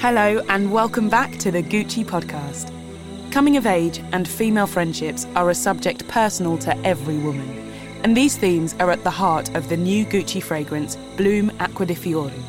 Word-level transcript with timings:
Hello, 0.00 0.42
and 0.48 0.72
welcome 0.72 1.10
back 1.10 1.36
to 1.36 1.50
the 1.50 1.62
Gucci 1.62 2.06
podcast. 2.06 2.72
Coming 3.30 3.58
of 3.58 3.66
age 3.66 4.02
and 4.12 4.26
female 4.26 4.66
friendships 4.66 5.26
are 5.36 5.50
a 5.50 5.54
subject 5.54 6.08
personal 6.08 6.56
to 6.56 6.74
every 6.86 7.18
woman, 7.18 7.70
and 8.02 8.16
these 8.16 8.34
themes 8.38 8.74
are 8.80 8.90
at 8.90 9.04
the 9.04 9.10
heart 9.10 9.54
of 9.54 9.68
the 9.68 9.76
new 9.76 10.06
Gucci 10.06 10.42
fragrance, 10.42 10.96
Bloom 11.18 11.52
Acqua 11.60 11.84
di 11.84 11.94
Fiori. 11.94 12.42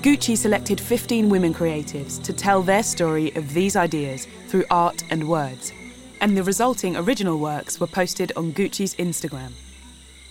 Gucci 0.00 0.36
selected 0.36 0.80
15 0.80 1.28
women 1.28 1.54
creatives 1.54 2.20
to 2.24 2.32
tell 2.32 2.60
their 2.60 2.82
story 2.82 3.32
of 3.36 3.54
these 3.54 3.76
ideas 3.76 4.26
through 4.48 4.64
art 4.68 5.04
and 5.10 5.28
words, 5.28 5.72
and 6.20 6.36
the 6.36 6.42
resulting 6.42 6.96
original 6.96 7.38
works 7.38 7.78
were 7.78 7.86
posted 7.86 8.32
on 8.34 8.50
Gucci's 8.50 8.96
Instagram. 8.96 9.52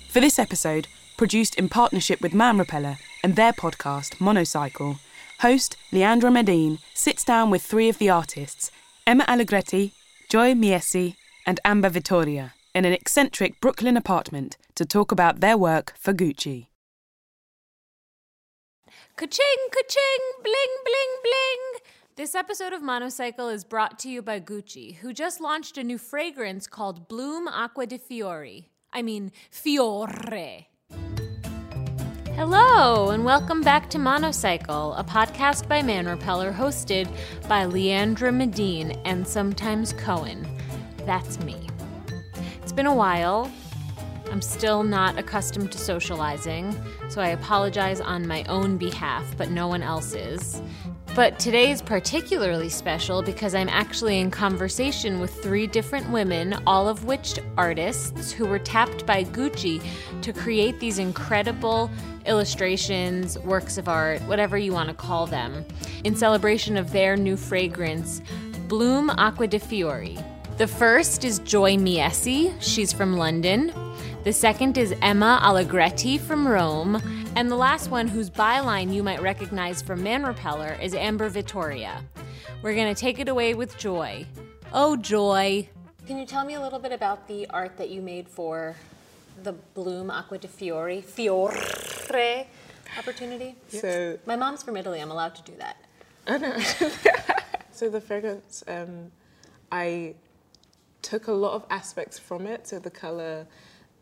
For 0.09 0.19
this 0.19 0.39
episode, 0.39 0.89
produced 1.15 1.55
in 1.55 1.69
partnership 1.69 2.19
with 2.19 2.33
Man 2.33 2.57
Repeller 2.57 2.97
and 3.23 3.37
their 3.37 3.53
podcast, 3.53 4.19
Monocycle, 4.19 4.97
host 5.41 5.75
Leandra 5.91 6.31
Medine 6.31 6.77
sits 6.93 7.23
down 7.23 7.49
with 7.49 7.63
three 7.63 7.89
of 7.89 7.97
the 7.97 8.09
artists, 8.09 8.69
Emma 9.07 9.25
Allegretti, 9.27 9.91
Joy 10.29 10.53
Miessi, 10.53 11.15
and 11.47 11.59
Amber 11.65 11.89
Vittoria, 11.89 12.53
in 12.75 12.85
an 12.85 12.93
eccentric 12.93 13.59
Brooklyn 13.59 13.97
apartment 13.97 14.55
to 14.75 14.85
talk 14.85 15.11
about 15.11 15.39
their 15.39 15.57
work 15.57 15.93
for 15.97 16.13
Gucci. 16.13 16.67
Ka-ching, 19.15 19.61
ka-ching, 19.73 20.23
bling, 20.43 20.75
bling, 20.85 21.13
bling. 21.23 21.81
This 22.15 22.35
episode 22.35 22.73
of 22.73 22.83
Monocycle 22.83 23.49
is 23.49 23.63
brought 23.63 23.97
to 23.99 24.09
you 24.09 24.21
by 24.21 24.39
Gucci, 24.39 24.97
who 24.97 25.11
just 25.11 25.41
launched 25.41 25.77
a 25.77 25.83
new 25.83 25.97
fragrance 25.97 26.67
called 26.67 27.07
Bloom 27.07 27.47
Acqua 27.47 27.87
di 27.87 27.97
Fiori. 27.97 28.69
I 28.93 29.01
mean, 29.01 29.31
Fiore. 29.49 30.67
Hello, 32.35 33.09
and 33.09 33.25
welcome 33.25 33.61
back 33.61 33.89
to 33.89 33.99
Monocycle, 33.99 34.93
a 34.93 35.03
podcast 35.03 35.67
by 35.67 35.81
Man 35.81 36.07
Repeller 36.07 36.51
hosted 36.53 37.07
by 37.47 37.65
Leandra 37.65 38.33
Medine 38.33 38.91
and 39.03 39.27
sometimes 39.27 39.91
Cohen. 39.93 40.47
That's 41.05 41.39
me. 41.41 41.67
It's 42.61 42.71
been 42.71 42.85
a 42.85 42.95
while. 42.95 43.51
I'm 44.31 44.41
still 44.41 44.81
not 44.81 45.19
accustomed 45.19 45.73
to 45.73 45.77
socializing, 45.77 46.73
so 47.09 47.21
I 47.21 47.27
apologize 47.27 47.99
on 47.99 48.25
my 48.25 48.45
own 48.45 48.77
behalf, 48.77 49.25
but 49.37 49.51
no 49.51 49.67
one 49.67 49.83
else 49.83 50.13
is. 50.13 50.61
But 51.13 51.39
today 51.39 51.71
is 51.71 51.81
particularly 51.81 52.69
special 52.69 53.21
because 53.21 53.53
I'm 53.53 53.67
actually 53.67 54.21
in 54.21 54.31
conversation 54.31 55.19
with 55.19 55.43
three 55.43 55.67
different 55.67 56.09
women, 56.09 56.55
all 56.65 56.87
of 56.87 57.03
which 57.03 57.37
artists 57.57 58.31
who 58.31 58.45
were 58.45 58.59
tapped 58.59 59.05
by 59.05 59.25
Gucci 59.25 59.83
to 60.21 60.31
create 60.31 60.79
these 60.79 60.99
incredible 60.99 61.91
illustrations, 62.25 63.37
works 63.39 63.77
of 63.77 63.89
art, 63.89 64.21
whatever 64.21 64.57
you 64.57 64.71
want 64.71 64.87
to 64.87 64.95
call 64.95 65.27
them, 65.27 65.65
in 66.05 66.15
celebration 66.15 66.77
of 66.77 66.93
their 66.93 67.17
new 67.17 67.35
fragrance, 67.35 68.21
Bloom 68.69 69.09
Acqua 69.09 69.47
di 69.47 69.59
Fiori. 69.59 70.17
The 70.55 70.67
first 70.67 71.25
is 71.25 71.39
Joy 71.39 71.75
Miessi, 71.75 72.53
she's 72.61 72.93
from 72.93 73.17
London. 73.17 73.73
The 74.23 74.31
second 74.31 74.77
is 74.77 74.93
Emma 75.01 75.41
Allegretti 75.41 76.17
from 76.17 76.47
Rome. 76.47 77.01
And 77.33 77.49
the 77.49 77.55
last 77.55 77.89
one, 77.89 78.09
whose 78.09 78.29
byline 78.29 78.93
you 78.93 79.03
might 79.03 79.21
recognize 79.21 79.81
from 79.81 80.03
Man 80.03 80.23
Repeller, 80.23 80.77
is 80.81 80.93
Amber 80.93 81.29
Vittoria. 81.29 82.03
We're 82.61 82.75
going 82.75 82.93
to 82.93 82.99
take 82.99 83.19
it 83.19 83.29
away 83.29 83.53
with 83.53 83.77
Joy. 83.77 84.25
Oh, 84.73 84.97
Joy. 84.97 85.69
Can 86.05 86.17
you 86.17 86.25
tell 86.25 86.43
me 86.43 86.55
a 86.55 86.61
little 86.61 86.77
bit 86.77 86.91
about 86.91 87.29
the 87.29 87.47
art 87.49 87.77
that 87.77 87.89
you 87.89 88.01
made 88.01 88.27
for 88.27 88.75
the 89.43 89.53
Bloom 89.53 90.11
Acqua 90.11 90.39
di 90.39 90.47
Fiori, 90.49 91.01
Fiore 91.01 92.47
opportunity? 92.97 93.55
So 93.69 94.19
My 94.25 94.35
mom's 94.35 94.61
from 94.61 94.75
Italy. 94.75 94.99
I'm 94.99 95.09
allowed 95.09 95.35
to 95.35 95.43
do 95.43 95.53
that. 95.57 95.77
I 96.27 96.37
know. 96.37 96.59
so 97.71 97.89
the 97.89 98.01
fragrance, 98.01 98.61
um, 98.67 99.09
I 99.71 100.15
took 101.01 101.27
a 101.27 101.33
lot 101.33 101.53
of 101.53 101.65
aspects 101.69 102.19
from 102.19 102.45
it. 102.45 102.67
So 102.67 102.77
the 102.77 102.91
color, 102.91 103.47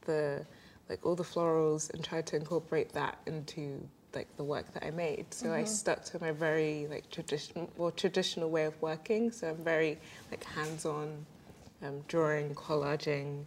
the 0.05 0.45
like 0.89 1.05
all 1.05 1.15
the 1.15 1.23
florals, 1.23 1.93
and 1.93 2.03
tried 2.03 2.25
to 2.27 2.35
incorporate 2.35 2.91
that 2.93 3.19
into 3.27 3.87
like 4.15 4.27
the 4.37 4.43
work 4.43 4.73
that 4.73 4.83
I 4.83 4.89
made. 4.91 5.31
So 5.31 5.53
I 5.53 5.63
stuck 5.63 6.03
to 6.05 6.19
my 6.19 6.31
very 6.31 6.87
like 6.89 7.09
traditional, 7.11 7.69
more 7.77 7.91
traditional 7.91 8.49
way 8.49 8.65
of 8.65 8.79
working. 8.81 9.31
So 9.31 9.49
I'm 9.49 9.63
very 9.63 9.99
like 10.31 10.43
hands-on, 10.43 11.25
um, 11.83 12.01
drawing, 12.07 12.55
collaging, 12.55 13.43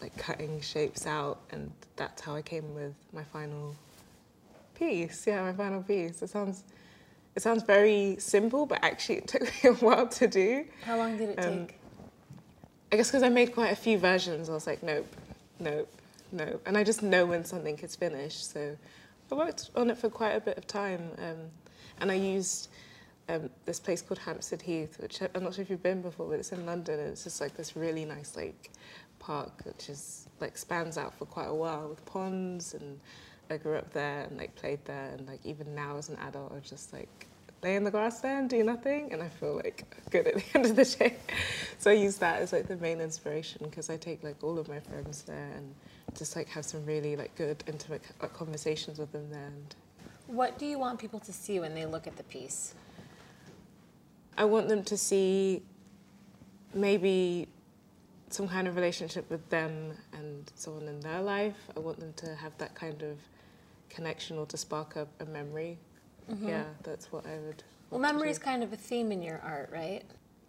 like 0.00 0.16
cutting 0.16 0.60
shapes 0.60 1.06
out, 1.06 1.38
and 1.52 1.70
that's 1.96 2.20
how 2.22 2.34
I 2.34 2.42
came 2.42 2.74
with 2.74 2.94
my 3.12 3.22
final 3.22 3.76
piece. 4.74 5.26
Yeah, 5.26 5.42
my 5.42 5.52
final 5.52 5.82
piece. 5.82 6.20
It 6.22 6.30
sounds. 6.30 6.64
It 7.36 7.42
sounds 7.42 7.62
very 7.62 8.16
simple, 8.18 8.66
but 8.66 8.80
actually 8.82 9.18
it 9.18 9.28
took 9.32 9.42
me 9.42 9.70
a 9.70 9.74
while 9.74 10.08
to 10.08 10.26
do. 10.26 10.64
How 10.84 10.96
long 10.96 11.16
did 11.16 11.28
it 11.30 11.38
Um, 11.38 11.66
take? 11.68 11.76
I 12.92 12.96
guess 12.96 13.06
because 13.08 13.22
I 13.22 13.28
made 13.28 13.54
quite 13.54 13.70
a 13.70 13.76
few 13.76 13.98
versions, 13.98 14.50
I 14.50 14.52
was 14.54 14.66
like, 14.66 14.82
nope, 14.82 15.06
nope, 15.60 15.88
nope. 16.32 16.62
And 16.66 16.76
I 16.76 16.84
just 16.84 17.02
know 17.02 17.26
when 17.26 17.44
something 17.44 17.78
is 17.78 17.96
finished. 17.96 18.52
So 18.52 18.76
I 19.30 19.34
worked 19.34 19.70
on 19.76 19.90
it 19.90 19.98
for 19.98 20.10
quite 20.10 20.32
a 20.32 20.40
bit 20.40 20.58
of 20.58 20.66
time. 20.66 21.10
Um, 21.18 21.36
and 22.00 22.10
I 22.10 22.14
used 22.14 22.68
um, 23.28 23.50
this 23.64 23.78
place 23.78 24.02
called 24.02 24.18
Hampstead 24.18 24.62
Heath, 24.62 24.98
which 25.00 25.20
I'm 25.34 25.44
not 25.44 25.54
sure 25.54 25.62
if 25.62 25.70
you've 25.70 25.82
been 25.82 26.02
before, 26.02 26.28
but 26.28 26.38
it's 26.38 26.52
in 26.52 26.66
London. 26.66 26.98
And 27.00 27.08
it's 27.10 27.24
just 27.24 27.40
like 27.40 27.56
this 27.56 27.76
really 27.76 28.04
nice 28.04 28.36
like 28.36 28.70
park, 29.18 29.52
which 29.64 29.88
is 29.88 30.28
like 30.40 30.56
spans 30.56 30.98
out 30.98 31.14
for 31.18 31.26
quite 31.26 31.48
a 31.48 31.54
while 31.54 31.88
with 31.88 32.04
ponds. 32.06 32.74
And 32.74 32.98
I 33.50 33.56
grew 33.56 33.76
up 33.76 33.92
there 33.92 34.22
and 34.22 34.38
like 34.38 34.54
played 34.56 34.84
there. 34.84 35.10
And 35.16 35.26
like 35.26 35.40
even 35.44 35.74
now 35.74 35.96
as 35.96 36.08
an 36.08 36.16
adult, 36.16 36.52
I 36.52 36.60
just 36.60 36.92
like 36.92 37.26
lay 37.62 37.76
in 37.76 37.84
the 37.84 37.90
grass 37.90 38.20
there 38.20 38.38
and 38.38 38.48
do 38.48 38.62
nothing 38.62 39.12
and 39.12 39.22
I 39.22 39.28
feel 39.28 39.56
like 39.56 39.84
good 40.10 40.26
at 40.26 40.34
the 40.34 40.44
end 40.54 40.66
of 40.66 40.76
the 40.76 40.84
day. 40.84 41.16
So 41.78 41.90
I 41.90 41.94
use 41.94 42.16
that 42.18 42.40
as 42.40 42.52
like 42.52 42.68
the 42.68 42.76
main 42.76 43.00
inspiration 43.00 43.62
because 43.64 43.90
I 43.90 43.96
take 43.96 44.22
like 44.22 44.42
all 44.42 44.58
of 44.58 44.68
my 44.68 44.80
friends 44.80 45.22
there 45.22 45.50
and 45.56 45.74
just 46.16 46.36
like 46.36 46.48
have 46.48 46.64
some 46.64 46.84
really 46.86 47.16
like 47.16 47.34
good 47.36 47.62
intimate 47.66 48.02
conversations 48.34 48.98
with 48.98 49.12
them 49.12 49.30
there. 49.30 49.46
And 49.46 49.74
What 50.26 50.58
do 50.58 50.66
you 50.66 50.78
want 50.78 50.98
people 50.98 51.20
to 51.20 51.32
see 51.32 51.60
when 51.60 51.74
they 51.74 51.86
look 51.86 52.06
at 52.06 52.16
the 52.16 52.24
piece? 52.24 52.74
I 54.36 54.44
want 54.44 54.68
them 54.68 54.82
to 54.84 54.96
see 54.96 55.62
maybe 56.72 57.48
some 58.30 58.46
kind 58.48 58.68
of 58.68 58.76
relationship 58.76 59.28
with 59.28 59.48
them 59.50 59.92
and 60.12 60.50
someone 60.54 60.86
in 60.88 61.00
their 61.00 61.20
life. 61.20 61.56
I 61.76 61.80
want 61.80 61.98
them 61.98 62.12
to 62.16 62.34
have 62.36 62.56
that 62.58 62.74
kind 62.74 63.02
of 63.02 63.18
connection 63.88 64.38
or 64.38 64.46
to 64.46 64.56
spark 64.56 64.96
up 64.96 65.08
a 65.20 65.24
memory. 65.24 65.78
Mm-hmm. 66.30 66.48
Yeah, 66.48 66.64
that's 66.84 67.10
what 67.10 67.26
I 67.26 67.38
would. 67.44 67.62
Well, 67.90 68.00
memory 68.00 68.30
is 68.30 68.38
kind 68.38 68.62
of 68.62 68.72
a 68.72 68.76
theme 68.76 69.10
in 69.10 69.20
your 69.20 69.40
art, 69.44 69.70
right? 69.72 70.04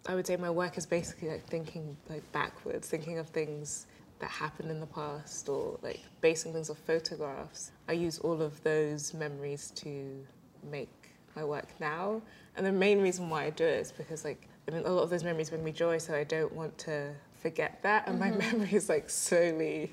I 0.06 0.14
would 0.14 0.26
say 0.26 0.36
my 0.36 0.50
work 0.50 0.78
is 0.78 0.86
basically 0.86 1.28
like 1.28 1.44
thinking 1.46 1.96
like 2.08 2.30
backwards, 2.32 2.88
thinking 2.88 3.18
of 3.18 3.28
things 3.28 3.86
that 4.22 4.30
happened 4.30 4.70
in 4.70 4.78
the 4.78 4.86
past 4.86 5.48
or 5.48 5.78
like 5.82 6.00
basing 6.20 6.52
things 6.52 6.70
off 6.70 6.78
photographs. 6.86 7.72
I 7.88 7.94
use 7.94 8.20
all 8.20 8.40
of 8.40 8.62
those 8.62 9.12
memories 9.12 9.72
to 9.76 10.24
make 10.70 11.10
my 11.34 11.44
work 11.44 11.68
now. 11.80 12.22
And 12.56 12.64
the 12.64 12.70
main 12.70 13.00
reason 13.00 13.28
why 13.28 13.46
I 13.46 13.50
do 13.50 13.64
it 13.64 13.80
is 13.80 13.90
because 13.90 14.24
like 14.24 14.48
I 14.68 14.70
mean 14.70 14.84
a 14.86 14.90
lot 14.90 15.02
of 15.02 15.10
those 15.10 15.24
memories 15.24 15.50
bring 15.50 15.64
me 15.64 15.72
joy 15.72 15.98
so 15.98 16.14
I 16.14 16.22
don't 16.22 16.52
want 16.52 16.78
to 16.78 17.12
forget 17.34 17.82
that 17.82 18.06
and 18.06 18.20
my 18.20 18.30
mm-hmm. 18.30 18.38
memory 18.58 18.72
is 18.72 18.88
like 18.88 19.10
slowly 19.10 19.92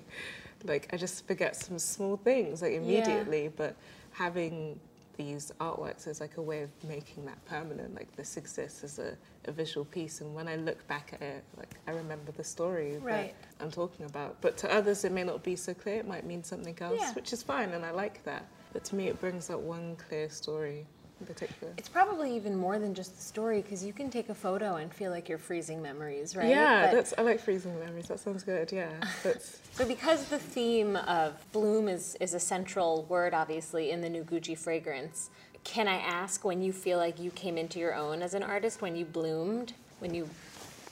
like 0.63 0.87
I 0.93 0.97
just 0.97 1.25
forget 1.25 1.55
some 1.55 1.79
small 1.79 2.17
things 2.17 2.61
like 2.61 2.73
immediately 2.73 3.49
but 3.55 3.75
having 4.11 4.79
these 5.19 5.51
artworks 5.59 6.07
as 6.07 6.21
like 6.21 6.37
a 6.37 6.41
way 6.41 6.61
of 6.61 6.69
making 6.87 7.25
that 7.25 7.43
permanent. 7.45 7.93
Like 7.93 8.15
this 8.15 8.37
exists 8.37 8.85
as 8.85 8.99
a, 8.99 9.17
a 9.45 9.51
visual 9.51 9.83
piece, 9.83 10.21
and 10.21 10.33
when 10.33 10.47
I 10.47 10.55
look 10.55 10.87
back 10.87 11.11
at 11.13 11.21
it, 11.21 11.43
like 11.57 11.75
I 11.87 11.91
remember 11.91 12.31
the 12.31 12.43
story 12.43 12.97
Right. 12.97 13.35
that 13.57 13.63
I'm 13.63 13.69
talking 13.69 14.05
about. 14.05 14.39
But 14.39 14.55
to 14.59 14.73
others, 14.73 15.03
it 15.03 15.11
may 15.11 15.25
not 15.25 15.43
be 15.43 15.57
so 15.57 15.73
clear. 15.73 15.97
It 15.97 16.07
might 16.07 16.25
mean 16.25 16.41
something 16.41 16.77
else, 16.79 16.99
Yeah. 17.01 17.13
which 17.13 17.33
is 17.33 17.43
fine, 17.43 17.71
and 17.71 17.83
I 17.85 17.91
like 17.91 18.23
that. 18.23 18.45
But 18.71 18.85
to 18.85 18.95
me, 18.95 19.07
it 19.09 19.19
brings 19.19 19.49
up 19.49 19.59
one 19.59 19.97
clear 19.97 20.29
story 20.29 20.87
in 21.19 21.25
particular. 21.25 21.73
It's 21.77 21.89
probably 21.89 22.35
even 22.35 22.55
more 22.55 22.79
than 22.79 22.93
just 22.93 23.15
the 23.15 23.21
story 23.21 23.61
because 23.61 23.83
you 23.83 23.93
can 23.93 24.09
take 24.09 24.29
a 24.29 24.33
photo 24.35 24.75
and 24.75 24.93
feel 24.93 25.11
like 25.11 25.27
you're 25.29 25.37
freezing 25.37 25.81
memories, 25.81 26.35
right? 26.35 26.47
Yeah, 26.49 26.87
But- 26.87 26.95
that's 26.95 27.13
I 27.17 27.21
like 27.23 27.39
freezing 27.39 27.77
memories. 27.79 28.07
That 28.07 28.19
sounds 28.19 28.43
good. 28.43 28.71
Yeah, 28.71 28.89
So 29.73 29.85
because 29.87 30.25
the 30.25 30.39
theme 30.39 30.95
of 30.95 31.33
bloom 31.51 31.87
is, 31.87 32.15
is 32.19 32.33
a 32.33 32.39
central 32.39 33.03
word, 33.03 33.33
obviously, 33.33 33.91
in 33.91 34.01
the 34.01 34.09
new 34.09 34.23
Gucci 34.23 34.57
fragrance, 34.57 35.29
can 35.63 35.87
I 35.87 35.97
ask 35.97 36.43
when 36.43 36.61
you 36.61 36.71
feel 36.73 36.97
like 36.97 37.19
you 37.19 37.31
came 37.31 37.57
into 37.57 37.79
your 37.79 37.93
own 37.93 38.21
as 38.21 38.33
an 38.33 38.43
artist, 38.43 38.81
when 38.81 38.95
you 38.95 39.05
bloomed, 39.05 39.73
when 39.99 40.13
you 40.13 40.29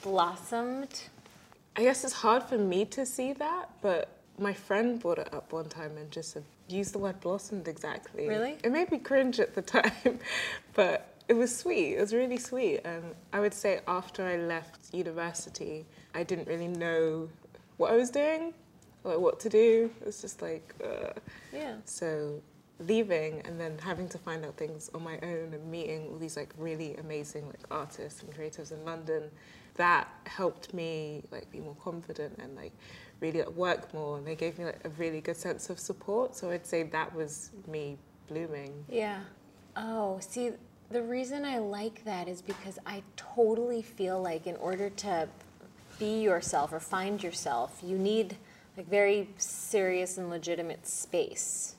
blossomed? 0.02 1.02
I 1.76 1.82
guess 1.82 2.04
it's 2.04 2.12
hard 2.12 2.42
for 2.42 2.58
me 2.58 2.84
to 2.86 3.06
see 3.06 3.32
that, 3.34 3.70
but 3.82 4.08
my 4.38 4.52
friend 4.52 5.00
brought 5.00 5.18
it 5.18 5.32
up 5.32 5.52
one 5.52 5.68
time 5.68 5.96
and 5.96 6.10
just 6.10 6.32
said, 6.32 6.44
use 6.68 6.92
the 6.92 6.98
word 6.98 7.20
blossomed 7.20 7.68
exactly. 7.68 8.28
Really? 8.28 8.58
It 8.62 8.72
made 8.72 8.90
me 8.90 8.98
cringe 8.98 9.40
at 9.40 9.54
the 9.54 9.62
time, 9.62 10.20
but 10.74 11.14
it 11.28 11.34
was 11.34 11.56
sweet. 11.56 11.94
It 11.94 12.00
was 12.00 12.14
really 12.14 12.38
sweet. 12.38 12.80
And 12.84 13.14
I 13.32 13.40
would 13.40 13.54
say 13.54 13.80
after 13.86 14.24
I 14.24 14.36
left 14.36 14.92
university, 14.94 15.86
I 16.14 16.22
didn't 16.22 16.48
really 16.48 16.68
know 16.68 17.28
what 17.76 17.92
I 17.92 17.96
was 17.96 18.10
doing, 18.10 18.54
like 19.04 19.18
what 19.18 19.40
to 19.40 19.48
do. 19.48 19.90
It 20.00 20.06
was 20.06 20.20
just 20.20 20.42
like, 20.42 20.74
uh. 20.84 21.10
Yeah. 21.52 21.76
so 21.84 22.40
leaving 22.80 23.40
and 23.44 23.60
then 23.60 23.76
having 23.78 24.08
to 24.08 24.18
find 24.18 24.44
out 24.44 24.56
things 24.56 24.88
on 24.94 25.02
my 25.02 25.18
own 25.22 25.52
and 25.52 25.70
meeting 25.70 26.06
all 26.10 26.18
these 26.18 26.36
like 26.36 26.50
really 26.56 26.94
amazing 26.96 27.44
like 27.46 27.64
artists 27.70 28.22
and 28.22 28.32
creatives 28.32 28.72
in 28.72 28.84
London, 28.84 29.30
that 29.78 30.08
helped 30.26 30.74
me 30.74 31.22
like 31.30 31.50
be 31.50 31.60
more 31.60 31.76
confident 31.82 32.38
and 32.38 32.54
like 32.54 32.72
really 33.20 33.40
like, 33.40 33.50
work 33.52 33.94
more. 33.94 34.18
And 34.18 34.26
they 34.26 34.34
gave 34.34 34.58
me 34.58 34.66
like 34.66 34.84
a 34.84 34.90
really 34.90 35.20
good 35.20 35.36
sense 35.36 35.70
of 35.70 35.78
support. 35.78 36.36
So 36.36 36.50
I'd 36.50 36.66
say 36.66 36.82
that 36.82 37.14
was 37.14 37.50
me 37.66 37.96
blooming. 38.28 38.84
Yeah. 38.90 39.20
Oh, 39.76 40.18
see, 40.20 40.52
the 40.90 41.02
reason 41.02 41.44
I 41.44 41.58
like 41.58 42.04
that 42.04 42.28
is 42.28 42.42
because 42.42 42.78
I 42.84 43.02
totally 43.16 43.82
feel 43.82 44.20
like 44.20 44.46
in 44.46 44.56
order 44.56 44.90
to 44.90 45.28
be 45.98 46.20
yourself 46.20 46.72
or 46.72 46.80
find 46.80 47.22
yourself, 47.22 47.80
you 47.82 47.98
need 47.98 48.36
like 48.76 48.88
very 48.88 49.28
serious 49.38 50.18
and 50.18 50.30
legitimate 50.30 50.86
space. 50.86 51.74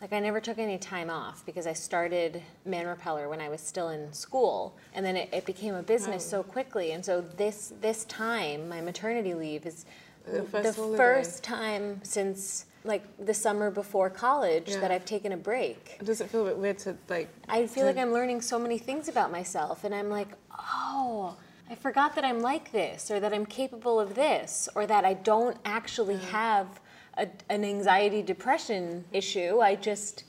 Like 0.00 0.12
I 0.12 0.20
never 0.20 0.40
took 0.40 0.58
any 0.58 0.78
time 0.78 1.10
off 1.10 1.44
because 1.44 1.66
I 1.66 1.72
started 1.72 2.42
Man 2.64 2.86
Repeller 2.86 3.28
when 3.28 3.40
I 3.40 3.48
was 3.48 3.60
still 3.60 3.88
in 3.88 4.12
school, 4.12 4.76
and 4.94 5.04
then 5.04 5.16
it, 5.16 5.28
it 5.32 5.44
became 5.44 5.74
a 5.74 5.82
business 5.82 6.24
so 6.24 6.42
quickly. 6.42 6.92
And 6.92 7.04
so 7.04 7.20
this 7.36 7.72
this 7.80 8.04
time, 8.04 8.68
my 8.68 8.80
maternity 8.80 9.34
leave 9.34 9.66
is 9.66 9.84
The 10.24 10.42
first 10.44 10.76
the 10.76 10.96
first 10.96 11.42
time 11.42 12.00
since 12.04 12.66
like 12.84 13.02
the 13.26 13.34
summer 13.34 13.70
before 13.72 14.08
college 14.08 14.70
Yeah. 14.70 14.80
that 14.80 14.90
I've 14.92 15.04
taken 15.04 15.32
a 15.32 15.36
break. 15.36 15.98
Does 16.02 16.20
it 16.20 16.30
feel 16.30 16.42
a 16.46 16.50
bit 16.50 16.58
weird 16.58 16.78
to 16.80 16.96
like? 17.08 17.28
I 17.48 17.66
feel 17.66 17.82
to- 17.82 17.88
like 17.88 17.96
I'm 17.98 18.12
learning 18.12 18.40
so 18.40 18.56
many 18.58 18.78
things 18.78 19.08
about 19.08 19.32
myself, 19.32 19.82
and 19.82 19.92
I'm 19.92 20.08
like, 20.10 20.28
oh, 20.56 21.36
I 21.68 21.74
forgot 21.74 22.14
that 22.14 22.24
I'm 22.24 22.40
like 22.40 22.70
this, 22.70 23.10
or 23.10 23.18
that 23.18 23.34
I'm 23.34 23.44
capable 23.46 23.98
of 23.98 24.14
this, 24.14 24.68
or 24.76 24.86
that 24.86 25.04
I 25.04 25.14
don't 25.14 25.56
actually 25.64 26.18
have 26.18 26.80
a, 27.18 27.28
an 27.50 27.64
anxiety 27.64 28.22
depression 28.22 29.04
issue. 29.12 29.60
I 29.60 29.74
just 29.74 30.24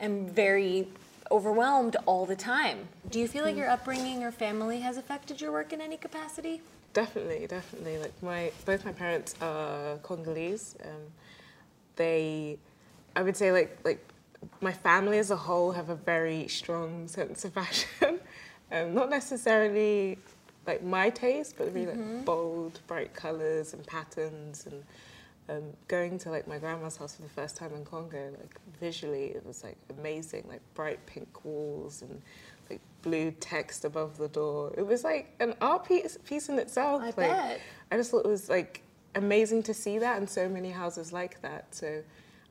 am 0.00 0.26
very 0.26 0.88
overwhelmed 1.30 1.96
all 2.06 2.26
the 2.26 2.36
time. 2.36 2.88
Do 3.10 3.20
you 3.20 3.28
feel 3.28 3.44
like 3.44 3.56
your 3.56 3.68
upbringing 3.68 4.24
or 4.24 4.32
family 4.32 4.80
has 4.80 4.96
affected 4.96 5.40
your 5.40 5.52
work 5.52 5.72
in 5.72 5.80
any 5.80 5.96
capacity? 5.96 6.60
Definitely, 6.92 7.46
definitely. 7.46 7.98
Like 7.98 8.12
my 8.22 8.52
both 8.66 8.84
my 8.84 8.92
parents 8.92 9.34
are 9.40 9.96
Congolese. 10.02 10.76
Um, 10.84 11.00
they, 11.96 12.58
I 13.16 13.22
would 13.22 13.36
say, 13.36 13.52
like 13.52 13.78
like 13.84 14.06
my 14.60 14.72
family 14.72 15.18
as 15.18 15.30
a 15.30 15.36
whole 15.36 15.72
have 15.72 15.88
a 15.88 15.94
very 15.94 16.48
strong 16.48 17.08
sense 17.08 17.44
of 17.44 17.52
fashion. 17.54 18.20
um, 18.72 18.94
not 18.94 19.08
necessarily 19.08 20.18
like 20.66 20.82
my 20.82 21.08
taste, 21.08 21.54
but 21.56 21.72
really 21.72 21.86
like 21.86 22.24
bold, 22.24 22.80
bright 22.86 23.14
colors 23.14 23.72
and 23.72 23.86
patterns. 23.86 24.66
And 24.66 24.84
um, 25.52 25.64
going 25.88 26.18
to 26.18 26.30
like 26.30 26.46
my 26.46 26.58
grandma's 26.58 26.96
house 26.96 27.16
for 27.16 27.22
the 27.22 27.28
first 27.28 27.56
time 27.56 27.74
in 27.74 27.84
Congo, 27.84 28.30
like 28.38 28.56
visually, 28.80 29.26
it 29.26 29.44
was 29.44 29.64
like 29.64 29.76
amazing. 29.98 30.44
Like 30.48 30.60
bright 30.74 31.04
pink 31.06 31.44
walls 31.44 32.02
and 32.02 32.20
like 32.70 32.80
blue 33.02 33.30
text 33.32 33.84
above 33.84 34.16
the 34.18 34.28
door. 34.28 34.72
It 34.76 34.86
was 34.86 35.04
like 35.04 35.34
an 35.40 35.54
art 35.60 35.84
piece, 35.86 36.18
piece 36.24 36.48
in 36.48 36.58
itself. 36.58 37.02
I 37.02 37.06
like, 37.06 37.16
bet. 37.16 37.60
I 37.90 37.96
just 37.96 38.10
thought 38.10 38.24
it 38.24 38.28
was 38.28 38.48
like 38.48 38.82
amazing 39.14 39.62
to 39.64 39.74
see 39.74 39.98
that 39.98 40.18
and 40.18 40.28
so 40.28 40.48
many 40.48 40.70
houses 40.70 41.12
like 41.12 41.40
that. 41.42 41.66
So 41.74 42.02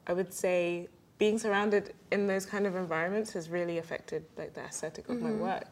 I 0.07 0.13
would 0.13 0.33
say 0.33 0.87
being 1.17 1.37
surrounded 1.37 1.93
in 2.11 2.27
those 2.27 2.45
kind 2.45 2.65
of 2.65 2.75
environments 2.75 3.31
has 3.33 3.49
really 3.49 3.77
affected 3.77 4.25
like 4.37 4.53
the 4.53 4.61
aesthetic 4.61 5.07
of 5.09 5.21
my 5.21 5.31
work. 5.31 5.67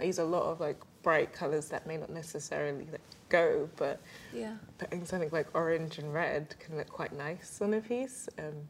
I 0.00 0.04
use 0.04 0.18
a 0.18 0.24
lot 0.24 0.44
of 0.44 0.60
like 0.60 0.80
bright 1.02 1.32
colors 1.32 1.68
that 1.68 1.86
may 1.86 1.96
not 1.96 2.10
necessarily 2.10 2.86
like, 2.90 3.00
go, 3.28 3.68
but 3.76 4.00
Yeah. 4.32 4.56
putting 4.78 5.04
something 5.04 5.30
like 5.32 5.48
orange 5.54 5.98
and 5.98 6.12
red 6.12 6.54
can 6.58 6.76
look 6.76 6.88
quite 6.88 7.12
nice 7.12 7.60
on 7.60 7.74
a 7.74 7.80
piece. 7.80 8.28
Um, 8.38 8.68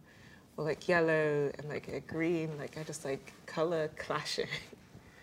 or 0.57 0.65
like 0.65 0.87
yellow 0.87 1.51
and 1.59 1.69
like 1.69 1.89
a 1.89 2.01
green, 2.01 2.59
like 2.59 2.77
I 2.77 2.83
just 2.83 3.05
like 3.05 3.33
color 3.47 3.89
clashing. 3.97 4.49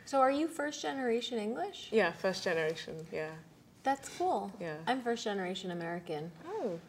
So 0.06 0.20
are 0.20 0.32
you 0.32 0.48
first 0.48 0.82
generation 0.82 1.38
English? 1.38 1.90
yeah, 1.92 2.12
first 2.14 2.44
generation, 2.44 3.06
yeah. 3.12 3.30
That's 3.84 4.10
cool. 4.18 4.52
Yeah. 4.60 4.76
I'm 4.88 5.02
first 5.02 5.24
generation 5.24 5.70
American. 5.72 6.32
Oh. 6.48 6.80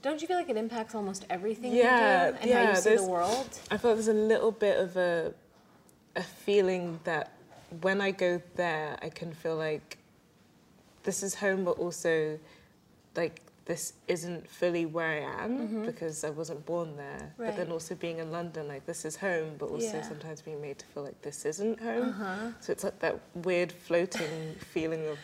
Don't 0.00 0.20
you 0.20 0.26
feel 0.26 0.36
like 0.38 0.48
it 0.48 0.56
impacts 0.56 0.94
almost 0.94 1.24
everything 1.30 1.72
Yeah, 1.72 2.28
you 2.28 2.32
do 2.32 2.38
and 2.40 2.50
how 2.50 2.70
you 2.70 2.76
see 2.76 2.96
the 2.96 3.04
world? 3.04 3.46
I 3.70 3.76
felt 3.76 3.94
there's 3.96 4.08
a 4.08 4.12
little 4.14 4.50
bit 4.50 4.78
of 4.78 4.96
a 4.96 5.34
a 6.16 6.22
feeling 6.22 6.98
that 7.04 7.32
when 7.80 8.00
I 8.00 8.10
go 8.10 8.40
there, 8.56 8.98
I 9.02 9.08
can 9.08 9.32
feel 9.32 9.56
like 9.56 9.98
this 11.02 11.22
is 11.22 11.34
home, 11.34 11.64
but 11.64 11.78
also 11.78 12.38
like 13.16 13.40
this 13.64 13.92
isn't 14.08 14.48
fully 14.48 14.86
where 14.86 15.08
I 15.22 15.44
am 15.44 15.84
because 15.84 16.24
I 16.24 16.30
wasn't 16.30 16.64
born 16.66 16.96
there. 16.96 17.32
But 17.38 17.46
Mm-hmm. 17.48 17.56
Then 17.58 17.70
also 17.72 17.94
being 17.94 18.18
in 18.18 18.32
London, 18.32 18.66
like 18.68 18.86
this 18.86 19.04
is 19.04 19.16
home, 19.16 19.54
but 19.58 19.66
also 19.70 19.96
Yeah. 19.98 20.02
sometimes 20.02 20.42
being 20.42 20.60
made 20.60 20.78
to 20.80 20.86
feel 20.86 21.04
like 21.04 21.20
this 21.22 21.44
isn't 21.44 21.80
home. 21.80 22.08
Uh-huh. 22.10 22.36
So 22.60 22.72
it's 22.72 22.84
like 22.84 22.98
that 23.00 23.20
weird 23.34 23.70
floating 23.72 24.54
feeling 24.72 25.06
of 25.08 25.18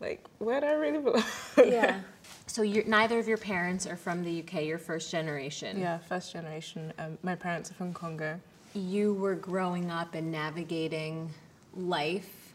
like 0.00 0.24
where 0.38 0.60
do 0.60 0.66
I 0.66 0.72
really 0.72 0.98
belong? 0.98 1.22
yeah. 1.58 2.00
So 2.46 2.60
you're, 2.62 2.84
neither 2.84 3.18
of 3.18 3.26
your 3.26 3.38
parents 3.38 3.86
are 3.86 3.96
from 3.96 4.22
the 4.22 4.40
UK. 4.42 4.64
You're 4.64 4.78
first 4.78 5.10
generation. 5.10 5.78
yeah, 5.80 5.98
first 5.98 6.32
generation. 6.32 6.92
Um, 6.98 7.18
my 7.22 7.34
parents 7.34 7.70
are 7.70 7.74
from 7.74 7.92
Congo. 7.94 8.38
You 8.74 9.14
were 9.14 9.34
growing 9.34 9.90
up 9.90 10.14
and 10.14 10.30
navigating 10.30 11.30
life 11.76 12.52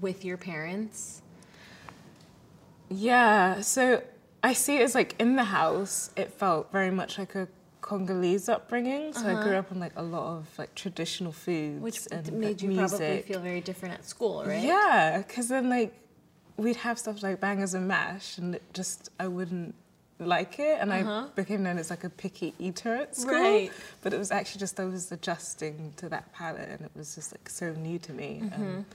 with 0.00 0.24
your 0.24 0.36
parents. 0.36 1.22
Yeah, 2.88 3.60
so 3.60 4.02
I 4.42 4.52
see 4.52 4.76
it 4.76 4.82
as 4.82 4.94
like 4.94 5.14
in 5.18 5.36
the 5.36 5.44
house, 5.44 6.10
it 6.16 6.32
felt 6.32 6.72
very 6.72 6.90
much 6.90 7.18
like 7.18 7.34
a 7.34 7.48
Congolese 7.80 8.48
upbringing. 8.48 9.12
So 9.12 9.26
I 9.26 9.42
grew 9.42 9.56
up 9.56 9.70
on 9.72 9.78
like 9.80 9.92
a 9.96 10.02
lot 10.02 10.36
of 10.38 10.46
like 10.58 10.74
traditional 10.74 11.32
foods, 11.32 11.76
Uh-huh. 11.76 11.82
Which 11.84 12.06
and 12.10 12.32
made 12.40 12.62
you 12.62 12.68
music. 12.68 12.98
probably 12.98 13.22
feel 13.22 13.40
very 13.40 13.60
different 13.60 13.94
at 13.94 14.04
school, 14.04 14.44
right? 14.44 14.62
Yeah, 14.62 15.22
because 15.26 15.48
then 15.48 15.68
like 15.68 15.94
we'd 16.56 16.76
have 16.76 16.98
stuff 16.98 17.22
like 17.22 17.40
bangers 17.40 17.74
and 17.74 17.88
mash, 17.88 18.38
and 18.38 18.54
it 18.56 18.62
just 18.74 19.10
I 19.18 19.28
wouldn't 19.28 19.74
like 20.20 20.58
it, 20.58 20.78
and 20.80 20.92
I 20.92 21.26
became 21.34 21.62
known 21.62 21.78
as 21.78 21.90
like 21.90 22.04
a 22.04 22.10
picky 22.10 22.54
eater 22.58 22.94
at 22.94 23.16
school. 23.16 23.34
Uh-huh. 23.34 23.42
Right. 23.42 23.72
But 24.02 24.12
it 24.12 24.18
was 24.18 24.30
actually 24.30 24.60
just 24.60 24.78
I 24.78 24.84
was 24.84 25.10
adjusting 25.10 25.92
to 25.96 26.08
that 26.08 26.32
palate, 26.32 26.68
and 26.68 26.80
it 26.82 26.90
was 26.94 27.14
just 27.14 27.32
like 27.32 27.48
so 27.48 27.72
new 27.72 27.98
to 28.00 28.12
me. 28.12 28.42
Um, 28.54 28.86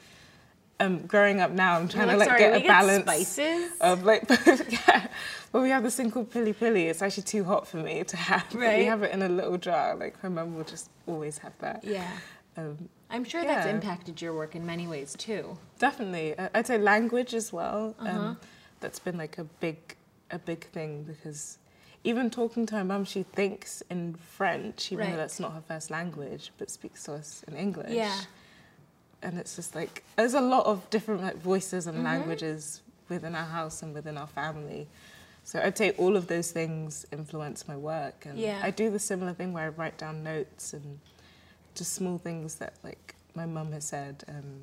um, 0.80 1.00
growing 1.08 1.40
up 1.40 1.52
now, 1.52 1.78
I'm 1.78 1.88
trying 1.88 2.10
You're 2.10 2.14
to 2.14 2.20
like 2.20 2.28
sorry, 2.28 2.40
get 2.40 2.64
a 2.64 2.68
balance 2.68 3.04
spices? 3.04 3.72
of 3.80 4.04
like 4.04 4.30
yeah. 4.70 5.08
Well, 5.54 5.64
we 5.64 5.70
have 5.70 5.84
this 5.84 5.96
thing 5.96 6.12
called 6.12 6.32
pili 6.32 6.54
pili. 6.54 6.90
It's 6.90 7.02
actually 7.02 7.24
too 7.24 7.46
hot 7.46 7.66
for 7.68 7.78
me 7.78 8.04
to 8.04 8.18
have. 8.18 8.46
but 8.52 8.60
Right. 8.60 8.80
We 8.80 8.86
have 8.86 9.04
it 9.04 9.14
in 9.14 9.22
a 9.22 9.30
little 9.30 9.58
jar. 9.58 9.96
Like 9.96 10.22
my 10.22 10.30
mum 10.30 10.56
will 10.56 10.66
just 10.66 10.90
always 11.08 11.38
have 11.38 11.54
that. 11.60 11.84
Yeah. 11.84 12.12
Um, 12.58 12.90
I'm 13.10 13.24
sure 13.24 13.44
that's 13.44 13.68
impacted 13.68 14.22
your 14.22 14.34
work 14.34 14.56
in 14.56 14.66
many 14.66 14.88
ways 14.88 15.16
too. 15.18 15.58
Definitely, 15.80 16.36
I'd 16.54 16.68
say 16.68 16.78
language 16.78 17.34
as 17.34 17.54
well. 17.54 17.96
Uh-huh. 18.00 18.10
Um, 18.20 18.38
that's 18.80 19.00
been 19.00 19.18
like 19.18 19.38
a 19.38 19.44
big, 19.44 19.78
a 20.32 20.40
big 20.40 20.66
thing 20.66 21.04
because 21.04 21.58
even 22.04 22.30
talking 22.30 22.66
to 22.68 22.76
her 22.76 22.84
mum, 22.84 23.04
she 23.06 23.24
thinks 23.24 23.82
in 23.90 24.14
French, 24.16 24.92
even 24.92 25.06
Right. 25.06 25.12
though 25.12 25.18
that's 25.18 25.40
not 25.40 25.54
her 25.54 25.62
first 25.68 25.90
language, 25.90 26.52
but 26.58 26.70
speaks 26.70 27.04
to 27.06 27.14
us 27.14 27.44
in 27.48 27.56
English. 27.56 27.92
Yeah. 27.92 28.20
And 29.24 29.40
it's 29.40 29.56
just 29.56 29.74
like 29.76 30.04
there's 30.16 30.36
a 30.36 30.42
lot 30.42 30.66
of 30.68 30.88
different 30.90 31.22
like 31.24 31.38
voices 31.38 31.86
Mm-hmm. 31.88 31.96
and 31.96 32.04
languages 32.04 32.82
within 33.10 33.34
our 33.36 33.46
house 33.46 33.82
and 33.82 33.94
within 33.94 34.18
our 34.18 34.28
family. 34.28 34.88
So 35.44 35.60
I'd 35.62 35.78
say 35.78 35.92
all 35.92 36.16
of 36.16 36.26
those 36.28 36.52
things 36.52 37.06
influence 37.12 37.68
my 37.68 37.76
work, 37.78 38.26
and 38.26 38.38
Yeah. 38.38 38.60
I 38.64 38.72
do 38.72 38.90
the 38.90 39.00
similar 39.00 39.34
thing 39.34 39.54
where 39.54 39.66
I 39.66 39.70
write 39.70 39.98
down 39.98 40.24
notes 40.24 40.74
and 40.74 41.00
just 41.76 41.94
small 41.94 42.18
things 42.18 42.56
that 42.56 42.74
like 42.84 43.16
my 43.36 43.46
mum 43.46 43.72
has 43.74 43.86
said, 43.86 44.24
um, 44.28 44.62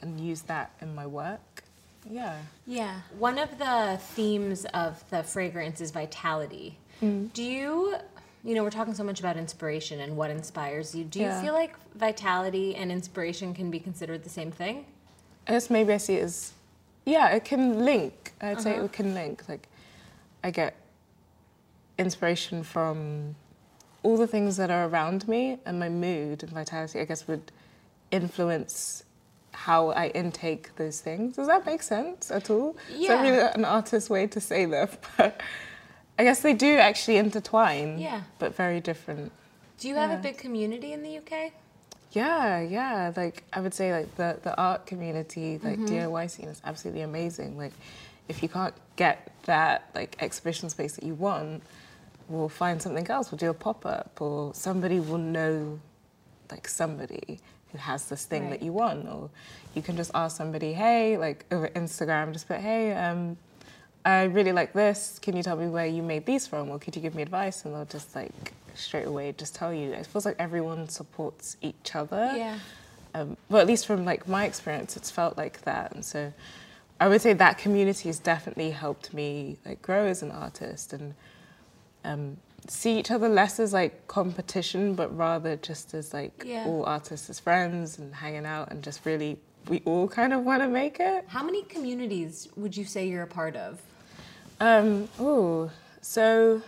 and 0.00 0.20
use 0.20 0.42
that 0.42 0.70
in 0.80 0.94
my 0.94 1.06
work. 1.06 1.64
Yeah. 2.08 2.36
Yeah. 2.66 3.00
One 3.18 3.38
of 3.38 3.58
the 3.58 3.98
themes 4.00 4.64
of 4.74 5.08
the 5.10 5.22
fragrance 5.22 5.80
is 5.80 5.90
vitality. 5.90 6.78
Mm. 7.02 7.32
Do 7.32 7.42
you, 7.42 7.96
you 8.44 8.54
know, 8.54 8.62
we're 8.62 8.70
talking 8.70 8.94
so 8.94 9.04
much 9.04 9.20
about 9.20 9.36
inspiration 9.36 10.00
and 10.00 10.16
what 10.16 10.30
inspires 10.30 10.94
you. 10.94 11.04
Do 11.04 11.20
you 11.20 11.26
Yeah. 11.26 11.42
feel 11.42 11.54
like 11.54 11.76
vitality 11.94 12.74
and 12.76 12.90
inspiration 12.90 13.54
can 13.54 13.70
be 13.70 13.78
considered 13.78 14.24
the 14.24 14.30
same 14.30 14.50
thing? 14.50 14.86
I 15.46 15.52
guess 15.52 15.70
maybe 15.70 15.92
I 15.92 15.96
see 15.96 16.16
it 16.16 16.24
as, 16.24 16.52
yeah, 17.04 17.28
it 17.28 17.44
can 17.44 17.84
link. 17.84 18.32
I'd 18.40 18.60
say 18.60 18.72
it 18.72 18.78
uh-huh. 18.78 18.88
can 18.88 19.14
link. 19.14 19.48
Like, 19.48 19.68
I 20.44 20.50
get 20.50 20.76
inspiration 21.98 22.62
from 22.62 23.34
all 24.02 24.16
the 24.16 24.26
things 24.26 24.56
that 24.56 24.70
are 24.70 24.86
around 24.86 25.26
me, 25.26 25.58
and 25.66 25.80
my 25.80 25.88
mood 25.88 26.42
and 26.42 26.52
vitality, 26.52 27.00
I 27.00 27.04
guess, 27.04 27.26
would 27.26 27.50
influence 28.10 29.02
how 29.66 29.88
I 29.90 30.08
intake 30.08 30.76
those 30.76 31.00
things. 31.00 31.36
Does 31.36 31.48
that 31.48 31.66
make 31.66 31.82
sense 31.82 32.30
at 32.30 32.48
all? 32.50 32.76
It's 32.88 32.98
Yeah. 33.00 33.14
not 33.14 33.22
really 33.22 33.38
an 33.60 33.64
artist 33.64 34.08
way 34.08 34.26
to 34.28 34.40
say 34.40 34.64
that, 34.66 34.90
but 35.16 35.40
I 36.18 36.22
guess 36.24 36.40
they 36.42 36.54
do 36.54 36.76
actually 36.76 37.16
intertwine, 37.18 37.98
Yeah. 37.98 38.22
but 38.38 38.54
very 38.54 38.80
different. 38.80 39.32
Do 39.78 39.88
you 39.88 39.96
have 39.96 40.10
a 40.10 40.16
big 40.28 40.38
community 40.38 40.92
in 40.92 41.02
the 41.02 41.18
UK? 41.18 41.52
Yeah, 42.12 42.60
yeah. 42.60 43.12
Like 43.16 43.44
I 43.52 43.60
would 43.60 43.74
say, 43.74 43.92
like 43.92 44.10
the 44.16 44.38
the 44.42 44.54
art 44.68 44.86
community, 44.86 45.58
like 45.62 45.78
Mm-hmm. 45.78 45.94
DIY 46.14 46.24
scene 46.30 46.48
is 46.48 46.60
absolutely 46.64 47.02
amazing. 47.02 47.58
Like 47.58 47.74
if 48.28 48.42
you 48.42 48.48
can't 48.48 48.74
get 48.96 49.16
that 49.44 49.78
like 49.94 50.16
exhibition 50.20 50.70
space 50.70 50.94
that 50.96 51.04
you 51.04 51.14
want, 51.14 51.62
we'll 52.28 52.48
find 52.48 52.80
something 52.84 53.06
else. 53.10 53.30
We'll 53.30 53.38
do 53.46 53.50
a 53.50 53.54
pop 53.66 53.84
up, 53.86 54.12
or 54.20 54.54
somebody 54.54 54.98
will 55.00 55.18
know 55.38 55.78
like 56.50 56.66
somebody 56.68 57.40
who 57.72 57.78
has 57.78 58.08
this 58.08 58.24
thing 58.24 58.44
right. 58.44 58.50
that 58.50 58.62
you 58.62 58.72
want, 58.72 59.06
or 59.06 59.30
you 59.74 59.82
can 59.82 59.96
just 59.96 60.10
ask 60.14 60.36
somebody, 60.36 60.72
hey, 60.72 61.16
like 61.18 61.44
over 61.50 61.68
Instagram, 61.68 62.32
just 62.32 62.48
put, 62.48 62.58
hey, 62.58 62.92
um, 62.94 63.36
I 64.04 64.24
really 64.24 64.52
like 64.52 64.72
this. 64.72 65.18
Can 65.20 65.36
you 65.36 65.42
tell 65.42 65.56
me 65.56 65.66
where 65.66 65.86
you 65.86 66.02
made 66.02 66.24
these 66.24 66.46
from, 66.46 66.70
or 66.70 66.78
could 66.78 66.96
you 66.96 67.02
give 67.02 67.14
me 67.14 67.22
advice? 67.22 67.64
And 67.64 67.74
they'll 67.74 67.84
just 67.84 68.14
like 68.14 68.52
straight 68.74 69.06
away 69.06 69.34
just 69.36 69.54
tell 69.54 69.74
you. 69.74 69.92
It 69.92 70.06
feels 70.06 70.24
like 70.24 70.36
everyone 70.38 70.88
supports 70.88 71.56
each 71.60 71.94
other. 71.94 72.32
Yeah. 72.34 72.58
Um, 73.14 73.36
but 73.50 73.58
at 73.58 73.66
least 73.66 73.86
from 73.86 74.04
like 74.04 74.28
my 74.28 74.44
experience, 74.44 74.96
it's 74.96 75.10
felt 75.10 75.36
like 75.36 75.62
that, 75.62 75.92
and 75.94 76.04
so 76.04 76.32
I 77.00 77.08
would 77.08 77.20
say 77.20 77.32
that 77.32 77.58
community 77.58 78.08
has 78.08 78.18
definitely 78.18 78.70
helped 78.70 79.14
me 79.14 79.56
like 79.64 79.80
grow 79.82 80.06
as 80.06 80.22
an 80.22 80.30
artist 80.30 80.92
and 80.92 81.14
um, 82.04 82.36
see 82.66 82.98
each 82.98 83.10
other 83.10 83.28
less 83.28 83.58
as 83.60 83.72
like 83.72 84.06
competition, 84.08 84.94
but 84.94 85.16
rather 85.16 85.56
just 85.56 85.94
as 85.94 86.12
like 86.12 86.42
yeah. 86.44 86.64
all 86.66 86.84
artists 86.84 87.30
as 87.30 87.40
friends 87.40 87.98
and 87.98 88.14
hanging 88.14 88.46
out 88.46 88.70
and 88.70 88.82
just 88.82 89.04
really 89.04 89.38
we 89.68 89.82
all 89.84 90.08
kind 90.08 90.32
of 90.32 90.44
want 90.44 90.62
to 90.62 90.68
make 90.68 90.98
it. 91.00 91.24
How 91.28 91.42
many 91.42 91.62
communities 91.64 92.48
would 92.56 92.76
you 92.76 92.84
say 92.84 93.08
you're 93.08 93.22
a 93.22 93.26
part 93.26 93.56
of? 93.56 93.80
Um, 94.60 95.08
oh, 95.18 95.70
so 96.00 96.62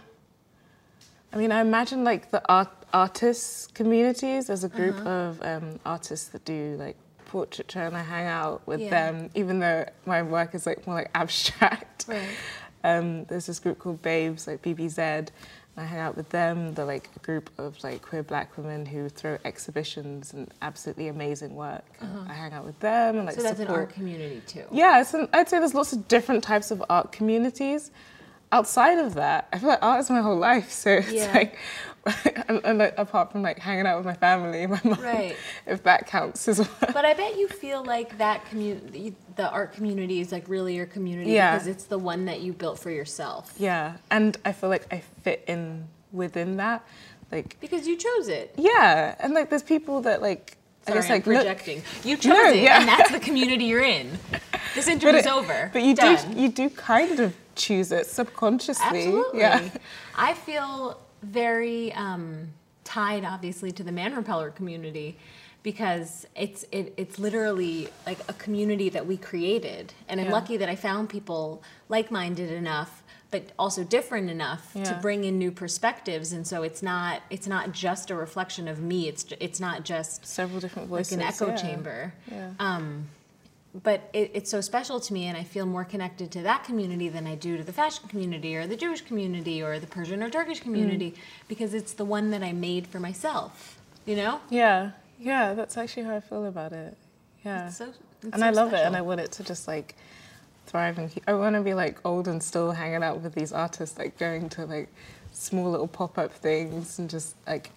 I 1.33 1.37
mean, 1.37 1.53
I 1.53 1.61
imagine 1.61 2.05
like 2.05 2.31
the 2.31 2.43
art 2.51 2.69
artists 2.93 3.69
communities 3.69 4.51
as 4.51 4.65
a 4.65 4.69
group 4.69 4.97
uh-huh. 4.97 5.09
of 5.09 5.43
um, 5.43 5.81
artists 5.87 6.29
that 6.31 6.45
do 6.45 6.77
like 6.79 6.97
portraiture 7.27 7.87
and 7.87 7.97
I 7.97 8.03
hang 8.03 8.27
out 8.27 8.67
with 8.67 8.81
yeah. 8.81 8.91
them, 8.91 9.31
even 9.35 9.61
though 9.61 9.87
my 10.07 10.23
work 10.23 10.55
is 10.55 10.67
like 10.67 10.87
more 10.87 10.97
like 10.97 11.11
abstract. 11.15 12.07
Right. 12.09 12.29
Um, 12.85 13.25
there's 13.25 13.47
this 13.47 13.59
group 13.59 13.79
called 13.79 14.03
Babes, 14.03 14.47
like 14.47 14.63
BBZ. 14.63 15.29
I 15.77 15.85
hang 15.85 16.01
out 16.01 16.17
with 16.17 16.29
them. 16.31 16.75
They're 16.75 16.85
like 16.85 17.09
a 17.17 17.19
group 17.21 17.49
of 17.57 17.83
like 17.83 18.03
queer 18.03 18.23
black 18.23 18.57
women 18.59 18.85
who 18.85 19.09
throw 19.09 19.39
exhibitions 19.45 20.35
and 20.35 20.53
absolutely 20.63 21.09
amazing 21.09 21.55
work. 21.55 21.85
Uh-huh. 22.03 22.25
I 22.29 22.33
hang 22.33 22.53
out 22.53 22.67
with 22.67 22.79
them 22.81 23.17
and 23.17 23.27
like 23.27 23.37
So 23.37 23.43
that's 23.43 23.59
support. 23.59 23.77
an 23.77 23.85
art 23.85 23.95
community 23.95 24.43
too. 24.47 24.65
Yeah, 24.73 25.03
an, 25.15 25.29
I'd 25.33 25.49
say 25.49 25.59
there's 25.59 25.75
lots 25.75 25.93
of 25.93 26.07
different 26.09 26.43
types 26.43 26.71
of 26.71 26.83
art 26.91 27.13
communities. 27.13 27.93
Outside 28.53 28.99
of 28.99 29.15
that, 29.15 29.49
I 29.53 29.59
feel 29.59 29.69
like 29.69 29.83
art 29.83 30.01
is 30.01 30.11
my 30.11 30.21
whole 30.21 30.37
life. 30.37 30.71
So 30.71 30.91
it's 30.91 31.13
yeah. 31.13 31.33
like 31.33 31.57
and, 32.49 32.61
and 32.65 32.79
like, 32.79 32.95
apart 32.97 33.31
from 33.31 33.43
like 33.43 33.59
hanging 33.59 33.87
out 33.87 33.99
with 33.99 34.07
my 34.07 34.15
family, 34.15 34.67
my 34.67 34.81
mom, 34.85 35.01
right. 35.03 35.37
if 35.67 35.83
that 35.83 36.07
counts 36.07 36.49
as 36.49 36.59
well. 36.59 36.69
But 36.81 37.05
I 37.05 37.15
bet 37.15 37.39
you 37.39 37.49
feel 37.49 37.85
like 37.85 38.17
that 38.19 38.45
community, 38.47 39.15
the 39.41 39.51
art 39.51 39.73
community 39.73 40.21
is 40.21 40.33
like 40.33 40.47
really 40.49 40.77
your 40.77 40.85
community 40.85 41.33
yeah. 41.33 41.55
because 41.55 41.67
it's 41.67 41.85
the 41.85 41.97
one 41.97 42.27
that 42.27 42.43
you 42.43 42.53
built 42.53 42.79
for 42.79 42.91
yourself. 42.91 43.55
Yeah, 43.59 43.97
and 44.11 44.37
I 44.45 44.53
feel 44.53 44.69
like 44.69 44.93
I 44.93 45.01
fit 45.23 45.45
in 45.47 45.89
within 46.13 46.59
that, 46.59 46.85
like 47.33 47.59
because 47.59 47.87
you 47.87 47.97
chose 47.97 48.29
it. 48.29 48.55
Yeah, 48.59 49.15
and 49.19 49.33
like 49.33 49.49
there's 49.49 49.63
people 49.63 50.03
that 50.03 50.21
like 50.21 50.59
Sorry, 50.83 50.99
I 50.99 51.01
guess 51.01 51.11
like 51.11 51.27
I'm 51.27 51.35
projecting. 51.35 51.79
Look, 51.79 52.05
you 52.05 52.17
chose 52.29 52.35
no, 52.35 52.51
it, 52.51 52.63
yeah. 52.63 52.81
and 52.81 52.89
that's 52.89 53.13
the 53.13 53.21
community 53.21 53.65
you're 53.65 53.83
in. 53.83 54.19
This 54.75 54.89
interview's 54.89 55.27
over. 55.27 55.71
But 55.73 55.85
you 55.85 55.95
Done. 55.95 56.35
do 56.35 56.39
you 56.39 56.51
do 56.51 56.69
kind 56.69 57.19
of 57.19 57.35
choose 57.55 57.93
it 57.93 58.07
subconsciously. 58.07 58.85
Absolutely. 58.85 59.41
Yeah. 59.41 59.71
I 60.17 60.35
feel 60.35 61.01
very 61.23 61.93
um, 61.95 62.49
tied, 62.85 63.25
obviously, 63.25 63.73
to 63.73 63.83
the 63.83 63.93
man 63.93 64.15
repeller 64.15 64.51
community 64.51 65.19
because 65.63 66.27
it's 66.35 66.65
it, 66.73 66.95
it's 66.97 67.19
literally 67.19 67.89
like 68.07 68.19
a 68.29 68.33
community 68.35 68.89
that 68.91 69.07
we 69.07 69.17
created, 69.17 69.93
and 70.09 70.21
I'm 70.21 70.27
yeah. 70.27 70.33
lucky 70.33 70.57
that 70.57 70.69
I 70.69 70.77
found 70.77 71.09
people 71.09 71.63
like-minded 71.89 72.51
enough, 72.51 73.03
but 73.31 73.53
also 73.59 73.85
different 73.85 74.31
enough 74.31 74.73
yeah. 74.75 74.85
to 74.85 74.95
bring 74.95 75.25
in 75.25 75.39
new 75.39 75.53
perspectives. 75.53 76.33
And 76.33 76.47
so 76.47 76.63
it's 76.63 76.83
not 76.83 77.23
it's 77.31 77.47
not 77.47 77.73
just 77.73 78.11
a 78.11 78.15
reflection 78.15 78.69
of 78.69 78.81
me. 78.81 79.09
It's 79.09 79.27
it's 79.39 79.61
not 79.61 79.85
just 79.85 80.27
several 80.27 80.61
different 80.61 80.89
voices, 80.89 81.17
like 81.17 81.27
an 81.27 81.35
echo 81.35 81.49
yeah. 81.49 81.57
chamber. 81.57 82.15
Yeah. 82.31 82.51
Um, 82.59 83.09
but 83.83 84.11
it, 84.13 84.31
it's 84.35 84.51
so 84.51 84.61
special 84.61 84.99
to 84.99 85.13
me 85.13 85.27
and 85.27 85.37
i 85.37 85.45
feel 85.45 85.65
more 85.65 85.85
connected 85.85 86.31
to 86.31 86.43
that 86.43 86.65
community 86.65 87.09
than 87.09 87.27
i 87.27 87.35
do 87.35 87.57
to 87.57 87.63
the 87.63 87.73
fashion 87.73 88.09
community 88.09 88.57
or 88.57 88.67
the 88.67 88.77
jewish 88.77 89.01
community 89.03 89.63
or 89.63 89.79
the 89.79 89.87
persian 89.87 90.23
or 90.23 90.31
turkish 90.31 90.61
community 90.61 91.13
mm. 91.13 91.17
because 91.47 91.73
it's 91.73 91.93
the 91.93 92.05
one 92.05 92.31
that 92.31 92.43
i 92.43 92.53
made 92.53 92.87
for 92.87 92.99
myself 92.99 93.79
you 94.07 94.17
know 94.17 94.41
yeah 94.51 94.91
yeah 95.21 95.55
that's 95.55 95.77
actually 95.77 96.03
how 96.03 96.17
i 96.17 96.21
feel 96.21 96.47
about 96.47 96.73
it. 96.73 96.97
Yeah. 97.45 97.69
It's 97.69 97.79
so, 97.79 97.87
it's 97.87 97.99
and 98.25 98.39
so 98.41 98.47
i 98.47 98.51
love 98.51 98.69
special. 98.69 98.85
it 98.85 98.87
and 98.87 98.97
i 98.97 99.01
want 99.01 99.21
it 99.21 99.33
to 99.33 99.45
just 99.45 99.69
like 99.69 99.97
thrive 100.67 100.99
and 100.99 101.11
keep, 101.11 101.25
i 101.27 101.33
want 101.33 101.55
to 101.55 101.63
be 101.63 101.75
like 101.75 101.99
old 102.05 102.29
and 102.29 102.43
still 102.43 102.73
hanging 102.73 103.03
out 103.03 103.21
with 103.21 103.35
these 103.35 103.53
artists 103.53 103.99
like 103.99 104.19
going 104.19 104.49
to 104.51 104.67
like 104.67 104.89
small 105.33 105.71
little 105.71 105.89
pop-up 105.89 106.33
things 106.33 106.99
and 106.99 107.09
just 107.09 107.35
like 107.47 107.71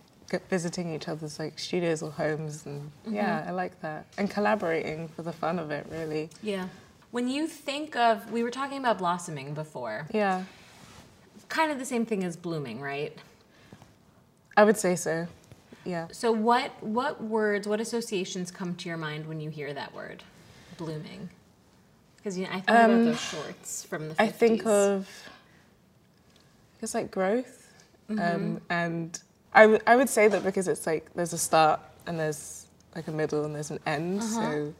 visiting 0.49 0.93
each 0.93 1.07
other's 1.07 1.39
like 1.39 1.59
studios 1.59 2.01
or 2.01 2.11
homes 2.11 2.65
and 2.65 2.81
mm-hmm. 3.05 3.15
yeah 3.15 3.45
i 3.47 3.51
like 3.51 3.79
that. 3.81 4.05
And 4.17 4.29
collaborating 4.29 5.07
for 5.09 5.21
the 5.21 5.33
fun 5.33 5.59
of 5.59 5.71
it 5.71 5.85
really. 5.89 6.29
Yeah. 6.41 6.67
When 7.11 7.27
you 7.27 7.47
think 7.47 7.95
of 7.95 8.31
we 8.31 8.43
were 8.43 8.49
talking 8.49 8.79
about 8.79 8.97
blossoming 8.97 9.53
before. 9.53 10.07
Yeah. 10.11 10.43
Kind 11.49 11.71
of 11.71 11.77
the 11.77 11.85
same 11.85 12.05
thing 12.05 12.23
as 12.23 12.35
blooming 12.35 12.81
right? 12.81 13.15
I 14.57 14.63
would 14.63 14.77
say 14.77 14.95
so 14.95 15.27
yeah 15.85 16.07
so 16.11 16.31
what 16.31 16.71
what 16.83 17.23
words 17.23 17.67
what 17.67 17.79
associations 17.79 18.51
come 18.51 18.75
to 18.75 18.87
your 18.87 18.97
mind 18.97 19.27
when 19.27 19.39
you 19.39 19.49
hear 19.49 19.73
that 19.73 19.93
word 19.93 20.23
blooming 20.77 21.29
because 22.17 22.37
you 22.37 22.45
know, 22.45 22.51
i 22.51 22.59
think 22.59 22.69
um, 22.69 22.91
about 22.91 23.05
those 23.05 23.21
shorts 23.21 23.85
from 23.85 24.09
the 24.09 24.15
50s. 24.15 24.19
i 24.19 24.27
think 24.27 24.65
of 24.65 25.09
it's 26.81 26.93
like 26.93 27.11
growth 27.11 27.71
mm-hmm. 28.09 28.19
um, 28.19 28.61
and 28.69 29.19
I, 29.53 29.79
I 29.85 29.95
would 29.95 30.09
say 30.09 30.27
that 30.27 30.43
because 30.43 30.67
it's 30.67 30.87
like 30.87 31.13
there's 31.13 31.33
a 31.33 31.37
start 31.37 31.79
and 32.07 32.19
there's 32.19 32.65
like 32.95 33.07
a 33.07 33.11
middle 33.11 33.45
and 33.45 33.55
there's 33.55 33.71
an 33.71 33.79
end. 33.85 34.21
Uh-huh. 34.21 34.41
So 34.41 34.73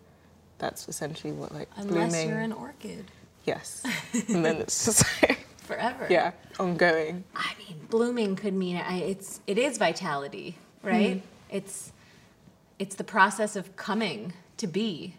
that's 0.58 0.88
essentially 0.88 1.34
what 1.34 1.54
like 1.54 1.70
Unless 1.78 2.12
blooming. 2.12 2.30
you're 2.30 2.40
an 2.40 2.54
orchid. 2.54 3.06
Yes. 3.46 3.84
and 4.30 4.44
then 4.44 4.58
it's 4.58 4.86
just 4.86 5.06
like 5.22 5.46
forever. 5.58 6.08
Yeah, 6.10 6.32
ongoing. 6.60 7.24
I 7.36 7.54
mean, 7.60 7.80
blooming 7.90 8.36
could 8.36 8.54
mean 8.54 8.78
I, 8.78 8.98
it's 8.98 9.42
it 9.48 9.58
is 9.58 9.78
vitality, 9.78 10.58
right? 10.84 11.18
Mm. 11.18 11.22
It's 11.50 11.92
it's 12.80 12.96
the 12.96 13.04
process 13.04 13.56
of 13.56 13.76
coming 13.76 14.34
to 14.58 14.68
be. 14.68 15.16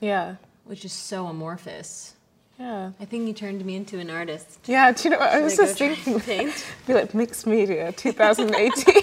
Yeah. 0.00 0.36
Which 0.64 0.84
is 0.84 0.92
so 0.92 1.26
amorphous. 1.26 2.14
Yeah. 2.58 2.90
I 3.00 3.04
think 3.04 3.26
you 3.26 3.32
turned 3.32 3.64
me 3.64 3.76
into 3.76 3.98
an 3.98 4.10
artist. 4.10 4.60
Yeah, 4.66 4.90
do 4.92 5.04
you 5.04 5.10
know 5.10 5.18
what? 5.18 5.30
I 5.30 5.40
was 5.40 5.56
just 5.56 5.78
thinking? 5.78 6.20
Paint? 6.20 6.66
Be 6.86 6.94
like 6.94 7.14
mixed 7.14 7.46
media 7.46 7.92
2018. 7.92 8.94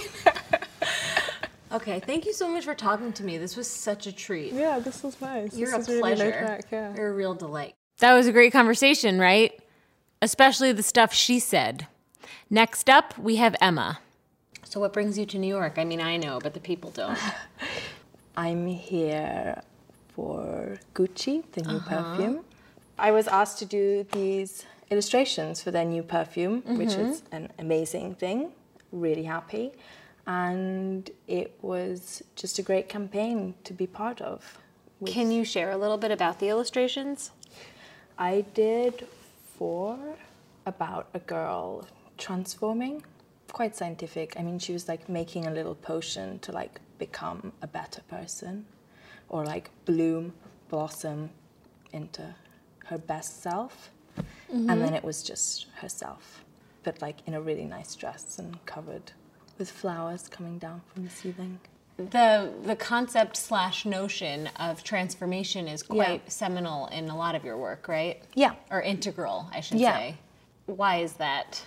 okay, 1.72 2.01
thank 2.01 2.25
you 2.25 2.34
so 2.34 2.50
much 2.50 2.65
for 2.65 2.75
talking 2.75 3.13
to 3.13 3.24
me. 3.24 3.38
This 3.38 3.55
was 3.55 3.69
such 3.69 4.07
a 4.07 4.12
treat. 4.12 4.51
Yeah, 4.51 4.79
this 4.79 5.03
was 5.03 5.19
nice. 5.22 5.55
You're 5.55 5.72
this 5.77 5.88
a 5.88 6.00
pleasure. 6.00 6.25
Really 6.25 6.45
back, 6.45 6.65
yeah. 6.72 6.93
You're 6.95 7.10
a 7.10 7.13
real 7.13 7.34
delight. 7.34 7.75
That 8.00 8.13
was 8.13 8.27
a 8.27 8.34
great 8.34 8.51
conversation, 8.51 9.19
right? 9.19 9.57
Especially 10.22 10.74
the 10.74 10.84
stuff 10.84 11.13
she 11.13 11.39
said. 11.39 11.88
Next 12.50 12.89
up, 12.89 13.17
we 13.17 13.38
have 13.38 13.55
Emma. 13.62 14.00
So, 14.75 14.82
what 14.82 14.91
brings 14.91 15.17
you 15.17 15.25
to 15.27 15.38
New 15.39 15.48
York? 15.48 15.75
I 15.77 15.86
mean, 15.86 16.01
I 16.01 16.17
know, 16.17 16.38
but 16.44 16.53
the 16.53 16.60
people 16.60 16.89
don't. 16.89 17.17
I'm 18.36 18.67
here 18.67 19.62
for 20.13 20.77
Gucci, 20.94 21.50
the 21.53 21.62
new 21.62 21.77
uh-huh. 21.77 22.17
perfume. 22.17 22.44
I 23.00 23.12
was 23.12 23.25
asked 23.29 23.58
to 23.60 23.65
do 23.65 24.05
these 24.12 24.65
illustrations 24.91 25.63
for 25.63 25.72
their 25.72 25.86
new 25.86 26.03
perfume, 26.03 26.62
mm-hmm. 26.62 26.77
which 26.77 26.96
is 26.96 27.24
an 27.32 27.53
amazing 27.58 28.15
thing. 28.15 28.51
Really 28.91 29.24
happy. 29.24 29.72
And 30.27 31.10
it 31.25 31.58
was 31.62 32.22
just 32.36 32.60
a 32.60 32.62
great 32.62 32.89
campaign 32.89 33.53
to 33.63 33.72
be 33.72 33.88
part 33.88 34.20
of. 34.20 34.58
Can 35.05 35.32
you 35.32 35.46
share 35.46 35.72
a 35.72 35.77
little 35.77 35.98
bit 35.98 36.12
about 36.12 36.41
the 36.41 36.50
illustrations? 36.50 37.32
I 38.17 38.44
did 38.53 39.08
four 39.58 39.98
about 40.65 41.08
a 41.13 41.20
girl 41.20 41.88
transforming, 42.17 43.03
quite 43.56 43.74
scientific. 43.74 44.36
I 44.38 44.44
mean, 44.44 44.60
she 44.60 44.74
was 44.74 44.90
like 44.90 45.08
making 45.08 45.46
a 45.48 45.52
little 45.52 45.76
potion 45.76 46.40
to 46.40 46.52
like 46.52 46.82
become 47.00 47.54
a 47.62 47.68
better 47.68 48.02
person 48.10 48.66
or 49.30 49.46
like 49.46 49.70
bloom, 49.86 50.34
blossom 50.68 51.30
into 51.94 52.36
her 52.88 52.98
best 52.98 53.42
self. 53.42 53.92
Mm-hmm. 54.18 54.70
And 54.70 54.82
then 54.82 54.94
it 54.94 55.06
was 55.06 55.24
just 55.24 55.68
herself, 55.76 56.44
but 56.84 57.02
like 57.02 57.20
in 57.28 57.34
a 57.34 57.42
really 57.42 57.64
nice 57.64 57.96
dress 57.96 58.40
and 58.40 58.54
covered 58.66 59.14
with 59.58 59.72
flowers 59.72 60.28
coming 60.28 60.58
down 60.58 60.82
from 60.94 61.06
the 61.06 61.10
ceiling. 61.10 61.58
The 61.96 62.52
the 62.64 62.76
concept 62.76 63.38
slash 63.38 63.86
notion 63.86 64.50
of 64.60 64.84
transformation 64.84 65.70
is 65.70 65.82
quite 65.82 66.24
yeah. 66.26 66.30
seminal 66.30 66.88
in 66.88 67.08
a 67.08 67.16
lot 67.16 67.36
of 67.36 67.46
your 67.46 67.58
work, 67.58 67.88
right? 67.88 68.22
Yeah. 68.34 68.56
Or 68.70 68.82
integral, 68.82 69.50
I 69.54 69.62
should 69.62 69.80
yeah. 69.80 69.94
say. 69.94 70.18
Why 70.66 70.98
is 70.98 71.14
that? 71.14 71.64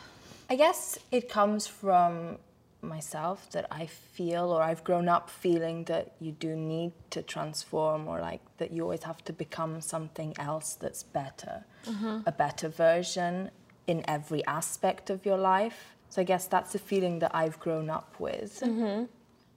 I 0.50 0.56
guess 0.56 0.98
it 1.10 1.28
comes 1.28 1.66
from 1.66 2.38
myself 2.80 3.50
that 3.50 3.66
I 3.70 3.86
feel 3.86 4.50
or 4.52 4.62
I've 4.62 4.84
grown 4.84 5.08
up 5.08 5.28
feeling 5.28 5.84
that 5.84 6.12
you 6.20 6.32
do 6.32 6.54
need 6.54 6.92
to 7.10 7.22
transform 7.22 8.06
or 8.06 8.20
like 8.20 8.40
that 8.58 8.70
you 8.70 8.82
always 8.82 9.02
have 9.02 9.22
to 9.24 9.32
become 9.32 9.80
something 9.80 10.34
else 10.38 10.74
that's 10.74 11.02
better, 11.02 11.64
mm-hmm. 11.86 12.20
a 12.26 12.32
better 12.32 12.68
version 12.68 13.50
in 13.86 14.04
every 14.08 14.44
aspect 14.46 15.10
of 15.10 15.26
your 15.26 15.36
life. 15.36 15.96
So 16.08 16.22
I 16.22 16.24
guess 16.24 16.46
that's 16.46 16.74
a 16.74 16.78
feeling 16.78 17.18
that 17.18 17.32
I've 17.34 17.58
grown 17.58 17.90
up 17.90 18.14
with. 18.18 18.60
Mm-hmm. 18.60 19.04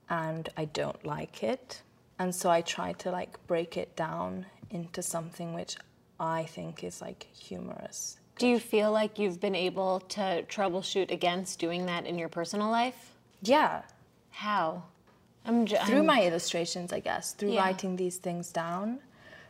and 0.09 0.49
I 0.57 0.65
don't 0.65 1.05
like 1.05 1.41
it. 1.43 1.81
And 2.19 2.35
so 2.35 2.49
I 2.49 2.61
try 2.61 2.93
to 2.93 3.11
like 3.11 3.45
break 3.47 3.77
it 3.77 3.95
down 3.95 4.45
into 4.69 5.01
something 5.01 5.53
which 5.53 5.77
I 6.19 6.43
think 6.43 6.83
is 6.83 7.01
like 7.01 7.27
humorous. 7.33 8.19
Do 8.41 8.47
you 8.47 8.59
feel 8.59 8.91
like 8.91 9.19
you've 9.19 9.39
been 9.39 9.53
able 9.53 9.99
to 10.17 10.41
troubleshoot 10.49 11.11
against 11.11 11.59
doing 11.59 11.85
that 11.85 12.07
in 12.07 12.17
your 12.17 12.27
personal 12.27 12.71
life? 12.71 13.11
Yeah, 13.43 13.83
How? 14.31 14.81
I'm 15.45 15.67
j- 15.67 15.77
through 15.85 15.97
I'm- 15.97 16.05
my 16.07 16.23
illustrations, 16.25 16.91
I 16.91 17.01
guess, 17.01 17.33
through 17.33 17.51
Yeah. 17.51 17.61
writing 17.65 17.97
these 17.97 18.17
things 18.17 18.51
down. 18.51 18.99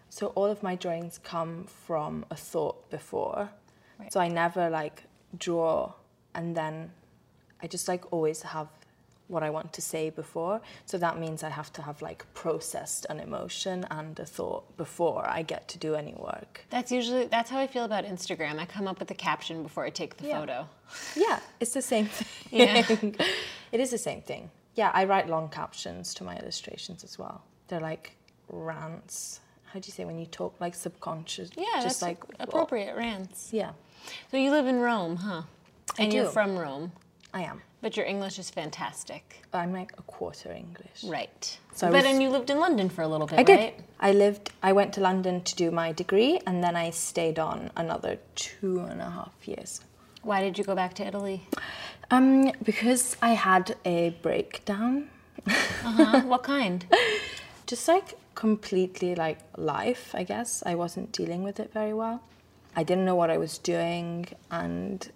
So 0.10 0.28
all 0.36 0.48
of 0.48 0.62
my 0.62 0.76
drawings 0.76 1.18
come 1.20 1.64
from 1.86 2.26
a 2.30 2.36
thought 2.36 2.90
before. 2.90 3.50
Right. 3.98 4.12
So 4.12 4.20
I 4.20 4.28
never 4.28 4.70
like 4.70 5.04
draw 5.38 5.94
and 6.36 6.58
then 6.58 6.92
I 7.64 7.68
just 7.68 7.88
like 7.88 8.04
always 8.12 8.42
have 8.42 8.68
what 9.32 9.44
I 9.44 9.50
want 9.50 9.72
to 9.74 9.82
say 9.82 10.10
before. 10.10 10.62
So 10.86 10.98
that 10.98 11.18
means 11.18 11.42
I 11.44 11.50
have 11.50 11.72
to 11.74 11.82
have 11.82 12.02
like 12.02 12.26
processed 12.34 13.06
an 13.10 13.20
emotion 13.20 13.86
and 13.90 14.20
a 14.20 14.26
thought 14.26 14.76
before 14.78 15.28
I 15.28 15.42
get 15.42 15.68
to 15.70 15.78
do 15.78 15.96
any 15.96 16.14
work. 16.14 16.66
That's 16.70 16.92
usually 16.92 17.26
that's 17.26 17.50
how 17.50 17.60
I 17.60 17.68
feel 17.68 17.86
about 17.86 18.04
Instagram. 18.06 18.60
I 18.60 18.66
come 18.66 18.88
up 18.88 19.00
with 19.00 19.08
the 19.08 19.16
caption 19.16 19.64
before 19.64 19.86
I 19.86 19.90
take 19.90 20.18
the 20.18 20.28
Yeah. 20.28 20.40
photo. 20.40 20.68
Yeah, 21.16 21.40
it's 21.60 21.74
the 21.74 21.82
same 21.82 22.06
thing. 22.06 22.28
Yeah. 22.60 22.86
it 23.72 23.80
is 23.80 23.90
the 23.92 23.98
same 23.98 24.22
thing. 24.22 24.52
Yeah, 24.76 24.92
I 24.94 25.06
write 25.06 25.28
long 25.30 25.50
captions 25.50 26.14
to 26.16 26.24
my 26.24 26.38
illustrations 26.38 27.04
as 27.04 27.18
well. 27.18 27.44
They're 27.68 27.80
like 27.92 28.16
rants. 28.50 29.40
How 29.66 29.80
do 29.80 29.88
you 29.88 29.94
say 29.94 30.04
when 30.06 30.20
you 30.20 30.26
talk 30.26 30.60
like 30.60 30.76
subconscious? 30.76 31.50
Yeah, 31.56 31.66
just 31.82 32.02
that's 32.02 32.02
like 32.02 32.20
appropriate 32.40 32.96
rants. 32.98 33.50
Yeah, 33.54 33.72
So 34.30 34.38
you 34.38 34.52
live 34.52 34.68
in 34.68 34.80
Rome, 34.80 35.16
huh? 35.18 35.44
I 35.98 36.04
And 36.04 36.14
you're 36.14 36.30
from 36.30 36.58
Rome, 36.58 36.92
I 37.34 37.42
am. 37.44 37.62
but 37.82 37.98
your 37.98 38.06
English 38.06 38.38
is 38.40 38.50
fantastic. 38.50 39.24
I'm 39.54 39.74
like 39.74 39.92
a 39.98 40.02
quarter 40.04 40.52
English. 40.52 41.04
Right. 41.04 41.60
So 41.74 41.88
but 41.88 42.04
was- 42.04 42.06
and 42.06 42.22
you 42.22 42.30
lived 42.30 42.50
in 42.50 42.60
London 42.60 42.90
for 42.90 43.02
a 43.02 43.08
little 43.08 43.28
bit, 43.28 43.40
I 43.40 43.44
did. 43.44 43.60
right? 43.60 43.80
I 44.00 44.12
lived. 44.12 44.52
I 44.62 44.72
went 44.74 44.94
to 44.94 45.02
London 45.02 45.42
to 45.44 45.56
do 45.56 45.72
my 45.72 45.92
degree, 45.92 46.40
and 46.46 46.64
then 46.64 46.76
I 46.76 46.90
stayed 46.92 47.40
on 47.40 47.72
another 47.76 48.18
two 48.36 48.80
and 48.92 49.02
a 49.02 49.10
half 49.10 49.34
years. 49.46 49.82
Why 50.24 50.42
did 50.42 50.58
you 50.58 50.64
go 50.64 50.76
back 50.76 50.94
to 50.96 51.04
Italy? 51.06 51.48
Um, 52.12 52.52
because 52.64 53.16
I 53.22 53.30
had 53.34 53.76
a 53.86 54.10
breakdown. 54.22 55.10
Uh-huh. 55.48 56.22
what 56.32 56.44
kind? 56.44 56.86
just 57.66 57.88
like 57.88 58.16
completely 58.36 59.16
like 59.16 59.38
life 59.58 60.14
i 60.14 60.24
guess 60.24 60.62
i 60.66 60.74
wasn't 60.76 61.12
dealing 61.12 61.42
with 61.44 61.58
it 61.60 61.72
very 61.74 61.94
well 61.94 62.22
i 62.76 62.84
didn't 62.84 63.06
know 63.06 63.16
what 63.16 63.30
i 63.30 63.38
was 63.38 63.58
doing 63.58 64.26
and 64.50 65.12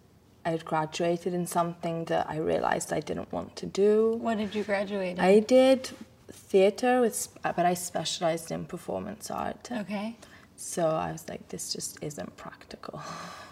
i 0.46 0.50
had 0.50 0.64
graduated 0.66 1.34
in 1.34 1.46
something 1.48 2.06
that 2.06 2.26
i 2.30 2.38
realized 2.38 2.94
i 2.94 3.00
didn't 3.00 3.32
want 3.32 3.56
to 3.56 3.66
do 3.66 4.18
What 4.22 4.38
did 4.38 4.54
you 4.56 4.64
graduate 4.64 5.18
in? 5.18 5.20
i 5.20 5.40
did 5.40 5.90
theater 6.32 7.02
with 7.02 7.28
uh, 7.44 7.52
but 7.54 7.66
i 7.66 7.74
specialized 7.74 8.52
in 8.52 8.66
performance 8.66 9.30
art 9.32 9.70
okay. 9.72 10.16
so 10.56 10.88
i 10.90 11.12
was 11.12 11.28
like 11.30 11.48
this 11.50 11.74
just 11.74 11.98
isn't 12.02 12.36
practical 12.38 13.02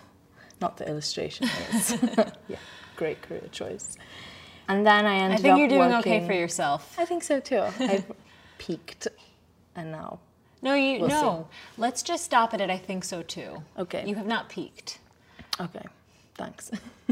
not 0.61 0.77
the 0.77 0.87
illustration 0.87 1.47
is 1.73 1.97
yeah 2.47 2.57
great 2.95 3.21
career 3.21 3.47
choice 3.51 3.97
and 4.69 4.85
then 4.87 5.05
i 5.05 5.15
ended 5.15 5.33
up. 5.33 5.39
I 5.39 5.41
think 5.41 5.53
up 5.53 5.59
you're 5.59 5.67
doing 5.67 5.93
okay 5.99 6.25
for 6.25 6.33
yourself. 6.33 6.95
I 6.97 7.05
think 7.05 7.21
so 7.23 7.39
too. 7.41 7.63
I've 7.79 8.09
peaked, 8.59 9.07
and 9.75 9.91
now 9.91 10.19
No, 10.61 10.73
you 10.73 11.01
We'll 11.01 11.09
no. 11.09 11.47
Let's 11.77 12.01
just 12.01 12.23
stop 12.23 12.53
it 12.53 12.61
at 12.61 12.69
I 12.69 12.77
think 12.77 13.03
so 13.03 13.21
too. 13.23 13.61
Okay. 13.77 14.03
You 14.07 14.15
have 14.15 14.25
not 14.35 14.47
peaked. 14.47 14.99
okay, 15.59 15.85
thanks. 16.35 16.71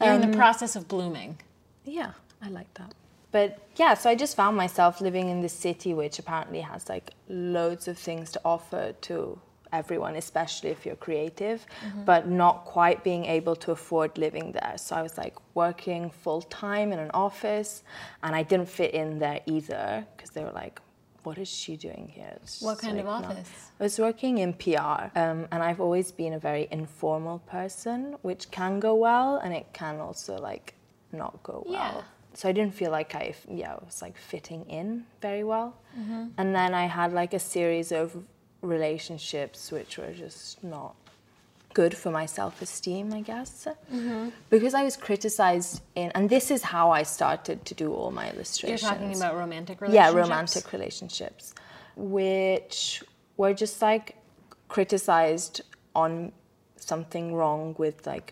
You're 0.00 0.14
in 0.14 0.22
Um, 0.24 0.30
the 0.30 0.36
process 0.36 0.76
of 0.76 0.86
blooming. 0.88 1.38
yeah, 1.84 2.12
I 2.42 2.48
like 2.48 2.72
that. 2.74 2.94
But 3.30 3.58
yeah, 3.76 3.94
so 3.94 4.08
I 4.08 4.14
just 4.14 4.36
found 4.36 4.56
myself 4.56 5.00
living 5.00 5.28
in 5.28 5.42
this 5.42 5.52
city, 5.52 5.92
which 5.92 6.18
apparently 6.18 6.60
has 6.60 6.88
like 6.88 7.10
loads 7.28 7.86
of 7.88 7.98
things 7.98 8.30
to 8.32 8.40
offer 8.44 8.92
to 9.02 9.38
everyone, 9.70 10.16
especially 10.16 10.70
if 10.70 10.86
you're 10.86 10.96
creative, 10.96 11.66
but 12.06 12.26
not 12.26 12.64
quite 12.64 13.04
being 13.04 13.26
able 13.26 13.54
to 13.56 13.70
afford 13.72 14.16
living 14.16 14.52
there. 14.52 14.74
So 14.78 14.96
I 14.96 15.02
was 15.02 15.18
like 15.18 15.34
working 15.54 16.08
full 16.10 16.40
time 16.42 16.90
in 16.90 16.98
an 16.98 17.10
office, 17.12 17.82
and 18.22 18.34
I 18.34 18.42
didn't 18.44 18.68
fit 18.70 18.94
in 18.94 19.18
there 19.18 19.40
either 19.44 20.06
because 20.16 20.30
they 20.30 20.42
were 20.42 20.52
like, 20.52 20.80
"What 21.22 21.38
is 21.38 21.48
she 21.48 21.76
doing 21.76 22.08
here?" 22.14 22.32
It's 22.42 22.62
What 22.62 22.78
kind 22.78 22.98
of 22.98 23.06
like, 23.06 23.22
no. 23.22 23.28
office? 23.28 23.50
I 23.80 23.82
was 23.82 23.98
working 23.98 24.38
in 24.38 24.52
PR, 24.54 25.10
um, 25.16 25.46
and 25.50 25.62
I've 25.62 25.80
always 25.80 26.12
been 26.12 26.32
a 26.32 26.38
very 26.38 26.68
informal 26.70 27.40
person, 27.40 28.16
which 28.22 28.50
can 28.50 28.80
go 28.80 28.94
well, 28.94 29.36
and 29.36 29.52
it 29.54 29.66
can 29.72 30.00
also 30.00 30.38
like 30.38 30.74
not 31.12 31.42
go 31.42 31.64
well. 31.66 31.72
Yeah. 31.72 32.02
So 32.34 32.48
I 32.48 32.52
didn't 32.52 32.74
feel 32.74 32.90
like 32.90 33.14
I, 33.14 33.34
yeah, 33.48 33.74
was 33.84 34.00
like 34.02 34.16
fitting 34.16 34.64
in 34.68 35.06
very 35.20 35.42
well. 35.42 35.76
Mm-hmm. 35.98 36.26
And 36.36 36.54
then 36.54 36.74
I 36.74 36.86
had 36.86 37.12
like 37.12 37.34
a 37.34 37.38
series 37.38 37.90
of 37.90 38.16
relationships 38.60 39.72
which 39.72 39.98
were 39.98 40.12
just 40.12 40.62
not 40.62 40.94
good 41.80 41.94
for 42.02 42.10
my 42.20 42.26
self-esteem, 42.38 43.06
I 43.20 43.22
guess, 43.30 43.50
Mm-hmm. 43.96 44.24
because 44.54 44.74
I 44.80 44.82
was 44.88 44.96
criticized 45.08 45.72
in, 46.00 46.08
and 46.16 46.24
this 46.36 46.46
is 46.56 46.60
how 46.74 46.86
I 47.00 47.02
started 47.16 47.58
to 47.68 47.72
do 47.82 47.88
all 47.98 48.10
my 48.20 48.26
illustrations. 48.32 48.82
You're 48.82 48.90
talking 48.92 49.12
about 49.20 49.32
romantic 49.44 49.76
relationships. 49.80 50.14
yeah 50.14 50.20
romantic 50.22 50.64
relationships 50.76 51.44
which 52.14 53.02
were 53.40 53.54
just 53.64 53.76
like 53.90 54.06
criticized 54.68 55.56
on 55.94 56.12
something 56.76 57.26
wrong 57.38 57.74
with 57.82 57.96
like 58.12 58.28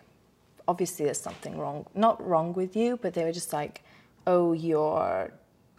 obviously 0.69 1.03
there's 1.07 1.21
something 1.31 1.55
wrong 1.63 1.79
not 2.07 2.17
wrong 2.31 2.49
with 2.61 2.73
you 2.81 2.97
but 3.03 3.11
they 3.15 3.25
were 3.27 3.37
just 3.43 3.53
like 3.61 3.75
oh 4.27 4.47
you're 4.67 5.31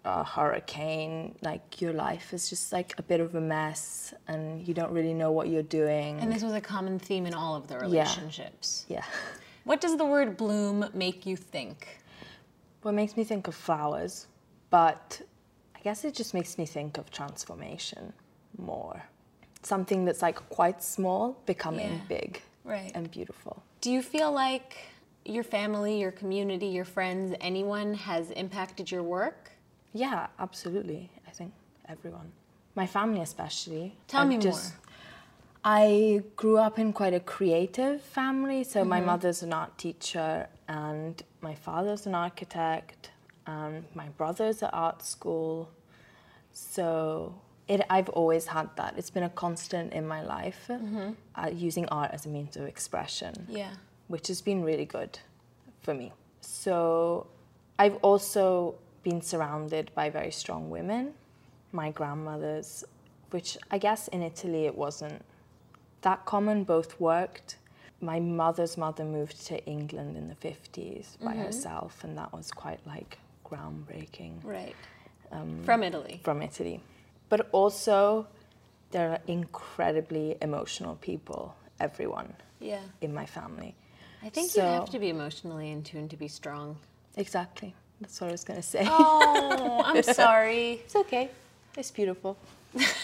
a 0.08 0.24
hurricane 0.24 1.36
like 1.42 1.82
your 1.82 1.92
life 1.92 2.34
is 2.34 2.50
just 2.50 2.72
like 2.72 2.94
a 2.98 3.02
bit 3.04 3.20
of 3.20 3.36
a 3.36 3.42
mess 3.42 4.14
and 4.30 4.66
you 4.66 4.74
don't 4.74 4.92
really 4.92 5.14
know 5.14 5.32
what 5.32 5.50
you're 5.50 5.62
doing 5.82 6.18
And 6.22 6.32
this 6.32 6.44
was 6.44 6.54
a 6.54 6.62
common 6.62 6.98
theme 6.98 7.26
in 7.26 7.34
all 7.34 7.56
of 7.56 7.68
the 7.68 7.76
Yeah. 7.76 7.82
relationships. 7.82 8.86
yeah 8.88 9.04
What 9.66 9.82
does 9.82 9.98
the 9.98 10.06
word 10.06 10.38
bloom 10.38 10.86
make 10.94 11.26
you 11.26 11.36
think? 11.36 12.00
Well, 12.82 12.94
it 12.94 12.96
makes 12.96 13.18
me 13.18 13.26
think 13.26 13.50
of 13.50 13.56
flowers, 13.56 14.28
but 14.70 15.22
I 15.76 15.80
guess 15.82 16.06
it 16.06 16.14
just 16.14 16.34
makes 16.34 16.58
me 16.58 16.66
think 16.66 16.98
of 16.98 17.12
transformation 17.12 18.14
more. 18.58 19.04
Something 19.64 20.06
that's 20.06 20.22
like 20.22 20.38
quite 20.50 20.82
small 20.82 21.36
becoming 21.46 21.92
Yeah. 21.96 22.08
big 22.08 22.42
Right. 22.64 22.92
and 22.96 23.12
beautiful. 23.12 23.62
Do 23.82 23.92
you 23.92 24.02
feel 24.02 24.32
like 24.32 24.78
your 25.26 25.44
family, 25.44 26.00
your 26.00 26.12
community, 26.14 26.68
your 26.68 26.86
friends, 26.86 27.36
anyone 27.42 27.94
has 27.94 28.32
impacted 28.32 28.90
your 28.90 29.04
work? 29.04 29.52
Yeah, 29.94 30.28
absolutely. 30.40 31.10
I 31.28 31.32
think 31.32 31.54
everyone. 31.88 32.32
My 32.76 32.86
family, 32.88 33.22
especially. 33.22 33.96
Tell 34.08 34.22
I've 34.22 34.28
me 34.28 34.38
just- 34.38 34.74
more. 34.74 34.84
I 35.64 36.22
grew 36.38 36.58
up 36.58 36.80
in 36.80 36.94
quite 36.94 37.14
a 37.14 37.20
creative 37.20 38.02
family. 38.02 38.64
So 38.64 38.86
my 38.86 39.02
mother's 39.02 39.44
an 39.44 39.52
art 39.52 39.78
teacher, 39.78 40.48
and 40.68 41.22
my 41.42 41.56
father's 41.56 42.06
an 42.06 42.16
architect, 42.16 43.12
and 43.46 43.84
my 43.94 44.08
brother's 44.10 44.64
at 44.64 44.74
art 44.74 45.02
school. 45.04 45.70
So 46.54 47.34
it, 47.68 47.82
I've 47.90 48.08
always 48.10 48.48
had 48.48 48.70
that. 48.78 48.94
It's 48.98 49.10
been 49.10 49.24
a 49.24 49.30
constant 49.30 49.92
in 49.94 50.08
my 50.08 50.22
life, 50.22 50.70
uh, 50.70 51.50
using 51.54 51.86
art 51.90 52.12
as 52.14 52.26
a 52.26 52.30
means 52.30 52.56
of 52.56 52.64
expression 52.66 53.46
Yeah. 53.50 53.72
which 54.08 54.28
has 54.28 54.42
been 54.42 54.64
really 54.64 54.86
good 54.86 55.20
for 55.82 55.94
me. 55.94 56.14
So 56.40 57.28
I've 57.78 57.98
also 57.98 58.76
been 59.08 59.22
surrounded 59.22 59.90
by 59.96 60.10
very 60.10 60.32
strong 60.32 60.70
women, 60.70 61.14
my 61.72 61.90
grandmothers, 61.92 62.84
which 63.32 63.58
I 63.72 63.78
guess 63.78 64.10
in 64.10 64.22
Italy 64.22 64.66
it 64.66 64.76
wasn't 64.78 65.24
that 66.02 66.26
common, 66.26 66.66
both 66.66 67.00
worked. 67.00 67.56
My 68.02 68.20
mother's 68.20 68.76
mother 68.78 69.06
moved 69.06 69.46
to 69.48 69.64
England 69.66 70.18
in 70.18 70.28
the 70.28 70.36
50s 70.36 71.06
by 71.24 71.36
herself, 71.36 72.04
and 72.04 72.18
that 72.18 72.32
was 72.34 72.52
quite 72.52 72.82
like 72.86 73.18
groundbreaking 73.50 74.34
Right. 74.44 74.76
Um, 75.32 75.62
From 75.64 75.84
Italy. 75.84 76.20
from 76.24 76.42
Italy. 76.42 76.82
But 77.30 77.48
also, 77.54 78.28
there 78.92 79.10
are 79.14 79.20
incredibly 79.28 80.38
emotional 80.42 80.96
people, 80.96 81.56
everyone 81.80 82.34
Yeah. 82.60 82.82
in 83.02 83.14
my 83.14 83.26
family. 83.26 83.74
I 84.22 84.30
think 84.30 84.54
you 84.56 84.62
have 84.62 84.90
to 84.90 85.00
be 85.00 85.10
emotionally 85.10 85.72
in 85.72 85.82
tune 85.84 86.08
to 86.10 86.18
be 86.18 86.28
strong. 86.28 86.78
Exactly. 87.16 87.74
That's 88.02 88.22
what 88.22 88.28
I 88.30 88.32
was 88.32 88.44
going 88.44 88.60
to 88.60 88.68
say. 88.68 88.86
Oh, 88.88 89.82
I'm 89.86 90.04
sorry. 90.24 90.82
It's 90.86 90.96
okay. 90.96 91.30
It's 91.78 91.92
beautiful. 91.92 92.38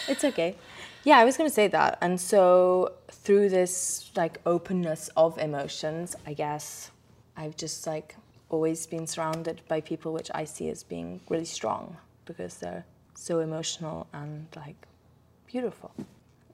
it's 0.08 0.24
okay. 0.24 0.56
Yeah, 1.04 1.18
I 1.18 1.24
was 1.24 1.36
going 1.36 1.48
to 1.48 1.54
say 1.54 1.68
that. 1.68 1.98
And 2.00 2.20
so 2.20 2.92
through 3.10 3.48
this 3.50 4.10
like 4.16 4.40
openness 4.46 5.10
of 5.16 5.36
emotions, 5.38 6.16
I 6.26 6.32
guess 6.34 6.90
I've 7.36 7.56
just 7.56 7.86
like 7.86 8.16
always 8.48 8.86
been 8.86 9.06
surrounded 9.06 9.60
by 9.68 9.80
people 9.80 10.12
which 10.12 10.30
I 10.34 10.44
see 10.44 10.70
as 10.70 10.82
being 10.82 11.20
really 11.28 11.44
strong 11.44 11.96
because 12.24 12.56
they're 12.56 12.84
so 13.14 13.40
emotional 13.40 14.06
and 14.12 14.46
like 14.56 14.76
beautiful. 15.46 15.92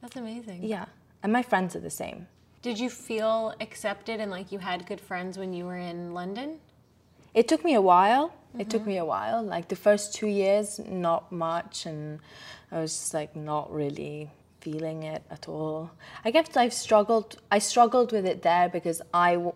That's 0.01 0.17
amazing. 0.17 0.65
Yeah. 0.65 0.87
And 1.23 1.33
my 1.33 1.43
friends 1.43 1.77
are 1.77 1.81
the 1.81 1.91
same. 1.91 2.27
Did 2.63 2.79
you 2.79 2.91
feel 2.91 3.55
accepted 3.61 4.21
and 4.21 4.31
like 4.31 4.53
you 4.53 4.59
had 4.59 4.87
good 4.87 5.01
friends 5.01 5.39
when 5.39 5.53
you 5.53 5.65
were 5.65 5.77
in 5.79 6.13
London? 6.13 6.59
It 7.35 7.49
took 7.49 7.65
me 7.65 7.75
a 7.75 7.81
while. 7.81 8.35
It 8.59 8.69
took 8.69 8.83
mm-hmm. 8.83 8.91
me 8.91 8.99
a 8.99 9.05
while. 9.05 9.43
Like 9.43 9.69
the 9.69 9.77
first 9.77 10.15
two 10.15 10.27
years, 10.27 10.81
not 10.81 11.31
much, 11.31 11.87
and 11.87 12.19
I 12.73 12.81
was 12.81 12.93
just 12.93 13.15
like 13.15 13.37
not 13.37 13.73
really 13.73 14.31
feeling 14.61 15.05
it 15.05 15.23
at 15.31 15.49
all. 15.49 15.93
I 16.25 16.31
guess 16.31 16.57
I've 16.57 16.73
struggled. 16.73 17.37
I 17.51 17.61
struggled 17.61 18.13
with 18.13 18.27
it 18.27 18.43
there 18.43 18.69
because 18.69 19.01
I 19.15 19.35
w- 19.35 19.55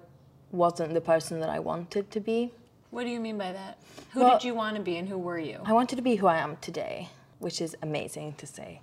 wasn't 0.53 0.95
the 0.95 1.01
person 1.01 1.41
that 1.41 1.49
I 1.49 1.59
wanted 1.59 2.11
to 2.13 2.21
be. 2.21 2.53
What 2.91 3.05
do 3.05 3.11
you 3.11 3.19
mean 3.19 3.37
by 3.39 3.53
that? 3.53 3.79
Who 4.13 4.21
Well- 4.21 4.39
did 4.39 4.45
you 4.45 4.55
want 4.55 4.77
to 4.77 4.83
be 4.83 4.97
and 4.97 5.09
who 5.09 5.19
were 5.19 5.39
you? 5.39 5.61
I 5.65 5.73
wanted 5.73 5.97
to 5.97 6.03
be 6.03 6.17
who 6.17 6.29
I 6.29 6.39
am 6.39 6.57
today, 6.59 7.09
which 7.41 7.61
is 7.61 7.77
amazing 7.83 8.35
to 8.35 8.47
say. 8.47 8.81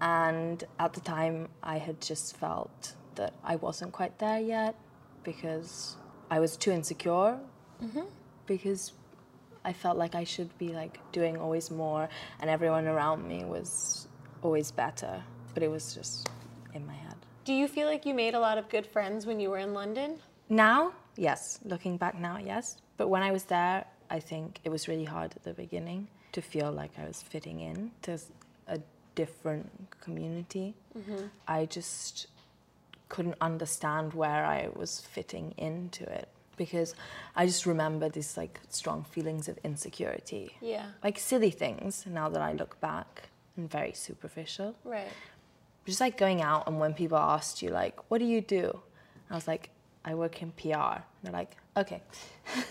And 0.00 0.62
at 0.78 0.92
the 0.92 1.00
time, 1.00 1.48
I 1.62 1.78
had 1.78 2.02
just 2.02 2.36
felt 2.36 2.92
that 3.14 3.32
I 3.42 3.56
wasn't 3.56 3.92
quite 3.92 4.18
there 4.18 4.38
yet 4.38 4.74
because 5.24 5.96
I 6.30 6.38
was 6.38 6.58
too 6.58 6.70
insecure. 6.70 7.38
Mm-hmm. 7.82 8.02
Because 8.46 8.92
I 9.64 9.72
felt 9.72 9.98
like 9.98 10.14
I 10.14 10.24
should 10.24 10.56
be 10.58 10.68
like 10.68 10.98
doing 11.12 11.36
always 11.36 11.70
more, 11.70 12.08
and 12.40 12.48
everyone 12.48 12.86
around 12.86 13.26
me 13.26 13.44
was 13.44 14.08
always 14.42 14.70
better. 14.70 15.22
But 15.54 15.62
it 15.62 15.70
was 15.70 15.94
just 15.94 16.28
in 16.74 16.86
my 16.86 16.94
head. 16.94 17.16
Do 17.44 17.52
you 17.52 17.68
feel 17.68 17.86
like 17.86 18.06
you 18.06 18.14
made 18.14 18.34
a 18.34 18.40
lot 18.40 18.58
of 18.58 18.68
good 18.68 18.86
friends 18.86 19.26
when 19.26 19.40
you 19.40 19.50
were 19.50 19.58
in 19.58 19.72
London? 19.74 20.18
Now, 20.48 20.92
yes. 21.16 21.58
Looking 21.64 21.96
back 21.96 22.18
now, 22.18 22.38
yes. 22.38 22.76
But 22.96 23.08
when 23.08 23.22
I 23.22 23.32
was 23.32 23.44
there, 23.44 23.84
I 24.10 24.20
think 24.20 24.60
it 24.64 24.68
was 24.68 24.88
really 24.88 25.04
hard 25.04 25.32
at 25.34 25.42
the 25.44 25.52
beginning 25.52 26.08
to 26.32 26.40
feel 26.40 26.70
like 26.70 26.92
I 26.98 27.06
was 27.06 27.22
fitting 27.22 27.60
in 27.60 27.90
to 28.02 28.18
a 28.68 28.78
different 29.14 29.70
community. 30.00 30.74
Mm-hmm. 30.96 31.26
I 31.48 31.66
just 31.66 32.28
couldn't 33.08 33.36
understand 33.40 34.14
where 34.14 34.44
I 34.44 34.68
was 34.74 35.00
fitting 35.00 35.54
into 35.56 36.04
it 36.04 36.28
because 36.56 36.94
I 37.34 37.46
just 37.46 37.66
remember 37.66 38.08
these 38.08 38.36
like 38.36 38.60
strong 38.68 39.04
feelings 39.04 39.48
of 39.48 39.58
insecurity. 39.64 40.56
Yeah. 40.60 40.86
Like 41.04 41.18
silly 41.18 41.50
things 41.50 42.04
now 42.06 42.28
that 42.28 42.42
I 42.42 42.52
look 42.52 42.80
back 42.80 43.28
and 43.56 43.70
very 43.70 43.92
superficial 43.92 44.74
Right. 44.84 45.08
just 45.86 46.00
like 46.00 46.16
going 46.18 46.42
out 46.42 46.66
and 46.66 46.78
when 46.78 46.92
people 46.94 47.16
asked 47.18 47.62
you 47.62 47.70
like 47.70 47.96
what 48.10 48.18
do 48.18 48.24
you 48.26 48.40
do 48.42 48.80
i 49.30 49.34
was 49.34 49.46
like 49.48 49.70
i 50.04 50.14
work 50.14 50.42
in 50.42 50.50
pr 50.50 50.74
and 50.74 51.02
they're 51.22 51.32
like 51.32 51.56
okay 51.76 52.02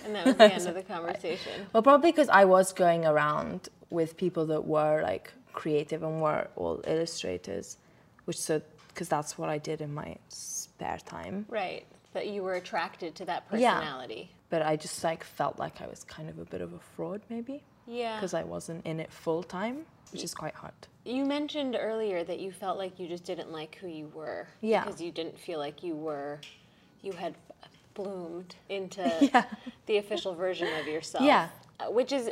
And 0.05 0.13
that 0.15 0.25
was 0.27 0.35
the 0.35 0.53
end 0.53 0.67
of 0.67 0.75
the 0.75 0.83
conversation. 0.95 1.65
well 1.73 1.81
probably 1.81 2.11
because 2.11 2.29
i 2.29 2.45
was 2.45 2.71
going 2.71 3.03
around 3.05 3.69
with 3.89 4.15
people 4.15 4.45
that 4.47 4.65
were 4.67 5.01
like 5.01 5.31
creative 5.53 6.03
and 6.03 6.21
were 6.21 6.47
all 6.55 6.81
illustrators 6.85 7.77
which 8.25 8.37
so 8.37 8.61
because 8.89 9.09
that's 9.09 9.37
what 9.39 9.49
i 9.49 9.57
did 9.57 9.81
in 9.81 9.91
my 9.93 10.15
spare 10.29 10.99
time 11.05 11.45
Right. 11.49 11.85
That 12.15 12.27
you 12.27 12.41
were 12.43 12.55
attracted 12.55 13.13
to 13.19 13.25
that 13.25 13.41
personality. 13.49 14.21
Yeah. 14.29 14.35
but 14.49 14.61
i 14.71 14.75
just 14.85 15.03
like 15.03 15.23
felt 15.23 15.55
like 15.59 15.75
i 15.85 15.87
was 15.93 16.01
kind 16.05 16.27
of 16.29 16.37
a 16.39 16.45
bit 16.53 16.61
of 16.61 16.71
a 16.73 16.79
fraud 16.95 17.21
maybe 17.29 17.61
Yeah. 18.01 18.15
because 18.15 18.33
i 18.33 18.43
wasn't 18.43 18.85
in 18.85 18.99
it 19.03 19.11
full 19.11 19.43
time 19.43 19.77
which 20.11 20.23
is 20.23 20.33
quite 20.33 20.55
hard 20.63 20.73
You 21.03 21.23
mentioned 21.25 21.75
earlier 21.89 22.23
that 22.23 22.39
you 22.39 22.51
felt 22.63 22.77
like 22.83 22.93
you 22.99 23.07
just 23.15 23.25
didn't 23.31 23.51
like 23.59 23.75
who 23.81 23.87
you 23.99 24.07
were. 24.19 24.47
Yeah. 24.61 24.83
Because 24.83 24.99
you 25.05 25.11
didn't 25.19 25.37
feel 25.47 25.59
like 25.65 25.77
you 25.87 25.95
were, 26.07 26.39
you 27.05 27.11
had 27.23 27.33
bloomed 27.93 28.55
into 28.69 29.01
Yeah. 29.33 29.43
the 29.87 29.97
official 29.97 30.33
version 30.35 30.67
of 30.79 30.85
yourself. 30.87 31.23
Yeah. 31.23 31.49
Uh, 31.79 31.91
Which 31.99 32.11
is 32.11 32.25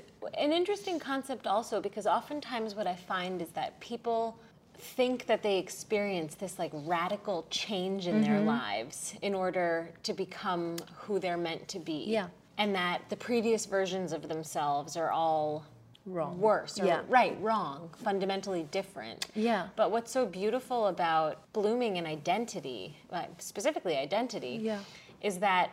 an 0.45 0.51
interesting 0.59 0.97
concept 0.99 1.45
also 1.55 1.75
because 1.81 2.05
oftentimes 2.07 2.73
what 2.79 2.87
I 2.87 2.95
find 2.95 3.41
is 3.45 3.49
that 3.59 3.69
people 3.79 4.37
think 4.77 5.25
that 5.27 5.43
they 5.43 5.57
experience 5.57 6.35
this 6.35 6.59
like 6.59 6.71
radical 6.73 7.45
change 7.49 8.07
in 8.07 8.15
Mm-hmm. 8.15 8.23
their 8.23 8.39
lives 8.41 9.13
in 9.21 9.33
order 9.33 9.89
to 10.03 10.13
become 10.13 10.77
who 10.95 11.19
they're 11.19 11.37
meant 11.37 11.67
to 11.69 11.79
be. 11.79 12.05
Yeah. 12.07 12.27
And 12.57 12.75
that 12.75 13.01
the 13.09 13.15
previous 13.17 13.65
versions 13.65 14.11
of 14.13 14.27
themselves 14.27 14.95
are 14.97 15.09
all 15.11 15.65
Wrong. 16.05 16.39
worse 16.39 16.79
or 16.79 16.85
Yeah. 16.85 17.01
right, 17.07 17.35
wrong, 17.41 17.89
fundamentally 18.03 18.63
different. 18.71 19.25
Yeah. 19.35 19.69
But 19.75 19.89
what's 19.91 20.11
so 20.11 20.25
beautiful 20.25 20.87
about 20.87 21.51
blooming 21.53 21.95
in 21.97 22.05
identity, 22.05 22.97
like 23.11 23.29
specifically 23.41 23.97
identity, 23.97 24.59
Yeah. 24.61 24.79
is 25.21 25.39
that 25.39 25.71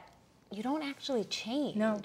you 0.52 0.62
don't 0.62 0.82
actually 0.82 1.24
change. 1.24 1.76
No. 1.76 2.00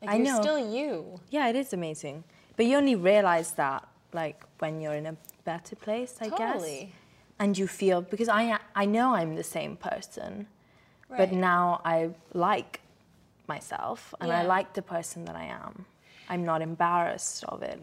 Like 0.00 0.10
I 0.10 0.16
you're 0.16 0.26
know. 0.26 0.40
still 0.40 0.72
you. 0.72 1.20
Yeah, 1.30 1.48
it 1.48 1.56
is 1.56 1.72
amazing. 1.72 2.24
But 2.56 2.66
you 2.66 2.76
only 2.76 2.94
realize 2.94 3.52
that 3.52 3.88
like 4.12 4.44
when 4.58 4.80
you're 4.80 4.94
in 4.94 5.06
a 5.06 5.16
better 5.44 5.76
place, 5.76 6.16
I 6.20 6.28
guess. 6.28 6.52
Totally. 6.54 6.94
And 7.38 7.56
you 7.58 7.66
feel 7.66 8.02
because 8.02 8.28
I 8.28 8.58
I 8.74 8.84
know 8.86 9.14
I'm 9.14 9.34
the 9.36 9.44
same 9.58 9.76
person, 9.76 10.46
but 11.08 11.32
now 11.32 11.80
I 11.84 12.10
like 12.34 12.80
myself 13.48 14.14
and 14.20 14.30
I 14.32 14.42
like 14.44 14.72
the 14.74 14.82
person 14.82 15.24
that 15.24 15.36
I 15.36 15.44
am. 15.44 15.84
I'm 16.28 16.44
not 16.44 16.62
embarrassed 16.62 17.44
of 17.44 17.62
it. 17.62 17.80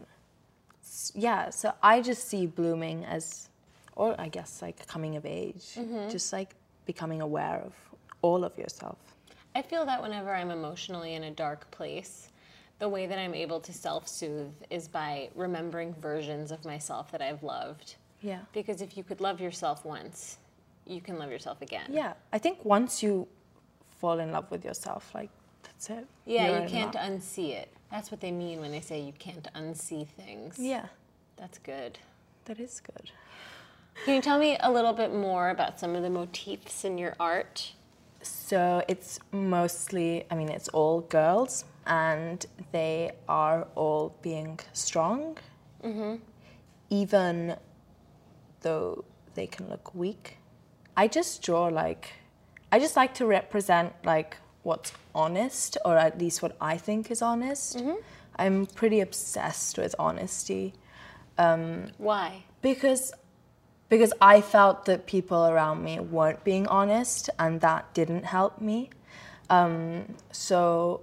Yeah, 1.14 1.50
so 1.50 1.74
I 1.84 2.02
just 2.02 2.28
see 2.28 2.46
blooming 2.48 3.06
as 3.06 3.50
or 3.96 4.16
I 4.20 4.30
guess 4.30 4.62
like 4.62 4.88
coming 4.88 5.16
of 5.18 5.26
age, 5.26 5.66
Mm-hmm. 5.76 6.10
just 6.10 6.32
like 6.34 6.56
becoming 6.86 7.22
aware 7.22 7.62
of 7.66 7.74
all 8.22 8.44
of 8.44 8.58
yourself. 8.58 8.98
I 9.56 9.62
feel 9.62 9.86
that 9.86 10.02
whenever 10.02 10.34
I'm 10.34 10.52
emotionally 10.52 11.14
in 11.16 11.24
a 11.24 11.32
dark 11.32 11.70
place, 11.72 12.30
the 12.80 12.90
way 12.90 13.06
that 13.08 13.20
I'm 13.20 13.34
able 13.34 13.60
to 13.62 13.74
self 13.74 14.08
soothe 14.08 14.54
is 14.70 14.88
by 14.88 15.30
remembering 15.36 15.94
versions 15.96 16.52
of 16.52 16.64
myself 16.66 17.12
that 17.12 17.22
I've 17.22 17.44
loved. 17.44 17.96
Yeah. 18.22 18.40
Because 18.54 18.82
if 18.82 18.98
you 18.98 19.04
could 19.04 19.22
love 19.22 19.40
yourself 19.40 19.86
once, 19.86 20.38
you 20.86 21.02
can 21.02 21.18
love 21.20 21.32
yourself 21.32 21.62
again. 21.62 21.86
Yeah, 21.90 22.14
I 22.34 22.38
think 22.38 22.64
once 22.66 23.04
you 23.04 23.28
fall 24.00 24.20
in 24.20 24.32
love 24.32 24.50
with 24.50 24.66
yourself, 24.66 25.12
like 25.14 25.30
that's 25.64 25.90
it. 25.90 26.08
Yeah, 26.26 26.50
You're 26.52 26.62
you 26.64 26.70
can't 26.70 26.96
love. 26.96 27.04
unsee 27.12 27.52
it. 27.52 27.70
That's 27.92 28.12
what 28.12 28.22
they 28.22 28.32
mean 28.32 28.60
when 28.60 28.72
they 28.72 28.82
say 28.82 29.00
you 29.00 29.14
can't 29.14 29.48
unsee 29.56 30.08
things. 30.08 30.58
Yeah, 30.60 30.86
That's 31.38 31.58
good. 31.58 31.98
that 32.46 32.60
is 32.60 32.82
good. 32.82 33.12
Can 34.06 34.16
you 34.16 34.22
tell 34.22 34.40
me 34.40 34.58
a 34.62 34.72
little 34.72 34.94
bit 34.94 35.14
more 35.14 35.50
about 35.50 35.80
some 35.80 35.96
of 35.96 36.04
the 36.04 36.10
motifs 36.10 36.86
in 36.86 36.98
your 36.98 37.16
art? 37.20 37.74
So 38.22 38.84
it's 38.88 39.20
mostly, 39.32 40.26
I 40.32 40.36
mean, 40.36 40.50
it's 40.50 40.68
all 40.70 41.02
girls, 41.02 41.66
and 41.90 42.46
they 42.72 43.12
are 43.28 43.68
all 43.76 44.16
being 44.22 44.60
strong, 44.74 45.38
mm-hmm. 45.84 46.16
even 46.90 47.56
though 48.62 49.04
they 49.34 49.48
can 49.48 49.68
look 49.70 49.94
weak. 49.96 50.38
I 50.96 51.08
just 51.08 51.42
draw 51.42 51.66
like, 51.66 52.14
I 52.72 52.80
just 52.80 52.96
like 52.96 53.16
to 53.16 53.26
represent 53.26 53.94
like 54.06 54.38
what's 54.64 54.94
honest, 55.16 55.78
or 55.84 55.98
at 55.98 56.20
least 56.20 56.42
what 56.44 56.56
I 56.62 56.78
think 56.78 57.10
is 57.10 57.22
honest. 57.22 57.78
Mm-hmm. 57.78 58.00
I'm 58.36 58.68
pretty 58.68 59.02
obsessed 59.02 59.78
with 59.78 59.96
honesty. 59.98 60.74
Um, 61.38 61.88
Why? 61.98 62.44
because 62.62 63.14
because 63.90 64.14
I 64.22 64.42
felt 64.42 64.86
that 64.86 65.08
people 65.08 65.48
around 65.48 65.84
me 65.84 66.00
weren't 66.00 66.44
being 66.44 66.68
honest, 66.68 67.30
and 67.40 67.60
that 67.62 67.92
didn't 67.96 68.26
help 68.26 68.62
me. 68.62 68.92
Um, 69.50 70.16
so 70.32 71.02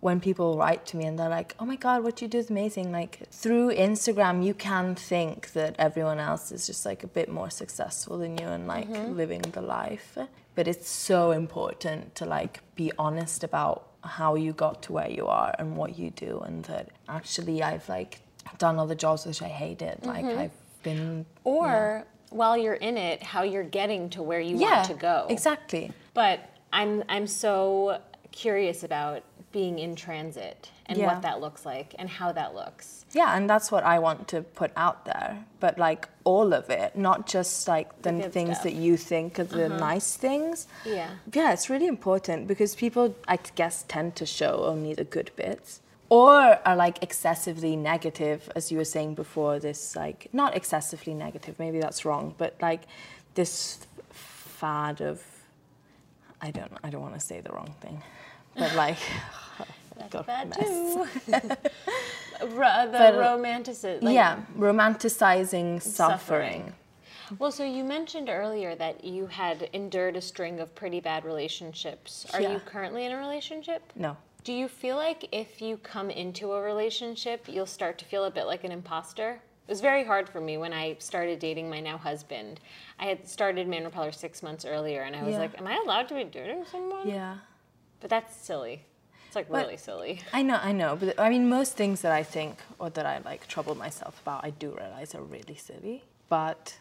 when 0.00 0.20
people 0.20 0.56
write 0.56 0.86
to 0.86 0.96
me 0.96 1.04
and 1.04 1.18
they're 1.18 1.28
like, 1.28 1.54
"Oh 1.58 1.64
my 1.64 1.76
God, 1.76 2.04
what 2.04 2.22
you 2.22 2.28
do 2.28 2.38
is 2.38 2.50
amazing!" 2.50 2.92
Like 2.92 3.28
through 3.30 3.74
Instagram, 3.74 4.44
you 4.44 4.54
can 4.54 4.94
think 4.94 5.52
that 5.52 5.74
everyone 5.78 6.20
else 6.20 6.52
is 6.52 6.66
just 6.66 6.86
like 6.86 7.02
a 7.02 7.08
bit 7.08 7.28
more 7.28 7.50
successful 7.50 8.18
than 8.18 8.38
you 8.38 8.46
and 8.46 8.66
like 8.66 8.88
mm-hmm. 8.88 9.16
living 9.16 9.40
the 9.40 9.62
life. 9.62 10.16
But 10.54 10.68
it's 10.68 10.88
so 10.88 11.32
important 11.32 12.14
to 12.16 12.24
like 12.26 12.60
be 12.74 12.92
honest 12.98 13.42
about 13.44 13.88
how 14.04 14.36
you 14.36 14.52
got 14.52 14.82
to 14.82 14.92
where 14.92 15.10
you 15.10 15.26
are 15.26 15.54
and 15.58 15.76
what 15.76 15.98
you 15.98 16.10
do, 16.10 16.40
and 16.46 16.64
that 16.64 16.90
actually 17.08 17.62
I've 17.62 17.88
like 17.88 18.20
done 18.58 18.78
all 18.78 18.86
the 18.86 18.94
jobs 18.94 19.26
which 19.26 19.42
I 19.42 19.48
hated. 19.48 20.06
Like 20.06 20.24
mm-hmm. 20.24 20.38
I've 20.38 20.82
been 20.82 21.26
Or 21.44 22.06
while 22.30 22.56
you're 22.56 22.74
in 22.74 22.96
it, 22.96 23.22
how 23.22 23.42
you're 23.42 23.64
getting 23.64 24.10
to 24.10 24.22
where 24.22 24.40
you 24.40 24.58
want 24.58 24.86
to 24.86 24.94
go. 24.94 25.26
Exactly. 25.28 25.92
But 26.14 26.40
I'm 26.72 27.02
I'm 27.08 27.26
so 27.26 28.00
curious 28.30 28.84
about 28.84 29.22
being 29.52 29.78
in 29.78 29.96
transit 29.96 30.70
and 30.86 30.98
Yeah. 30.98 31.06
what 31.06 31.22
that 31.22 31.40
looks 31.40 31.64
like 31.64 31.94
and 31.98 32.08
how 32.08 32.32
that 32.32 32.54
looks. 32.54 33.04
Yeah, 33.12 33.34
and 33.36 33.48
that's 33.48 33.72
what 33.72 33.84
I 33.84 33.98
want 33.98 34.28
to 34.28 34.42
put 34.42 34.70
out 34.76 35.04
there. 35.06 35.44
But 35.60 35.78
like 35.78 36.08
all 36.24 36.52
of 36.52 36.68
it, 36.68 36.96
not 36.96 37.26
just 37.26 37.66
like 37.66 38.02
the, 38.02 38.12
good 38.12 38.32
things 38.32 38.56
stuff. 38.56 38.64
that 38.64 38.74
you 38.74 38.96
think 38.96 39.38
are 39.38 39.44
the 39.44 39.66
uh-huh. 39.66 39.78
nice 39.78 40.16
things. 40.16 40.66
Yeah. 40.84 41.10
Yeah, 41.32 41.52
it's 41.52 41.70
really 41.70 41.86
important 41.86 42.46
because 42.46 42.74
people, 42.74 43.14
I 43.26 43.38
guess, 43.54 43.84
tend 43.88 44.16
to 44.16 44.26
show 44.26 44.64
only 44.64 44.92
the 44.94 45.04
good 45.04 45.30
bits. 45.36 45.80
Or 46.10 46.58
are 46.64 46.76
like 46.76 47.02
excessively 47.02 47.76
negative, 47.76 48.50
as 48.56 48.70
you 48.72 48.78
were 48.78 48.84
saying 48.84 49.14
before, 49.14 49.58
this 49.58 49.94
like, 49.94 50.28
not 50.32 50.56
excessively 50.56 51.12
negative, 51.14 51.58
maybe 51.58 51.80
that's 51.80 52.04
wrong, 52.04 52.34
but 52.38 52.56
like 52.62 52.82
this 53.34 53.78
fad 54.10 55.00
of, 55.00 55.22
I 56.40 56.50
don't 56.50 56.72
I 56.82 56.88
don't 56.90 57.02
want 57.02 57.14
to 57.14 57.20
say 57.20 57.40
the 57.40 57.52
wrong 57.52 57.74
thing, 57.80 58.02
but 58.58 58.74
like, 58.74 58.98
That's 59.96 60.26
bad 60.26 60.48
mess. 60.50 60.58
too. 60.58 61.06
The 62.40 62.46
But, 62.56 63.18
romanticism. 63.18 64.04
Like, 64.04 64.14
yeah, 64.14 64.40
romanticizing 64.56 65.82
Suffering. 65.82 65.82
suffering. 65.82 66.74
Well, 67.38 67.50
so 67.50 67.64
you 67.64 67.82
mentioned 67.84 68.28
earlier 68.30 68.74
that 68.76 69.04
you 69.04 69.26
had 69.26 69.68
endured 69.72 70.16
a 70.16 70.20
string 70.20 70.60
of 70.60 70.72
pretty 70.74 71.00
bad 71.00 71.24
relationships. 71.24 72.26
Are 72.32 72.40
Yeah. 72.40 72.52
you 72.52 72.60
currently 72.60 73.04
in 73.06 73.12
a 73.12 73.18
relationship? 73.18 73.82
No. 73.96 74.16
Do 74.44 74.52
you 74.52 74.68
feel 74.68 74.96
like 74.96 75.26
if 75.32 75.60
you 75.60 75.76
come 75.78 76.10
into 76.10 76.52
a 76.52 76.62
relationship, 76.62 77.46
you'll 77.48 77.66
start 77.66 77.98
to 77.98 78.04
feel 78.04 78.24
a 78.24 78.30
bit 78.30 78.46
like 78.46 78.62
an 78.64 78.70
imposter? 78.72 79.40
It 79.66 79.70
was 79.72 79.80
very 79.82 80.04
hard 80.04 80.28
for 80.28 80.40
me 80.40 80.56
when 80.56 80.72
I 80.72 80.96
started 81.00 81.40
dating 81.40 81.68
my 81.68 81.80
now 81.80 81.98
husband. 81.98 82.60
I 83.00 83.06
had 83.06 83.28
started 83.28 83.66
Man 83.68 83.84
Repeller 83.84 84.12
six 84.12 84.42
months 84.42 84.64
earlier, 84.64 85.02
and 85.02 85.14
I 85.14 85.22
was 85.24 85.32
Yeah. 85.34 85.40
like, 85.40 85.58
"Am 85.60 85.66
I 85.66 85.76
allowed 85.84 86.08
to 86.08 86.14
be 86.14 86.24
dating 86.24 86.64
someone?" 86.66 87.06
Yeah. 87.06 87.34
But 88.00 88.10
that's 88.10 88.34
silly. 88.36 88.84
It's 89.26 89.36
like 89.36 89.48
But- 89.48 89.64
really 89.64 89.76
silly. 89.76 90.20
I 90.32 90.42
know, 90.42 90.58
I 90.62 90.72
know, 90.72 90.96
but 90.96 91.18
I 91.18 91.28
mean, 91.30 91.48
most 91.48 91.76
things 91.76 92.00
that 92.00 92.12
I 92.12 92.22
think 92.22 92.58
or 92.78 92.90
that 92.90 93.06
I 93.06 93.18
like 93.18 93.46
trouble 93.46 93.74
myself 93.74 94.20
about, 94.22 94.44
I 94.44 94.50
do 94.50 94.74
realize 94.76 95.14
are 95.14 95.22
really 95.22 95.54
silly. 95.56 96.04
But 96.28 96.78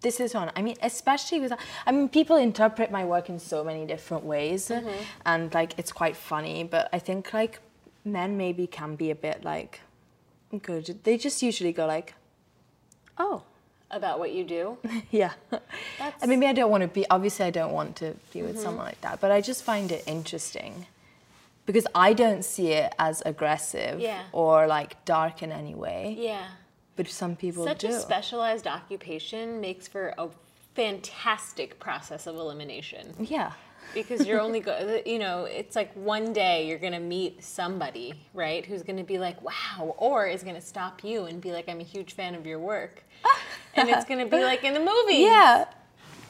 this 0.00 0.20
is 0.20 0.34
one. 0.34 0.50
I 0.54 0.62
mean, 0.62 0.76
especially 0.82 1.40
with, 1.40 1.52
I 1.86 1.92
mean, 1.92 2.08
people 2.08 2.36
interpret 2.36 2.90
my 2.90 3.04
work 3.04 3.28
in 3.28 3.38
so 3.38 3.64
many 3.64 3.86
different 3.86 4.24
ways, 4.24 4.68
mm-hmm. 4.68 4.88
and 5.26 5.52
like 5.54 5.74
it's 5.76 5.92
quite 5.92 6.16
funny. 6.16 6.64
But 6.64 6.88
I 6.92 6.98
think 6.98 7.32
like 7.32 7.60
men 8.04 8.36
maybe 8.36 8.66
can 8.66 8.96
be 8.96 9.10
a 9.10 9.14
bit 9.14 9.44
like 9.44 9.80
good. 10.62 11.00
They 11.04 11.18
just 11.18 11.42
usually 11.42 11.72
go 11.72 11.86
like, 11.86 12.14
oh, 13.18 13.42
About 13.90 14.18
what 14.18 14.32
you 14.32 14.44
do. 14.44 14.76
yeah. 15.10 15.32
That's- 15.50 16.22
I 16.22 16.26
mean, 16.26 16.40
maybe 16.40 16.50
I 16.50 16.52
don't 16.52 16.70
want 16.70 16.82
to 16.82 16.88
be, 16.88 17.06
obviously, 17.08 17.46
I 17.46 17.50
don't 17.50 17.72
want 17.72 17.96
to 17.96 18.14
be 18.32 18.42
with 18.42 18.56
mm-hmm. 18.56 18.62
someone 18.62 18.84
like 18.84 19.00
that, 19.00 19.20
but 19.20 19.30
I 19.30 19.40
just 19.40 19.62
find 19.62 19.90
it 19.90 20.04
interesting 20.06 20.86
because 21.64 21.86
I 21.94 22.12
don't 22.12 22.44
see 22.44 22.72
it 22.72 22.94
as 22.98 23.22
aggressive 23.26 24.00
Yeah. 24.00 24.22
or 24.32 24.66
like 24.66 25.02
dark 25.04 25.42
in 25.42 25.52
any 25.52 25.74
way, 25.74 26.16
Yeah. 26.18 26.46
but 26.96 27.08
some 27.08 27.36
people 27.36 27.64
Such 27.64 27.80
do. 27.80 27.88
a 27.88 27.92
specialized 28.00 28.66
occupation 28.66 29.60
makes 29.60 29.88
for 29.88 30.14
a 30.18 30.28
fantastic 30.74 31.78
process 31.78 32.26
of 32.26 32.36
elimination. 32.36 33.14
yeah. 33.18 33.52
Because 33.94 34.26
you're 34.26 34.40
only 34.40 34.60
go 34.68 35.00
you 35.06 35.18
know 35.18 35.44
it's 35.44 35.74
like 35.76 35.92
one 35.94 36.32
day 36.32 36.66
you're 36.68 36.78
gonna 36.78 37.00
meet 37.00 37.42
somebody 37.42 38.14
right 38.34 38.64
who's 38.66 38.82
gonna 38.82 39.04
be 39.04 39.18
like 39.18 39.40
wow 39.42 39.94
or 39.98 40.26
is 40.26 40.42
gonna 40.42 40.60
stop 40.60 41.02
you 41.04 41.24
and 41.24 41.40
be 41.40 41.52
like 41.52 41.68
i'm 41.68 41.80
a 41.80 41.84
huge 41.84 42.12
fan 42.14 42.34
of 42.34 42.46
your 42.46 42.58
work. 42.58 43.04
And 43.74 43.88
it's 43.88 44.04
gonna 44.04 44.26
be 44.26 44.42
like 44.42 44.64
in 44.64 44.74
the 44.74 44.80
movie 44.92 45.18
Yeah. 45.22 45.66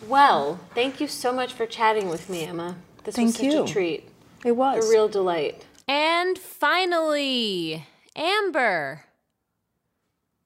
well 0.07 0.61
thank 0.75 1.01
you 1.01 1.09
so 1.09 1.33
much 1.33 1.53
for 1.53 1.67
chatting 1.67 2.09
with 2.09 2.29
me 2.29 2.45
emma. 2.45 2.77
This 3.05 3.17
was 3.17 3.35
such 3.35 3.43
you. 3.45 3.65
a 3.65 3.67
treat. 3.67 4.09
It 4.45 4.53
was. 4.53 4.87
a 4.87 4.91
real 4.91 5.09
delight. 5.09 5.65
And 5.89 6.39
finally 6.39 7.87
amber. 8.15 9.05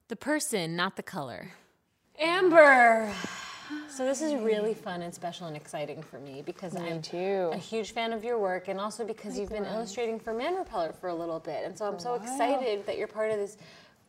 The 0.08 0.16
person 0.16 0.76
not 0.76 0.96
the 0.96 1.02
color. 1.02 1.52
Amber 2.20 3.12
so 3.88 4.04
this 4.04 4.22
is 4.22 4.34
really 4.34 4.74
fun 4.74 5.02
and 5.02 5.14
special 5.14 5.46
and 5.46 5.56
exciting 5.56 6.02
for 6.02 6.18
me 6.18 6.42
because 6.44 6.76
I'm 6.76 7.02
too. 7.02 7.50
a 7.52 7.56
huge 7.56 7.92
fan 7.92 8.12
of 8.12 8.24
your 8.24 8.38
work 8.38 8.68
and 8.68 8.80
also 8.80 9.04
because 9.04 9.38
you've 9.38 9.50
been 9.50 9.64
illustrating 9.66 10.18
for 10.18 10.32
Man 10.32 10.54
Repeller 10.54 10.92
for 10.92 11.08
a 11.08 11.14
little 11.14 11.40
bit. 11.40 11.64
And 11.64 11.76
so 11.76 11.86
I'm 11.86 11.98
so 11.98 12.14
excited 12.14 12.86
that 12.86 12.98
you're 12.98 13.08
part 13.08 13.30
of 13.30 13.38
this 13.38 13.56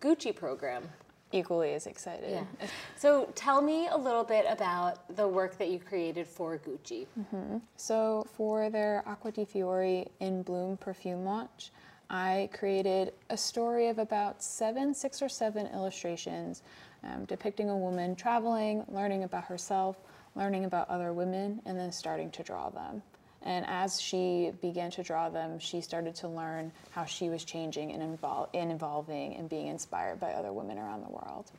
Gucci 0.01 0.35
program. 0.35 0.83
Equally 1.31 1.73
as 1.73 1.87
excited. 1.87 2.29
Yeah. 2.29 2.67
So 2.95 3.31
tell 3.33 3.59
me 3.59 3.87
a 3.87 3.97
little 3.97 4.23
bit 4.23 4.45
about 4.47 5.15
the 5.15 5.27
work 5.27 5.57
that 5.57 5.71
you 5.71 5.79
created 5.79 6.27
for 6.27 6.59
Gucci. 6.59 7.07
Mm-hmm. 7.19 7.57
So 7.75 8.27
for 8.37 8.69
their 8.69 9.03
Acqua 9.07 9.31
di 9.31 9.43
Fiori 9.43 10.05
in 10.19 10.43
Bloom 10.43 10.77
perfume 10.77 11.25
launch, 11.25 11.71
I 12.07 12.49
created 12.53 13.13
a 13.31 13.37
story 13.37 13.87
of 13.87 13.97
about 13.97 14.43
seven, 14.43 14.93
six 14.93 15.23
or 15.23 15.29
seven 15.29 15.65
illustrations 15.73 16.61
um, 17.03 17.25
depicting 17.25 17.69
a 17.69 17.77
woman 17.77 18.15
traveling, 18.15 18.85
learning 18.87 19.23
about 19.23 19.45
herself, 19.45 19.97
learning 20.35 20.65
about 20.65 20.89
other 20.89 21.13
women, 21.13 21.61
and 21.65 21.77
then 21.77 21.91
starting 21.91 22.31
to 22.31 22.43
draw 22.43 22.69
them. 22.69 23.01
And 23.45 23.65
as 23.67 23.99
she 23.99 24.51
began 24.61 24.89
to 24.91 25.03
draw 25.03 25.29
them, 25.29 25.59
she 25.59 25.81
started 25.81 26.15
to 26.15 26.29
learn 26.29 26.71
how 26.91 27.03
she 27.05 27.29
was 27.29 27.43
changing 27.43 27.91
and, 27.91 28.17
evol- 28.17 28.47
and 28.53 28.71
evolving 28.71 29.35
and 29.35 29.49
being 29.49 29.67
inspired 29.67 30.19
by 30.19 30.31
other 30.31 30.53
women 30.53 30.77
around 30.77 31.03
the 31.03 31.09
world. 31.11 31.51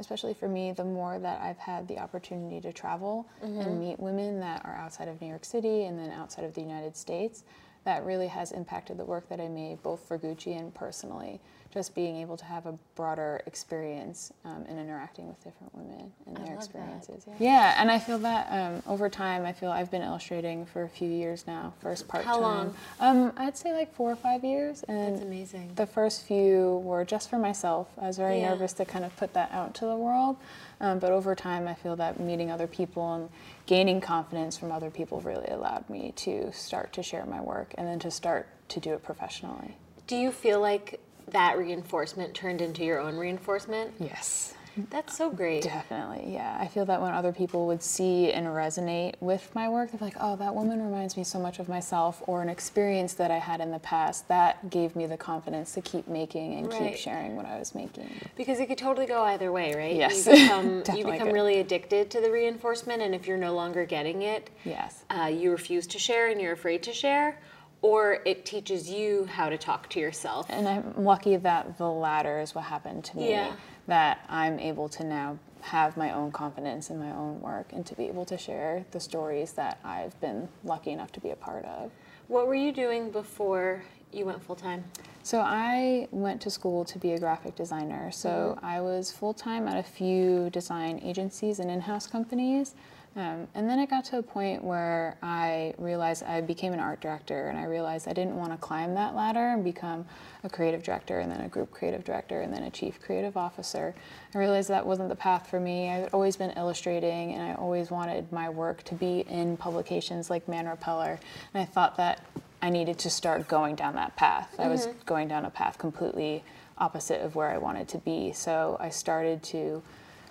Especially 0.00 0.34
for 0.34 0.48
me, 0.48 0.72
the 0.72 0.84
more 0.84 1.18
that 1.18 1.40
I've 1.40 1.58
had 1.58 1.88
the 1.88 1.98
opportunity 1.98 2.60
to 2.60 2.72
travel 2.72 3.26
and 3.42 3.80
meet 3.80 3.98
women 3.98 4.40
that 4.40 4.64
are 4.64 4.74
outside 4.74 5.08
of 5.08 5.20
New 5.20 5.28
York 5.28 5.44
City 5.44 5.84
and 5.84 5.98
then 5.98 6.10
outside 6.12 6.44
of 6.44 6.54
the 6.54 6.60
United 6.60 6.96
States, 6.96 7.44
that 7.84 8.04
really 8.04 8.28
has 8.28 8.52
impacted 8.52 8.96
the 8.96 9.04
work 9.04 9.28
that 9.28 9.40
I 9.40 9.48
made 9.48 9.82
both 9.82 10.06
for 10.06 10.18
Gucci 10.18 10.58
and 10.58 10.74
personally. 10.74 11.40
Just 11.72 11.94
being 11.94 12.16
able 12.16 12.36
to 12.38 12.44
have 12.46 12.64
a 12.64 12.72
broader 12.94 13.42
experience 13.44 14.32
um, 14.46 14.64
in 14.70 14.78
interacting 14.78 15.28
with 15.28 15.36
different 15.44 15.74
women 15.74 16.10
and 16.26 16.36
their 16.38 16.54
experiences. 16.54 17.24
Yeah. 17.26 17.34
yeah, 17.38 17.74
and 17.78 17.90
I 17.90 17.98
feel 17.98 18.18
that 18.20 18.46
um, 18.50 18.82
over 18.86 19.10
time, 19.10 19.44
I 19.44 19.52
feel 19.52 19.70
I've 19.70 19.90
been 19.90 20.00
illustrating 20.02 20.64
for 20.64 20.84
a 20.84 20.88
few 20.88 21.08
years 21.10 21.46
now. 21.46 21.74
First 21.82 22.08
part 22.08 22.24
time. 22.24 22.40
long? 22.40 22.74
Um, 23.00 23.32
I'd 23.36 23.56
say 23.56 23.74
like 23.74 23.94
four 23.94 24.10
or 24.10 24.16
five 24.16 24.44
years, 24.44 24.82
and 24.88 25.12
That's 25.14 25.22
amazing. 25.22 25.72
the 25.76 25.86
first 25.86 26.22
few 26.26 26.78
were 26.84 27.04
just 27.04 27.28
for 27.28 27.38
myself. 27.38 27.88
I 28.00 28.06
was 28.06 28.16
very 28.16 28.40
Yeah. 28.40 28.48
nervous 28.48 28.72
to 28.74 28.86
kind 28.86 29.04
of 29.04 29.14
put 29.16 29.34
that 29.34 29.52
out 29.52 29.74
to 29.74 29.84
the 29.84 29.96
world. 29.96 30.36
Um, 30.80 30.98
but 31.00 31.12
over 31.12 31.34
time, 31.34 31.68
I 31.68 31.74
feel 31.74 31.96
that 31.96 32.18
meeting 32.18 32.50
other 32.50 32.66
people 32.66 33.12
and 33.12 33.28
gaining 33.66 34.00
confidence 34.00 34.56
from 34.56 34.72
other 34.72 34.90
people 34.90 35.20
really 35.20 35.48
allowed 35.48 35.88
me 35.90 36.12
to 36.16 36.50
start 36.52 36.94
to 36.94 37.02
share 37.02 37.26
my 37.26 37.42
work 37.42 37.74
and 37.76 37.86
then 37.86 37.98
to 37.98 38.10
start 38.10 38.48
to 38.70 38.80
do 38.80 38.94
it 38.94 39.02
professionally. 39.02 39.76
Do 40.06 40.16
you 40.16 40.30
feel 40.32 40.60
like 40.60 40.98
that 41.30 41.58
reinforcement 41.58 42.34
turned 42.34 42.60
into 42.60 42.84
your 42.84 43.00
own 43.00 43.16
reinforcement? 43.16 43.92
Yes. 43.98 44.54
That's 44.90 45.16
so 45.16 45.28
great. 45.28 45.64
Definitely, 45.64 46.32
yeah. 46.32 46.56
I 46.60 46.68
feel 46.68 46.84
that 46.84 47.02
when 47.02 47.12
other 47.12 47.32
people 47.32 47.66
would 47.66 47.82
see 47.82 48.30
and 48.32 48.46
resonate 48.46 49.14
with 49.18 49.52
my 49.52 49.68
work, 49.68 49.90
they're 49.90 49.98
like, 50.00 50.14
oh, 50.20 50.36
that 50.36 50.54
woman 50.54 50.80
reminds 50.80 51.16
me 51.16 51.24
so 51.24 51.40
much 51.40 51.58
of 51.58 51.68
myself, 51.68 52.22
or 52.28 52.42
an 52.42 52.48
experience 52.48 53.14
that 53.14 53.32
I 53.32 53.38
had 53.38 53.60
in 53.60 53.72
the 53.72 53.80
past. 53.80 54.28
That 54.28 54.70
gave 54.70 54.94
me 54.94 55.06
the 55.06 55.16
confidence 55.16 55.72
to 55.74 55.80
keep 55.80 56.06
making 56.06 56.54
and 56.54 56.68
Right. 56.68 56.90
keep 56.92 56.96
sharing 56.96 57.34
what 57.34 57.44
I 57.44 57.58
was 57.58 57.74
making. 57.74 58.08
Because 58.36 58.60
it 58.60 58.66
could 58.66 58.78
totally 58.78 59.06
go 59.06 59.22
either 59.24 59.50
way, 59.50 59.74
right? 59.74 59.96
Yes. 59.96 60.24
You 60.28 60.32
become, 60.32 60.82
you 60.96 61.04
become 61.04 61.30
really 61.32 61.58
addicted 61.58 62.08
to 62.12 62.20
the 62.20 62.30
reinforcement, 62.30 63.02
and 63.02 63.16
if 63.16 63.26
you're 63.26 63.36
no 63.36 63.54
longer 63.54 63.84
getting 63.84 64.22
it, 64.22 64.48
Yes. 64.64 65.02
uh, 65.10 65.24
you 65.24 65.50
refuse 65.50 65.88
to 65.88 65.98
share 65.98 66.28
and 66.28 66.40
you're 66.40 66.52
afraid 66.52 66.84
to 66.84 66.92
share, 66.92 67.40
or 67.82 68.18
it 68.24 68.44
teaches 68.44 68.90
you 68.90 69.26
how 69.26 69.48
to 69.48 69.56
talk 69.56 69.88
to 69.90 70.00
yourself. 70.00 70.46
And 70.48 70.66
I'm 70.68 70.94
lucky 70.96 71.36
that 71.36 71.78
the 71.78 71.88
latter 71.88 72.40
is 72.40 72.54
what 72.54 72.64
happened 72.64 73.04
to 73.06 73.16
me. 73.16 73.30
Yeah. 73.30 73.52
That 73.86 74.20
I'm 74.28 74.58
able 74.58 74.88
to 74.90 75.04
now 75.04 75.38
have 75.60 75.96
my 75.96 76.12
own 76.12 76.30
confidence 76.30 76.90
in 76.90 76.98
my 76.98 77.10
own 77.10 77.40
work 77.40 77.72
and 77.72 77.84
to 77.86 77.94
be 77.94 78.04
able 78.04 78.24
to 78.26 78.36
share 78.36 78.84
the 78.90 79.00
stories 79.00 79.52
that 79.52 79.78
I've 79.84 80.18
been 80.20 80.48
lucky 80.64 80.90
enough 80.90 81.12
to 81.12 81.20
be 81.20 81.30
a 81.30 81.36
part 81.36 81.64
of. 81.64 81.90
What 82.28 82.46
were 82.46 82.54
you 82.54 82.72
doing 82.72 83.10
before 83.10 83.82
you 84.12 84.26
went 84.26 84.42
full 84.42 84.56
time? 84.56 84.84
So 85.22 85.40
I 85.40 86.08
went 86.10 86.40
to 86.42 86.50
school 86.50 86.84
to 86.86 86.98
be 86.98 87.12
a 87.12 87.18
graphic 87.18 87.54
designer. 87.56 88.10
So 88.10 88.56
mm-hmm. 88.56 88.64
I 88.64 88.80
was 88.80 89.10
full 89.10 89.34
time 89.34 89.68
at 89.68 89.76
a 89.76 89.82
few 89.82 90.50
design 90.50 91.00
agencies 91.02 91.58
and 91.58 91.70
in-house 91.70 92.06
companies. 92.06 92.74
Um, 93.18 93.48
and 93.56 93.68
then 93.68 93.80
it 93.80 93.90
got 93.90 94.04
to 94.06 94.18
a 94.18 94.22
point 94.22 94.62
where 94.62 95.18
I 95.24 95.74
realized 95.76 96.22
I 96.22 96.40
became 96.40 96.72
an 96.72 96.78
art 96.78 97.00
director, 97.00 97.48
and 97.48 97.58
I 97.58 97.64
realized 97.64 98.06
I 98.06 98.12
didn't 98.12 98.36
want 98.36 98.52
to 98.52 98.58
climb 98.58 98.94
that 98.94 99.16
ladder 99.16 99.48
and 99.48 99.64
become 99.64 100.06
a 100.44 100.48
creative 100.48 100.84
director, 100.84 101.18
and 101.18 101.28
then 101.28 101.40
a 101.40 101.48
group 101.48 101.72
creative 101.72 102.04
director, 102.04 102.42
and 102.42 102.54
then 102.54 102.62
a 102.62 102.70
chief 102.70 103.02
creative 103.02 103.36
officer. 103.36 103.92
I 104.32 104.38
realized 104.38 104.68
that 104.68 104.86
wasn't 104.86 105.08
the 105.08 105.16
path 105.16 105.48
for 105.48 105.58
me. 105.58 105.90
I'd 105.90 106.10
always 106.12 106.36
been 106.36 106.52
illustrating, 106.52 107.34
and 107.34 107.42
I 107.42 107.54
always 107.54 107.90
wanted 107.90 108.30
my 108.30 108.48
work 108.48 108.84
to 108.84 108.94
be 108.94 109.24
in 109.28 109.56
publications 109.56 110.30
like 110.30 110.46
Man 110.46 110.68
Repeller. 110.68 111.18
And 111.52 111.60
I 111.60 111.64
thought 111.64 111.96
that 111.96 112.24
I 112.62 112.70
needed 112.70 113.00
to 113.00 113.10
start 113.10 113.48
going 113.48 113.74
down 113.74 113.96
that 113.96 114.14
path. 114.14 114.54
I 114.60 114.68
was 114.68 114.86
going 115.06 115.26
down 115.26 115.44
a 115.44 115.50
path 115.50 115.76
completely 115.76 116.44
opposite 116.78 117.20
of 117.20 117.34
where 117.34 117.50
I 117.50 117.58
wanted 117.58 117.88
to 117.88 117.98
be. 117.98 118.32
So 118.32 118.76
I 118.78 118.90
started 118.90 119.42
to 119.44 119.82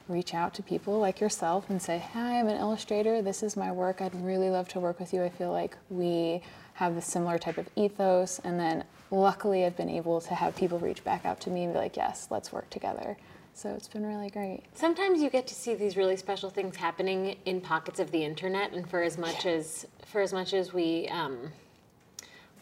reach 0.07 0.33
out 0.33 0.53
to 0.55 0.63
people 0.63 0.99
like 0.99 1.19
yourself 1.19 1.69
and 1.69 1.81
say, 1.81 2.03
Hi, 2.13 2.39
I'm 2.39 2.47
an 2.47 2.57
illustrator. 2.57 3.21
This 3.21 3.43
is 3.43 3.57
my 3.57 3.71
work. 3.71 4.01
I'd 4.01 4.15
really 4.23 4.49
love 4.49 4.67
to 4.69 4.79
work 4.79 4.99
with 4.99 5.13
you. 5.13 5.23
I 5.23 5.29
feel 5.29 5.51
like 5.51 5.77
we 5.89 6.41
have 6.75 6.95
a 6.95 7.01
similar 7.01 7.37
type 7.37 7.57
of 7.57 7.67
ethos. 7.75 8.39
And 8.43 8.59
then 8.59 8.83
luckily, 9.11 9.65
I've 9.65 9.77
been 9.77 9.89
able 9.89 10.21
to 10.21 10.35
have 10.35 10.55
people 10.55 10.79
reach 10.79 11.03
back 11.03 11.25
out 11.25 11.39
to 11.41 11.49
me 11.49 11.63
and 11.63 11.73
be 11.73 11.79
like, 11.79 11.97
Yes, 11.97 12.27
let's 12.29 12.51
work 12.51 12.69
together. 12.69 13.17
So 13.53 13.69
it's 13.69 13.87
been 13.87 14.05
really 14.05 14.29
great. 14.29 14.63
Sometimes 14.75 15.19
you 15.21 15.31
get 15.31 15.47
to 15.47 15.55
see 15.55 15.73
these 15.73 15.97
really 15.97 16.15
special 16.15 16.51
things 16.51 16.75
happening 16.75 17.37
in 17.45 17.59
pockets 17.59 17.99
of 17.99 18.11
the 18.11 18.23
internet, 18.23 18.71
and 18.73 18.87
for 18.87 19.01
as 19.01 19.17
much 19.17 19.45
as 19.45 19.87
for 20.05 20.21
as 20.21 20.31
much 20.31 20.53
as 20.53 20.73
we, 20.73 21.07
um, 21.09 21.51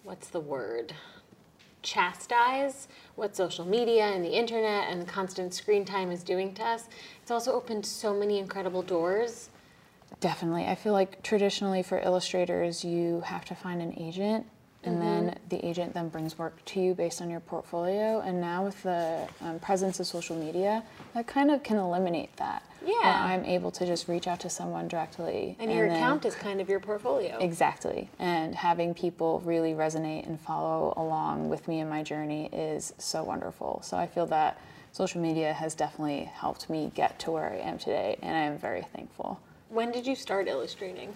what's 0.03 0.29
the 0.29 0.39
word? 0.39 0.93
chastise 1.85 2.87
what 3.15 3.35
social 3.35 3.63
media 3.63 4.05
and 4.05 4.25
the 4.25 4.35
internet 4.35 4.89
and 4.89 5.01
the 5.01 5.05
constant 5.05 5.53
screen 5.53 5.85
time 5.85 6.11
is 6.11 6.23
doing 6.23 6.53
to 6.53 6.63
us, 6.63 6.89
it's 7.25 7.31
also 7.31 7.53
opened 7.53 7.83
so 7.83 8.13
many 8.13 8.37
incredible 8.37 8.83
doors. 8.83 9.49
Definitely. 10.19 10.65
I 10.65 10.75
feel 10.75 10.93
like 10.93 11.23
traditionally 11.23 11.81
for 11.81 11.97
illustrators, 11.97 12.85
you 12.85 13.21
have 13.21 13.43
to 13.45 13.55
find 13.55 13.81
an 13.81 13.95
agent 13.97 14.45
and 14.83 15.01
then 15.01 15.35
the 15.49 15.65
agent 15.65 15.95
then 15.95 16.09
brings 16.09 16.37
work 16.37 16.63
to 16.65 16.79
you 16.79 16.93
based 16.93 17.23
on 17.23 17.31
your 17.31 17.39
portfolio. 17.39 18.19
And 18.19 18.39
now 18.39 18.63
with 18.63 18.83
the 18.83 19.27
um, 19.41 19.57
presence 19.57 19.99
of 19.99 20.05
social 20.05 20.35
media, 20.35 20.83
that 21.15 21.25
kind 21.25 21.49
of 21.49 21.63
can 21.63 21.77
eliminate 21.77 22.37
that. 22.37 22.61
Yeah. 22.85 22.93
I'm 23.03 23.43
able 23.43 23.71
to 23.71 23.87
just 23.87 24.07
reach 24.07 24.27
out 24.27 24.39
to 24.41 24.49
someone 24.51 24.87
directly. 24.87 25.57
And 25.57 25.73
your 25.73 25.87
then- 25.87 25.95
account 25.95 26.25
is 26.25 26.35
kind 26.35 26.61
of 26.61 26.69
your 26.69 26.79
portfolio. 26.79 27.39
Exactly. 27.39 28.07
And 28.19 28.53
having 28.53 28.93
people 28.93 29.41
really 29.43 29.73
resonate 29.73 30.27
and 30.27 30.39
follow 30.39 30.93
along 30.95 31.49
with 31.49 31.67
me 31.67 31.79
in 31.79 31.89
my 31.89 32.03
journey 32.03 32.49
is 32.53 32.93
so 32.99 33.23
wonderful. 33.23 33.81
So 33.83 33.97
I 33.97 34.05
feel 34.05 34.27
that 34.27 34.61
social 34.95 35.19
media 35.19 35.51
has 35.51 35.75
definitely 35.75 36.23
helped 36.23 36.69
me 36.69 36.89
get 36.95 37.19
to 37.19 37.29
where 37.29 37.51
I 37.51 37.57
am 37.57 37.77
today, 37.77 38.17
and 38.21 38.33
I 38.33 38.43
am 38.43 38.57
very 38.57 38.83
thankful. 38.95 39.41
When 39.67 39.91
did 39.91 40.07
you 40.07 40.15
start 40.15 40.47
illustrating? 40.47 41.13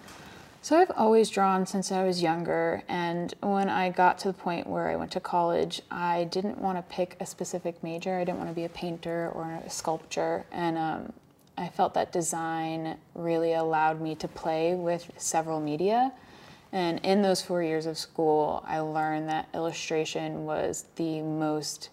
So 0.62 0.78
I've 0.78 0.92
always 0.98 1.30
drawn 1.30 1.66
since 1.66 1.90
I 1.90 2.04
was 2.04 2.22
younger, 2.22 2.84
and 2.90 3.34
when 3.40 3.70
I 3.70 3.90
got 3.90 4.20
to 4.20 4.28
the 4.28 4.34
point 4.34 4.68
where 4.68 4.90
I 4.90 4.98
went 4.98 5.12
to 5.12 5.22
college, 5.22 5.82
I 5.90 6.26
didn't 6.26 6.58
want 6.58 6.78
to 6.78 6.82
pick 6.94 7.16
a 7.22 7.26
specific 7.26 7.82
major. 7.82 8.18
I 8.18 8.26
didn't 8.26 8.40
want 8.40 8.50
to 8.50 8.54
be 8.54 8.66
a 8.66 8.70
painter 8.70 9.32
or 9.34 9.62
a 9.66 9.70
sculptor, 9.70 10.46
and 10.52 10.78
um, 10.78 11.14
I 11.58 11.70
felt 11.70 11.94
that 11.94 12.12
design 12.12 12.98
really 13.16 13.54
allowed 13.54 14.02
me 14.02 14.14
to 14.16 14.28
play 14.28 14.76
with 14.76 15.10
several 15.16 15.62
media. 15.62 16.12
And 16.74 17.00
in 17.06 17.22
those 17.22 17.42
four 17.42 17.64
years 17.64 17.86
of 17.86 17.98
school, 17.98 18.62
I 18.68 18.80
learned 18.80 19.30
that 19.30 19.48
illustration 19.54 20.44
was 20.44 20.84
the 20.98 21.22
most 21.22 21.92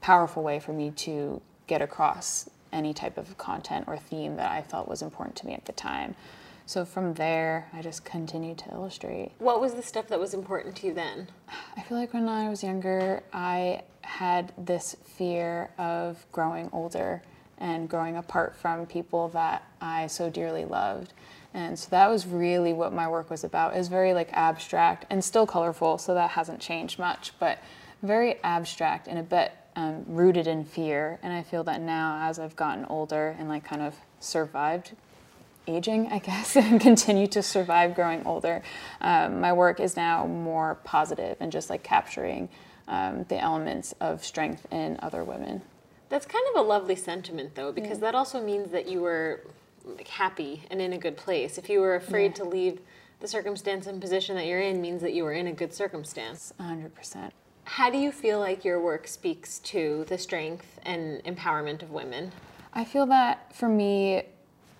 powerful 0.00 0.42
way 0.42 0.58
for 0.58 0.72
me 0.72 0.90
to 0.90 1.40
get 1.66 1.82
across 1.82 2.48
any 2.72 2.94
type 2.94 3.18
of 3.18 3.36
content 3.38 3.84
or 3.88 3.96
theme 3.96 4.36
that 4.36 4.50
I 4.50 4.62
felt 4.62 4.88
was 4.88 5.02
important 5.02 5.36
to 5.36 5.46
me 5.46 5.54
at 5.54 5.64
the 5.64 5.72
time. 5.72 6.14
So 6.66 6.84
from 6.84 7.14
there, 7.14 7.68
I 7.72 7.82
just 7.82 8.04
continued 8.04 8.58
to 8.58 8.72
illustrate. 8.72 9.32
What 9.38 9.60
was 9.60 9.74
the 9.74 9.82
stuff 9.82 10.06
that 10.08 10.20
was 10.20 10.34
important 10.34 10.76
to 10.76 10.86
you 10.86 10.94
then? 10.94 11.28
I 11.76 11.82
feel 11.82 11.98
like 11.98 12.14
when 12.14 12.28
I 12.28 12.48
was 12.48 12.62
younger, 12.62 13.24
I 13.32 13.82
had 14.02 14.52
this 14.56 14.96
fear 15.04 15.70
of 15.78 16.24
growing 16.30 16.70
older 16.72 17.22
and 17.58 17.88
growing 17.88 18.16
apart 18.16 18.56
from 18.56 18.86
people 18.86 19.28
that 19.30 19.64
I 19.80 20.06
so 20.06 20.30
dearly 20.30 20.64
loved. 20.64 21.12
And 21.52 21.76
so 21.78 21.88
that 21.90 22.08
was 22.08 22.26
really 22.26 22.72
what 22.72 22.92
my 22.92 23.08
work 23.08 23.30
was 23.30 23.42
about. 23.42 23.74
It 23.74 23.78
was 23.78 23.88
very 23.88 24.14
like 24.14 24.32
abstract 24.32 25.06
and 25.10 25.24
still 25.24 25.46
colorful, 25.46 25.98
so 25.98 26.14
that 26.14 26.30
hasn't 26.30 26.60
changed 26.60 26.98
much, 26.98 27.32
but 27.40 27.58
very 28.02 28.42
abstract 28.44 29.08
and 29.08 29.18
a 29.18 29.22
bit 29.22 29.52
um, 29.76 30.04
rooted 30.06 30.46
in 30.46 30.64
fear. 30.64 31.18
And 31.22 31.32
I 31.32 31.42
feel 31.42 31.64
that 31.64 31.80
now, 31.80 32.28
as 32.28 32.38
I've 32.38 32.56
gotten 32.56 32.84
older 32.86 33.36
and 33.38 33.48
like 33.48 33.64
kind 33.64 33.82
of 33.82 33.94
survived 34.18 34.92
aging, 35.66 36.08
I 36.08 36.18
guess, 36.18 36.56
and 36.56 36.80
continue 36.80 37.26
to 37.28 37.42
survive 37.42 37.94
growing 37.94 38.24
older. 38.26 38.62
Um, 39.00 39.40
my 39.40 39.52
work 39.52 39.80
is 39.80 39.96
now 39.96 40.26
more 40.26 40.78
positive 40.84 41.36
and 41.40 41.52
just 41.52 41.70
like 41.70 41.82
capturing 41.82 42.48
um, 42.88 43.24
the 43.28 43.38
elements 43.38 43.94
of 44.00 44.24
strength 44.24 44.66
in 44.72 44.98
other 45.00 45.22
women. 45.22 45.62
That's 46.08 46.26
kind 46.26 46.44
of 46.52 46.64
a 46.64 46.66
lovely 46.66 46.96
sentiment, 46.96 47.54
though, 47.54 47.70
because 47.70 48.00
that 48.00 48.16
also 48.16 48.42
means 48.42 48.72
that 48.72 48.88
you 48.88 49.00
were 49.00 49.42
like, 49.84 50.08
happy 50.08 50.64
and 50.70 50.82
in 50.82 50.92
a 50.92 50.98
good 50.98 51.16
place. 51.16 51.56
If 51.56 51.68
you 51.68 51.80
were 51.80 51.94
afraid 51.94 52.34
to 52.36 52.44
leave 52.44 52.80
the 53.20 53.28
circumstance 53.28 53.86
and 53.86 54.00
position 54.00 54.34
that 54.34 54.46
you're 54.46 54.60
in, 54.60 54.80
means 54.80 55.02
that 55.02 55.12
you 55.12 55.22
were 55.22 55.32
in 55.32 55.46
a 55.46 55.52
good 55.52 55.72
circumstance. 55.72 56.52
100%. 56.58 57.30
How 57.74 57.88
do 57.88 57.98
you 57.98 58.10
feel 58.10 58.40
like 58.40 58.64
your 58.64 58.80
work 58.80 59.06
speaks 59.06 59.60
to 59.60 60.04
the 60.08 60.18
strength 60.18 60.80
and 60.82 61.22
empowerment 61.22 61.82
of 61.82 61.92
women? 61.92 62.32
I 62.74 62.84
feel 62.84 63.06
that 63.06 63.54
for 63.54 63.68
me, 63.68 64.24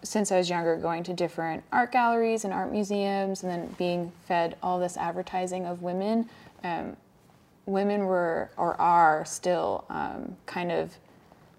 since 0.02 0.32
I 0.32 0.38
was 0.38 0.50
younger, 0.50 0.76
going 0.76 1.04
to 1.04 1.14
different 1.14 1.62
art 1.70 1.92
galleries 1.92 2.44
and 2.44 2.52
art 2.52 2.72
museums, 2.72 3.44
and 3.44 3.52
then 3.52 3.76
being 3.78 4.10
fed 4.26 4.56
all 4.60 4.80
this 4.80 4.96
advertising 4.96 5.66
of 5.66 5.82
women, 5.82 6.28
um, 6.64 6.96
women 7.64 8.06
were 8.06 8.50
or 8.56 8.78
are 8.80 9.24
still 9.24 9.84
um, 9.88 10.36
kind 10.46 10.72
of 10.72 10.96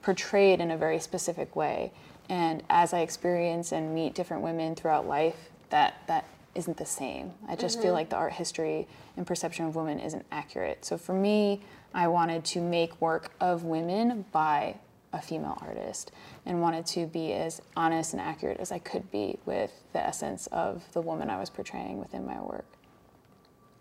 portrayed 0.02 0.60
in 0.60 0.70
a 0.70 0.78
very 0.78 1.00
specific 1.00 1.56
way. 1.56 1.94
And 2.28 2.62
as 2.70 2.94
I 2.94 3.00
experience 3.00 3.72
and 3.72 3.96
meet 3.96 4.16
different 4.16 4.44
women 4.44 4.76
throughout 4.76 5.08
life, 5.08 5.50
that 5.70 5.96
that 6.08 6.26
isn't 6.56 6.78
the 6.78 6.86
same. 6.86 7.34
I 7.48 7.56
just 7.56 7.78
feel 7.78 7.88
mm-hmm. 7.88 7.96
like 7.96 8.10
the 8.10 8.18
art 8.18 8.34
history 8.34 8.88
and 9.16 9.26
perception 9.26 9.66
of 9.66 9.76
women 9.76 10.00
isn't 10.00 10.26
accurate. 10.32 10.84
So 10.84 10.98
for 10.98 11.14
me, 11.14 11.62
I 11.94 12.08
wanted 12.08 12.44
to 12.46 12.62
make 12.62 13.00
work 13.02 13.32
of 13.40 13.64
women 13.64 14.26
by 14.32 14.76
a 15.14 15.22
female 15.22 15.58
artist 15.62 16.12
and 16.46 16.62
wanted 16.62 16.86
to 16.86 17.06
be 17.06 17.34
as 17.34 17.62
honest 17.76 18.14
and 18.14 18.22
accurate 18.22 18.60
as 18.60 18.72
I 18.72 18.80
could 18.80 19.12
be 19.12 19.38
with 19.46 19.72
the 19.94 20.00
essence 20.00 20.48
of 20.48 20.84
the 20.94 21.02
woman 21.02 21.30
I 21.30 21.40
was 21.40 21.50
portraying 21.50 22.00
within 22.00 22.26
my 22.26 22.40
work. 22.42 22.66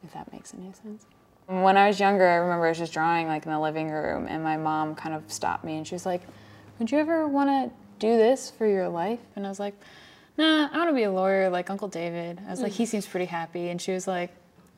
If 0.03 0.13
that 0.15 0.33
makes 0.33 0.55
any 0.55 0.73
sense. 0.73 1.07
When 1.47 1.77
I 1.77 1.89
was 1.89 2.01
younger, 2.01 2.27
I 2.27 2.37
remember 2.37 2.67
I 2.67 2.71
was 2.71 2.79
just 2.79 2.93
drawing 2.93 3.27
like 3.27 3.45
in 3.45 3.53
the 3.53 3.61
living 3.61 3.91
room, 3.91 4.27
and 4.29 4.43
my 4.43 4.57
mom 4.57 4.95
kind 4.95 5.15
of 5.15 5.31
stopped 5.31 5.65
me 5.65 5.77
and 5.77 5.87
she 5.87 5.95
was 5.95 6.07
like, 6.07 6.23
Would 6.79 6.91
you 6.91 6.99
ever 6.99 7.27
want 7.27 7.49
to 7.49 7.77
do 7.99 8.17
this 8.17 8.51
for 8.51 8.67
your 8.67 8.89
life? 8.89 9.21
And 9.37 9.47
I 9.47 9.49
was 9.49 9.61
like, 9.61 9.75
Nah, 10.41 10.71
I 10.73 10.77
want 10.79 10.89
to 10.89 10.95
be 10.95 11.03
a 11.03 11.13
lawyer 11.13 11.51
like 11.51 11.69
Uncle 11.69 11.89
David. 11.89 12.41
I 12.47 12.51
was 12.51 12.63
like, 12.63 12.73
He 12.73 12.85
hmm. 12.85 12.89
seems 12.89 13.07
pretty 13.07 13.27
happy. 13.27 13.69
And 13.69 13.81
she 13.81 13.93
was 13.93 14.09
like, 14.09 14.33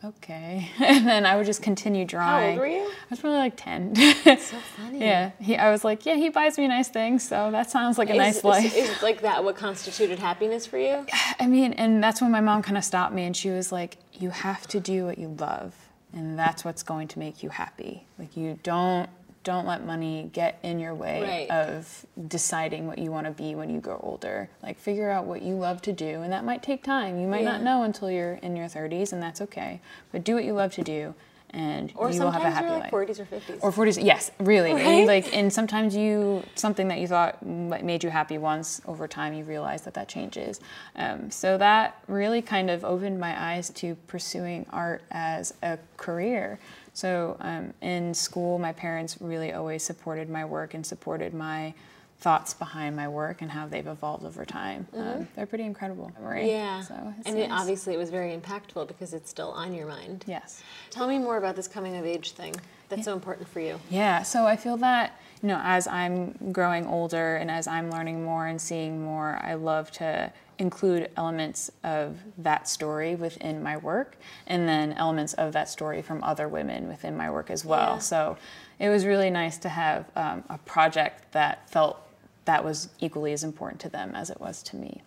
Okay. 0.04 0.68
And 0.80 1.06
then 1.06 1.24
I 1.24 1.36
would 1.36 1.46
just 1.46 1.62
continue 1.62 2.04
drawing. 2.04 2.42
How 2.42 2.50
old 2.50 2.58
were 2.58 2.66
you? 2.66 2.82
I 2.82 3.06
was 3.10 3.20
probably 3.20 3.38
like 3.38 3.56
10. 3.56 3.94
So 3.94 4.36
funny. 4.76 4.98
yeah. 4.98 5.30
He, 5.38 5.56
I 5.56 5.70
was 5.70 5.84
like, 5.84 6.04
Yeah, 6.04 6.16
he 6.16 6.30
buys 6.30 6.58
me 6.58 6.66
nice 6.66 6.88
things, 6.88 7.22
so 7.26 7.52
that 7.52 7.70
sounds 7.70 7.96
like 7.96 8.10
a 8.10 8.14
nice 8.14 8.38
is, 8.38 8.44
life. 8.44 8.76
Is, 8.76 8.90
is 8.90 9.02
like 9.04 9.20
that 9.20 9.44
what 9.44 9.54
constituted 9.54 10.18
happiness 10.18 10.66
for 10.66 10.78
you? 10.78 11.06
I 11.38 11.46
mean, 11.46 11.74
and 11.74 12.02
that's 12.02 12.20
when 12.20 12.32
my 12.32 12.40
mom 12.40 12.62
kind 12.62 12.76
of 12.76 12.82
stopped 12.82 13.14
me 13.14 13.22
and 13.22 13.36
she 13.36 13.50
was 13.50 13.70
like, 13.70 13.98
You 14.14 14.30
have 14.30 14.66
to 14.66 14.80
do 14.80 15.06
what 15.06 15.16
you 15.16 15.28
love, 15.28 15.76
and 16.12 16.36
that's 16.36 16.64
what's 16.64 16.82
going 16.82 17.06
to 17.06 17.20
make 17.20 17.44
you 17.44 17.50
happy. 17.50 18.04
Like, 18.18 18.36
you 18.36 18.58
don't. 18.64 19.08
Don't 19.44 19.66
let 19.66 19.84
money 19.84 20.30
get 20.32 20.58
in 20.62 20.78
your 20.78 20.94
way 20.94 21.22
Right. 21.22 21.50
of 21.50 22.06
deciding 22.28 22.86
what 22.86 22.98
you 22.98 23.10
want 23.10 23.26
to 23.26 23.32
be 23.32 23.54
when 23.54 23.70
you 23.70 23.80
grow 23.80 23.98
older. 24.02 24.48
Like, 24.62 24.78
figure 24.78 25.10
out 25.10 25.24
what 25.26 25.42
you 25.42 25.54
love 25.56 25.82
to 25.82 25.92
do, 25.92 26.22
and 26.22 26.32
that 26.32 26.44
might 26.44 26.62
take 26.62 26.82
time. 26.84 27.18
You 27.18 27.26
might 27.26 27.44
not 27.44 27.62
know 27.62 27.82
until 27.82 28.10
you're 28.10 28.34
in 28.34 28.54
your 28.56 28.68
30s, 28.68 29.12
and 29.12 29.22
that's 29.22 29.40
okay. 29.40 29.80
But 30.12 30.22
do 30.24 30.34
what 30.36 30.44
you 30.44 30.52
love 30.52 30.72
to 30.74 30.82
do, 30.82 31.14
and 31.50 31.92
Or 31.96 32.10
you 32.10 32.20
will 32.20 32.30
have 32.30 32.44
a 32.44 32.50
happy 32.50 32.68
you're 32.68 32.74
life. 32.78 32.92
like 32.92 33.08
40s 33.08 33.18
or 33.20 33.24
50s. 33.26 33.58
Or 33.62 33.72
40s, 33.72 34.02
yes, 34.02 34.30
really. 34.38 34.72
Right? 34.72 34.86
And 34.86 35.06
like, 35.06 35.36
and 35.36 35.52
sometimes 35.52 35.96
you, 35.96 36.44
something 36.54 36.86
that 36.88 36.98
you 36.98 37.08
thought 37.08 37.44
made 37.44 38.04
you 38.04 38.10
happy 38.10 38.38
once, 38.38 38.80
over 38.86 39.08
time 39.08 39.34
you 39.34 39.42
realize 39.44 39.82
that 39.82 39.94
that 39.94 40.08
changes. 40.08 40.60
Um, 40.94 41.30
so 41.32 41.58
that 41.58 41.96
really 42.06 42.42
kind 42.42 42.70
of 42.70 42.84
opened 42.84 43.18
my 43.18 43.52
eyes 43.54 43.70
to 43.70 43.96
pursuing 44.06 44.66
art 44.70 45.02
as 45.10 45.52
a 45.62 45.78
career. 45.96 46.58
So 46.94 47.36
um, 47.40 47.72
in 47.80 48.14
school, 48.14 48.58
my 48.58 48.72
parents 48.72 49.16
really 49.20 49.52
always 49.52 49.82
supported 49.82 50.28
my 50.28 50.44
work 50.44 50.74
and 50.74 50.84
supported 50.84 51.32
my 51.32 51.74
thoughts 52.22 52.54
behind 52.54 52.94
my 52.94 53.08
work 53.08 53.42
and 53.42 53.50
how 53.50 53.66
they've 53.66 53.86
evolved 53.86 54.24
over 54.24 54.44
time. 54.44 54.86
Um, 54.96 55.26
they're 55.34 55.46
pretty 55.46 55.64
incredible. 55.64 56.12
Mm-hmm. 56.20 56.46
yeah. 56.46 56.80
So 56.82 57.14
and 57.26 57.36
it, 57.36 57.50
obviously 57.50 57.94
it 57.94 57.96
was 57.96 58.10
very 58.10 58.36
impactful 58.36 58.86
because 58.86 59.12
it's 59.12 59.28
still 59.28 59.50
on 59.50 59.74
your 59.74 59.88
mind. 59.88 60.24
Yes. 60.28 60.62
Tell 60.90 61.08
me 61.08 61.18
more 61.18 61.36
about 61.36 61.56
this 61.56 61.66
coming 61.66 61.96
of 61.96 62.06
age 62.06 62.32
thing 62.32 62.54
that's 62.88 63.04
so 63.04 63.12
important 63.12 63.48
for 63.48 63.58
you. 63.58 63.80
Yeah, 63.90 64.22
so 64.22 64.46
I 64.46 64.54
feel 64.54 64.76
that, 64.78 65.20
you 65.42 65.48
know, 65.48 65.60
as 65.64 65.88
I'm 65.88 66.52
growing 66.52 66.86
older 66.86 67.36
and 67.36 67.50
as 67.50 67.66
I'm 67.66 67.90
learning 67.90 68.22
more 68.22 68.46
and 68.46 68.60
seeing 68.60 69.02
more, 69.02 69.40
I 69.42 69.54
love 69.54 69.90
to 69.92 70.32
include 70.58 71.10
elements 71.16 71.70
of 71.84 72.18
that 72.38 72.68
story 72.68 73.14
within 73.14 73.62
my 73.62 73.76
work 73.76 74.16
and 74.46 74.68
then 74.68 74.92
elements 74.92 75.34
of 75.34 75.52
that 75.52 75.68
story 75.68 76.02
from 76.02 76.22
other 76.22 76.48
women 76.48 76.88
within 76.88 77.16
my 77.16 77.30
work 77.30 77.50
as 77.50 77.64
well. 77.64 77.94
Yeah. 77.94 77.98
So 77.98 78.36
it 78.78 78.88
was 78.88 79.06
really 79.06 79.30
nice 79.30 79.58
to 79.58 79.68
have 79.68 80.10
um, 80.16 80.44
a 80.48 80.58
project 80.58 81.32
that 81.32 81.68
felt 81.70 81.98
that 82.44 82.64
was 82.64 82.88
equally 83.00 83.32
as 83.32 83.44
important 83.44 83.80
to 83.80 83.88
them 83.88 84.14
as 84.14 84.30
it 84.30 84.40
was 84.40 84.62
to 84.64 84.76
me. 84.76 85.02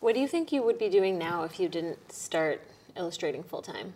What 0.00 0.14
do 0.14 0.20
you 0.20 0.28
think 0.28 0.50
you 0.50 0.62
would 0.62 0.78
be 0.78 0.88
doing 0.88 1.18
now 1.18 1.44
if 1.44 1.60
you 1.60 1.68
didn't 1.68 2.10
start 2.10 2.62
illustrating 2.96 3.42
full 3.42 3.62
time? 3.62 3.92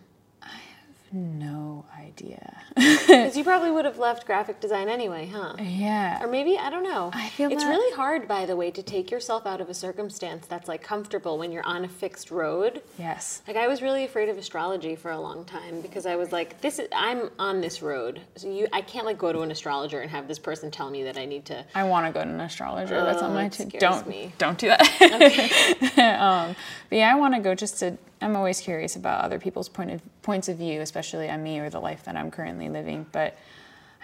No 1.17 1.85
idea. 1.97 2.51
Because 3.15 3.37
you 3.37 3.45
probably 3.45 3.71
would 3.71 3.85
have 3.85 3.99
left 3.99 4.27
graphic 4.27 4.61
design 4.61 4.89
anyway, 4.89 5.31
huh? 5.33 5.55
yeah. 5.61 6.23
Or 6.23 6.27
maybe, 6.27 6.59
I 6.59 6.71
don't 6.71 6.83
know. 6.83 7.11
I 7.15 7.29
feel 7.29 7.51
it's 7.53 7.63
that- 7.63 7.71
really 7.71 7.95
hard, 7.95 8.27
by 8.27 8.47
the 8.47 8.57
way, 8.57 8.71
to 8.73 8.83
take 8.83 9.11
yourself 9.11 9.47
out 9.47 9.61
of 9.61 9.69
a 9.69 9.75
circumstance 9.75 10.47
that's 10.47 10.67
like 10.69 10.83
comfortable 10.83 11.39
when 11.39 11.53
you're 11.53 11.65
on 11.65 11.85
a 11.85 11.89
fixed 11.89 12.31
road. 12.33 12.83
Yes. 12.99 13.43
Like 13.47 13.57
I 13.57 13.69
was 13.69 13.81
really 13.83 14.05
afraid 14.05 14.29
of 14.29 14.37
astrology 14.39 14.97
for 14.97 15.11
a 15.13 15.21
long 15.21 15.45
time 15.45 15.81
because 15.83 16.05
I 16.07 16.17
was 16.17 16.33
like, 16.33 16.61
this 16.63 16.79
is 16.81 16.89
I'm 16.95 17.31
on 17.39 17.61
this 17.61 17.81
road. 17.83 18.21
So 18.37 18.49
you 18.51 18.67
I 18.73 18.81
can't 18.81 19.07
like 19.07 19.19
go 19.19 19.33
to 19.33 19.41
an 19.43 19.51
astrologer 19.53 20.01
and 20.01 20.11
have 20.11 20.27
this 20.27 20.39
person 20.41 20.71
tell 20.71 20.91
me 20.91 21.05
that 21.05 21.17
I 21.17 21.27
need 21.27 21.45
to 21.47 21.65
I 21.75 21.85
want 21.85 22.07
to 22.07 22.13
go 22.13 22.25
to 22.25 22.31
an 22.31 22.41
astrologer. 22.41 23.03
That's 23.05 23.23
on 23.23 23.31
Oh, 23.31 23.35
my 23.35 23.49
to 23.51 23.65
don't 23.79 24.09
me. 24.09 24.33
don't 24.39 24.59
do 24.59 24.69
that. 24.69 24.81
um, 26.49 26.57
but 26.91 26.99
yeah, 26.99 27.13
I 27.13 27.19
want 27.19 27.35
to 27.35 27.41
go 27.41 27.55
just 27.55 27.79
to. 27.81 27.97
I'm 28.21 28.37
always 28.37 28.61
curious 28.61 28.97
about 28.97 29.25
other 29.25 29.39
people's 29.39 29.69
point 29.69 29.91
of 29.91 30.01
points 30.23 30.49
of 30.49 30.59
view, 30.59 30.81
especially 30.81 31.29
on 31.29 31.43
me 31.43 31.59
or 31.59 31.71
the 31.71 31.81
life 31.81 32.05
that 32.05 32.17
I'm 32.17 32.31
currently 32.31 32.69
living. 32.69 33.07
But 33.13 33.37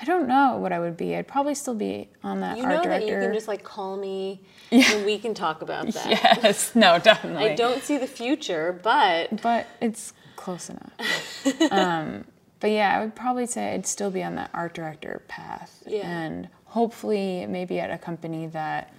I 0.01 0.05
don't 0.05 0.27
know 0.27 0.57
what 0.57 0.73
I 0.73 0.79
would 0.79 0.97
be. 0.97 1.15
I'd 1.15 1.29
probably 1.29 1.55
still 1.55 1.75
be 1.75 2.09
on 2.25 2.41
that 2.41 2.57
You 2.57 2.65
art 2.65 2.85
know 2.85 2.91
that 2.91 3.07
you 3.07 3.13
can 3.15 3.35
just 3.35 3.49
like 3.49 3.63
call 3.63 3.97
me 3.97 4.41
and 4.71 5.05
we 5.05 5.19
can 5.19 5.35
talk 5.35 5.61
about 5.63 5.87
that. 5.93 6.07
yes, 6.43 6.75
no, 6.75 6.99
definitely. 6.99 7.51
I 7.51 7.55
don't 7.55 7.83
see 7.83 7.99
the 7.99 8.07
future, 8.07 8.79
but 8.83 9.43
but 9.43 9.67
it's 9.81 10.15
close 10.37 10.71
enough. 10.71 11.47
um, 11.73 12.25
but 12.61 12.71
yeah, 12.71 12.97
I 12.97 13.03
would 13.03 13.15
probably 13.15 13.47
say 13.47 13.75
I'd 13.75 13.87
still 13.87 14.11
be 14.11 14.23
on 14.23 14.37
that 14.37 14.51
art 14.55 14.75
director 14.75 15.23
path. 15.29 15.83
Yeah. 15.87 16.09
And 16.09 16.49
hopefully, 16.65 17.47
maybe 17.47 17.79
at 17.79 17.91
a 17.91 17.99
company 17.99 18.47
that 18.49 18.93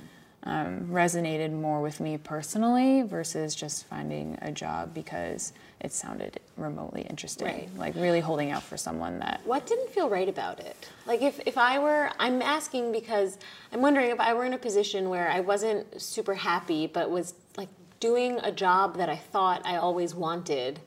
um, 0.43 0.87
resonated 0.87 1.51
more 1.51 1.81
with 1.81 1.99
me 1.99 2.17
personally 2.17 3.03
versus 3.03 3.53
just 3.53 3.85
finding 3.85 4.37
a 4.41 4.51
job 4.51 4.93
because 4.93 5.53
it 5.79 5.91
sounded 5.91 6.39
remotely 6.57 7.03
interesting. 7.03 7.47
Right. 7.47 7.69
Like 7.77 7.95
really 7.95 8.19
holding 8.19 8.51
out 8.51 8.63
for 8.63 8.75
someone 8.75 9.19
that. 9.19 9.41
What 9.45 9.67
didn't 9.67 9.89
feel 9.89 10.09
right 10.09 10.27
about 10.27 10.59
it? 10.59 10.89
Like 11.05 11.21
if, 11.21 11.39
if 11.45 11.57
I 11.57 11.77
were, 11.77 12.09
I'm 12.17 12.41
asking 12.41 12.91
because 12.91 13.37
I'm 13.71 13.81
wondering 13.81 14.09
if 14.09 14.19
I 14.19 14.33
were 14.33 14.45
in 14.45 14.53
a 14.53 14.57
position 14.57 15.09
where 15.09 15.29
I 15.29 15.41
wasn't 15.41 16.01
super 16.01 16.33
happy 16.33 16.87
but 16.87 17.11
was 17.11 17.35
like 17.55 17.69
doing 17.99 18.39
a 18.41 18.51
job 18.51 18.97
that 18.97 19.09
I 19.09 19.17
thought 19.17 19.61
I 19.63 19.77
always 19.77 20.15
wanted, 20.15 20.79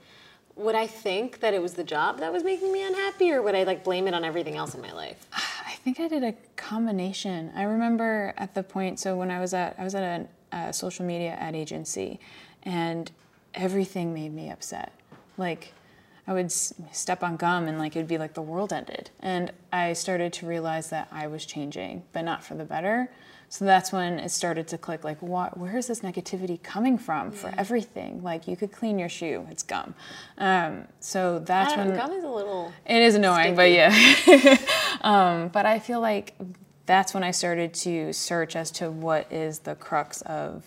would 0.57 0.75
I 0.75 0.89
think 0.89 1.41
that 1.41 1.55
it 1.55 1.63
was 1.63 1.75
the 1.75 1.85
job 1.85 2.19
that 2.19 2.33
was 2.33 2.43
making 2.43 2.73
me 2.73 2.85
unhappy 2.85 3.31
or 3.31 3.41
would 3.41 3.55
I 3.55 3.63
like 3.63 3.85
blame 3.85 4.09
it 4.09 4.15
on 4.15 4.25
everything 4.25 4.57
else 4.57 4.75
in 4.75 4.81
my 4.81 4.93
life? 4.93 5.29
I 5.85 5.93
think 5.93 6.01
I 6.01 6.09
did 6.09 6.25
a 6.25 6.33
combination. 6.57 7.53
I 7.55 7.65
remember 7.65 8.33
at 8.39 8.55
the 8.55 8.63
point, 8.63 8.99
so 8.99 9.19
when 9.19 9.31
I 9.31 9.39
was 9.39 9.53
at, 9.53 9.75
I 9.79 9.85
was 9.85 9.95
at 9.95 10.03
a, 10.51 10.57
a 10.57 10.73
social 10.73 11.05
media 11.05 11.33
ad 11.33 11.55
agency, 11.55 12.21
and 12.63 13.13
everything 13.53 14.15
made 14.15 14.33
me 14.33 14.49
upset. 14.49 14.95
Like, 15.37 15.75
I 16.27 16.33
would 16.33 16.51
step 16.51 17.23
on 17.23 17.37
gum 17.37 17.69
and 17.69 17.79
like 17.79 17.97
it 17.97 17.99
would 17.99 18.09
be 18.09 18.17
like 18.17 18.33
the 18.33 18.41
world 18.41 18.73
ended. 18.73 19.11
And 19.21 19.53
I 19.75 19.93
started 19.93 20.33
to 20.35 20.47
realize 20.47 20.89
that 20.89 21.07
I 21.13 21.27
was 21.27 21.45
changing, 21.45 22.05
but 22.15 22.23
not 22.23 22.43
for 22.43 22.55
the 22.55 22.65
better. 22.65 23.11
So 23.55 23.65
that's 23.65 23.93
when 23.93 24.19
it 24.19 24.31
started 24.31 24.67
to 24.67 24.79
click 24.79 25.05
like, 25.05 25.23
what, 25.23 25.57
where 25.57 25.77
is 25.77 25.87
this 25.87 26.01
negativity 26.01 26.61
coming 26.61 26.99
from 26.99 27.31
for 27.31 27.55
everything? 27.57 28.21
Like, 28.21 28.49
you 28.49 28.57
could 28.57 28.73
clean 28.73 28.99
your 28.99 29.09
shoe, 29.09 29.47
it's 29.49 29.63
gum. 29.63 29.95
Um, 30.39 30.89
so 30.99 31.39
that's 31.39 31.77
when. 31.77 31.91
know, 31.91 31.95
gum 31.97 32.11
is 32.11 32.25
a 32.25 32.29
little. 32.29 32.73
It 32.85 33.01
is 33.01 33.15
annoying, 33.15 33.55
but 33.55 33.71
yeah. 33.71 34.57
um, 35.03 35.51
but 35.51 35.67
I 35.67 35.79
feel 35.79 36.01
like 36.01 36.35
that's 36.87 37.15
when 37.15 37.23
I 37.23 37.31
started 37.31 37.73
to 37.75 38.13
search 38.13 38.57
as 38.57 38.73
to 38.73 38.91
what 38.91 39.33
is 39.33 39.61
the 39.61 39.77
crux 39.77 40.21
of 40.23 40.65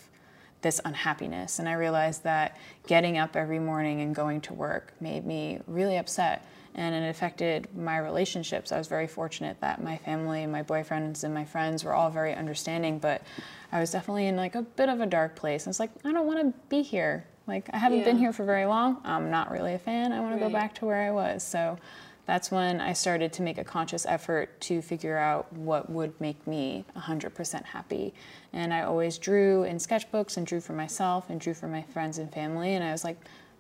this 0.62 0.80
unhappiness. 0.86 1.60
And 1.60 1.68
I 1.68 1.74
realized 1.74 2.24
that 2.24 2.56
getting 2.88 3.18
up 3.18 3.36
every 3.36 3.60
morning 3.60 4.00
and 4.00 4.16
going 4.16 4.40
to 4.40 4.54
work 4.54 4.94
made 5.02 5.26
me 5.26 5.60
really 5.68 5.98
upset. 5.98 6.42
And 6.78 6.94
it 6.94 7.10
affected 7.10 7.68
my 7.76 7.98
relationships. 7.98 8.72
I 8.72 8.78
was 8.78 8.88
very 8.88 9.08
fortunate 9.08 9.60
that 9.62 9.84
my 9.84 9.98
family, 9.98 10.46
my 10.46 10.62
boyfriends, 10.62 11.24
and 11.24 11.34
my 11.34 11.44
friends 11.44 11.84
were 11.84 11.94
all 11.94 12.12
very 12.12 12.36
understanding, 12.36 13.00
but 13.00 13.24
I 13.72 13.80
was 13.80 13.92
definitely 13.92 14.28
in 14.28 14.36
like 14.36 14.54
a 14.54 14.62
bit 14.62 14.88
of 14.88 15.02
a 15.02 15.08
dark 15.08 15.36
place. 15.36 15.66
I 15.66 15.72
was 15.72 15.80
like, 15.80 15.90
I 16.06 16.14
don't 16.14 16.28
want 16.28 16.40
to 16.40 16.60
be 16.70 16.84
here. 16.84 17.26
Like, 17.48 17.70
I 17.74 17.78
haven't 17.78 18.04
been 18.04 18.18
here 18.18 18.32
for 18.32 18.44
very 18.46 18.66
long. 18.66 19.02
I'm 19.04 19.32
not 19.32 19.52
really 19.52 19.74
a 19.74 19.80
fan. 19.80 20.12
I 20.12 20.20
want 20.20 20.36
to 20.36 20.40
go 20.40 20.50
back 20.50 20.76
to 20.76 20.86
where 20.86 21.02
I 21.02 21.12
was. 21.12 21.44
So 21.44 21.80
that's 22.26 22.52
when 22.52 22.82
I 22.82 22.92
started 22.92 23.32
to 23.34 23.42
make 23.42 23.58
a 23.58 23.64
conscious 23.64 24.06
effort 24.06 24.60
to 24.62 24.82
figure 24.82 25.18
out 25.18 25.52
what 25.54 25.90
would 25.90 26.20
make 26.20 26.46
me 26.46 26.84
100% 26.96 27.64
happy. 27.64 28.14
And 28.52 28.74
I 28.74 28.82
always 28.82 29.18
drew 29.18 29.64
in 29.64 29.78
sketchbooks 29.78 30.36
and 30.36 30.46
drew 30.46 30.60
for 30.60 30.74
myself 30.74 31.30
and 31.30 31.40
drew 31.40 31.54
for 31.54 31.70
my 31.70 31.84
friends 31.84 32.18
and 32.18 32.32
family. 32.32 32.76
And 32.76 32.84
I 32.84 32.92
was 32.92 33.06
like, 33.06 33.18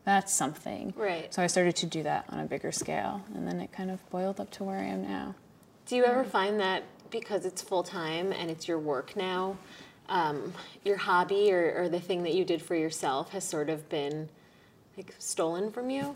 that's 0.07 0.33
something. 0.33 0.93
Right. 0.95 1.33
So 1.33 1.43
I 1.43 1.47
started 1.47 1.75
to 1.75 1.85
do 1.85 2.01
that 2.03 2.23
on 2.29 2.39
a 2.39 2.45
bigger 2.45 2.71
scale. 2.71 3.21
And 3.35 3.45
then 3.45 3.59
it 3.59 3.73
kind 3.73 3.91
of 3.91 4.09
boiled 4.09 4.39
up 4.39 4.49
to 4.51 4.63
where 4.63 4.79
I 4.79 4.85
am 4.85 5.01
now. 5.01 5.35
Do 5.85 5.97
you 5.97 6.05
ever 6.05 6.23
find 6.23 6.61
that 6.61 6.83
because 7.11 7.45
it's 7.45 7.61
full 7.61 7.83
time 7.83 8.31
and 8.31 8.49
it's 8.49 8.69
your 8.69 8.79
work 8.79 9.17
now, 9.17 9.57
um, 10.07 10.53
your 10.85 10.95
hobby 10.95 11.51
or, 11.51 11.73
or 11.75 11.89
the 11.89 11.99
thing 11.99 12.23
that 12.23 12.33
you 12.33 12.45
did 12.45 12.61
for 12.61 12.73
yourself 12.73 13.31
has 13.31 13.43
sort 13.43 13.69
of 13.69 13.89
been 13.89 14.29
like 14.95 15.13
stolen 15.19 15.71
from 15.71 15.89
you? 15.89 16.15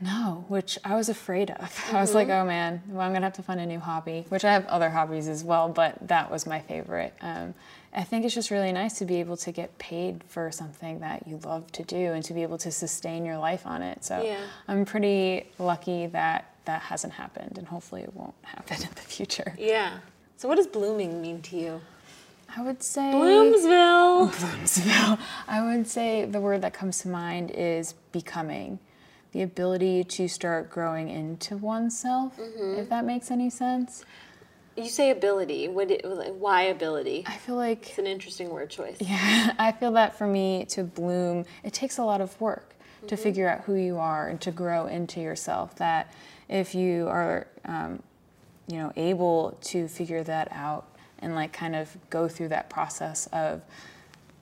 No, 0.00 0.46
which 0.48 0.78
I 0.82 0.96
was 0.96 1.10
afraid 1.10 1.50
of. 1.50 1.84
I 1.92 2.00
was 2.00 2.14
like, 2.14 2.30
oh 2.30 2.46
man, 2.46 2.82
well, 2.88 3.06
I'm 3.06 3.12
gonna 3.12 3.26
have 3.26 3.34
to 3.34 3.42
find 3.42 3.60
a 3.60 3.66
new 3.66 3.78
hobby, 3.78 4.24
which 4.30 4.46
I 4.46 4.54
have 4.54 4.64
other 4.68 4.88
hobbies 4.88 5.28
as 5.28 5.44
well, 5.44 5.68
but 5.68 6.08
that 6.08 6.30
was 6.30 6.46
my 6.46 6.60
favorite. 6.60 7.12
Um, 7.20 7.52
I 7.94 8.04
think 8.04 8.24
it's 8.24 8.34
just 8.34 8.50
really 8.50 8.72
nice 8.72 8.98
to 8.98 9.04
be 9.04 9.16
able 9.16 9.36
to 9.38 9.52
get 9.52 9.76
paid 9.78 10.24
for 10.24 10.50
something 10.50 11.00
that 11.00 11.26
you 11.26 11.38
love 11.44 11.70
to 11.72 11.82
do 11.82 12.12
and 12.12 12.24
to 12.24 12.32
be 12.32 12.42
able 12.42 12.56
to 12.58 12.70
sustain 12.70 13.24
your 13.24 13.36
life 13.36 13.66
on 13.66 13.82
it. 13.82 14.04
So 14.04 14.22
Yeah. 14.22 14.40
I'm 14.66 14.84
pretty 14.84 15.46
lucky 15.58 16.06
that 16.06 16.46
that 16.64 16.82
hasn't 16.82 17.14
happened, 17.14 17.58
and 17.58 17.66
hopefully 17.66 18.02
it 18.02 18.14
won't 18.14 18.34
happen 18.42 18.76
in 18.82 18.88
the 18.94 19.02
future. 19.02 19.54
Yeah. 19.58 19.98
So 20.36 20.48
what 20.48 20.56
does 20.56 20.66
blooming 20.66 21.20
mean 21.20 21.42
to 21.42 21.56
you? 21.56 21.80
I 22.56 22.62
would 22.62 22.82
say 22.82 23.00
Bloomsville. 23.00 24.30
Bloomsville. 24.32 25.18
I 25.48 25.64
would 25.64 25.86
say 25.86 26.24
the 26.24 26.40
word 26.40 26.62
that 26.62 26.74
comes 26.74 26.98
to 27.00 27.08
mind 27.08 27.50
is 27.50 27.94
becoming. 28.12 28.78
The 29.32 29.42
ability 29.42 30.04
to 30.04 30.28
start 30.28 30.68
growing 30.68 31.08
into 31.08 31.56
oneself, 31.56 32.36
mm-hmm. 32.36 32.80
if 32.80 32.90
that 32.90 33.06
makes 33.06 33.30
any 33.30 33.48
sense. 33.48 34.04
You 34.76 34.88
say 34.88 35.10
ability. 35.10 35.68
What? 35.68 35.90
Why 36.38 36.62
ability? 36.62 37.24
I 37.26 37.36
feel 37.36 37.56
like 37.56 37.90
It's 37.90 37.98
an 37.98 38.06
interesting 38.06 38.50
word 38.50 38.70
choice. 38.70 38.96
Yeah, 39.00 39.52
I 39.58 39.72
feel 39.72 39.92
that 39.92 40.16
for 40.16 40.26
me 40.26 40.64
to 40.70 40.84
bloom, 40.84 41.44
it 41.62 41.72
takes 41.72 41.98
a 41.98 42.04
lot 42.04 42.20
of 42.20 42.40
work 42.40 42.74
to 43.08 43.14
Mm-hmm. 43.14 43.22
figure 43.22 43.48
out 43.48 43.62
who 43.62 43.74
you 43.74 43.98
are 43.98 44.28
and 44.28 44.40
to 44.42 44.50
grow 44.52 44.86
into 44.86 45.20
yourself. 45.20 45.74
That 45.76 46.12
if 46.48 46.74
you 46.74 47.08
are, 47.08 47.46
um, 47.64 48.02
you 48.68 48.76
know, 48.78 48.92
able 48.96 49.58
to 49.62 49.88
figure 49.88 50.22
that 50.22 50.48
out 50.52 50.86
and 51.18 51.34
like 51.34 51.52
kind 51.52 51.74
of 51.76 51.94
go 52.10 52.28
through 52.28 52.48
that 52.48 52.70
process 52.70 53.26
of 53.32 53.60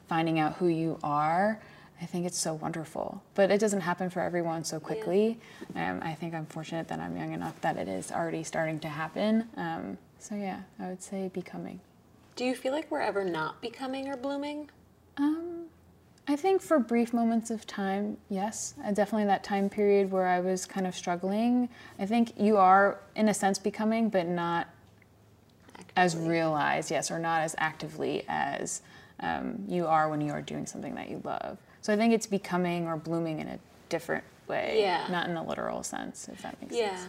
finding 0.09 0.39
out 0.39 0.55
who 0.57 0.68
you 0.68 0.99
are, 1.03 1.59
I 2.01 2.07
think 2.07 2.26
it's 2.26 2.38
so 2.38 2.55
wonderful. 2.55 3.22
But 3.34 3.51
it 3.51 3.59
doesn't 3.59 3.82
happen 3.82 4.09
for 4.09 4.20
everyone 4.20 4.64
so 4.64 4.80
quickly. 4.80 5.38
Um, 5.76 6.01
I 6.03 6.14
think 6.14 6.34
I'm 6.34 6.46
fortunate 6.46 6.88
that 6.88 6.98
I'm 6.98 7.16
young 7.16 7.32
enough 7.32 7.61
that 7.61 7.76
it 7.76 7.88
is 7.88 8.11
already 8.11 8.42
starting 8.42 8.80
to 8.80 8.88
happen. 8.88 9.46
Um, 9.57 9.98
so 10.18 10.34
yeah, 10.34 10.61
I 10.78 10.88
would 10.88 11.03
say 11.03 11.28
becoming. 11.32 11.80
Do 12.36 12.44
you 12.44 12.55
feel 12.55 12.72
like 12.72 12.90
we're 12.90 13.01
ever 13.01 13.24
not 13.24 13.61
becoming 13.61 14.09
or 14.09 14.16
blooming? 14.16 14.70
Um, 15.18 15.66
I 16.26 16.36
think 16.36 16.62
for 16.62 16.78
brief 16.78 17.12
moments 17.12 17.51
of 17.51 17.66
time, 17.66 18.16
yes. 18.30 18.74
Uh, 18.82 18.92
definitely 18.92 19.26
that 19.26 19.44
time 19.44 19.68
period 19.68 20.11
where 20.11 20.26
I 20.26 20.40
was 20.40 20.64
kind 20.64 20.86
of 20.86 20.94
struggling. 20.94 21.68
I 21.98 22.07
think 22.07 22.32
you 22.38 22.57
are, 22.57 23.01
in 23.14 23.28
a 23.28 23.34
sense, 23.34 23.59
becoming, 23.59 24.09
but 24.09 24.26
not 24.26 24.68
as 25.96 26.16
realized, 26.16 26.90
yes, 26.90 27.11
or 27.11 27.18
not 27.18 27.42
as 27.42 27.55
actively 27.59 28.24
as 28.28 28.80
um, 29.18 29.64
you 29.68 29.86
are 29.86 30.09
when 30.09 30.20
you 30.20 30.32
are 30.32 30.40
doing 30.40 30.66
something 30.66 30.94
that 30.94 31.11
you 31.11 31.20
love. 31.24 31.59
So 31.81 31.93
I 31.93 31.97
think 31.97 32.12
it's 32.12 32.26
becoming 32.26 32.87
or 32.87 32.97
blooming 32.97 33.41
in 33.41 33.49
a 33.49 33.59
different 33.89 34.24
way, 34.49 34.81
Yeah. 34.83 35.07
not 35.11 35.28
in 35.28 35.37
a 35.37 35.43
literal 35.45 35.83
sense, 35.83 36.28
if 36.28 36.43
that 36.43 36.61
makes 36.61 36.74
Yeah. 36.74 36.97
sense. 36.97 37.09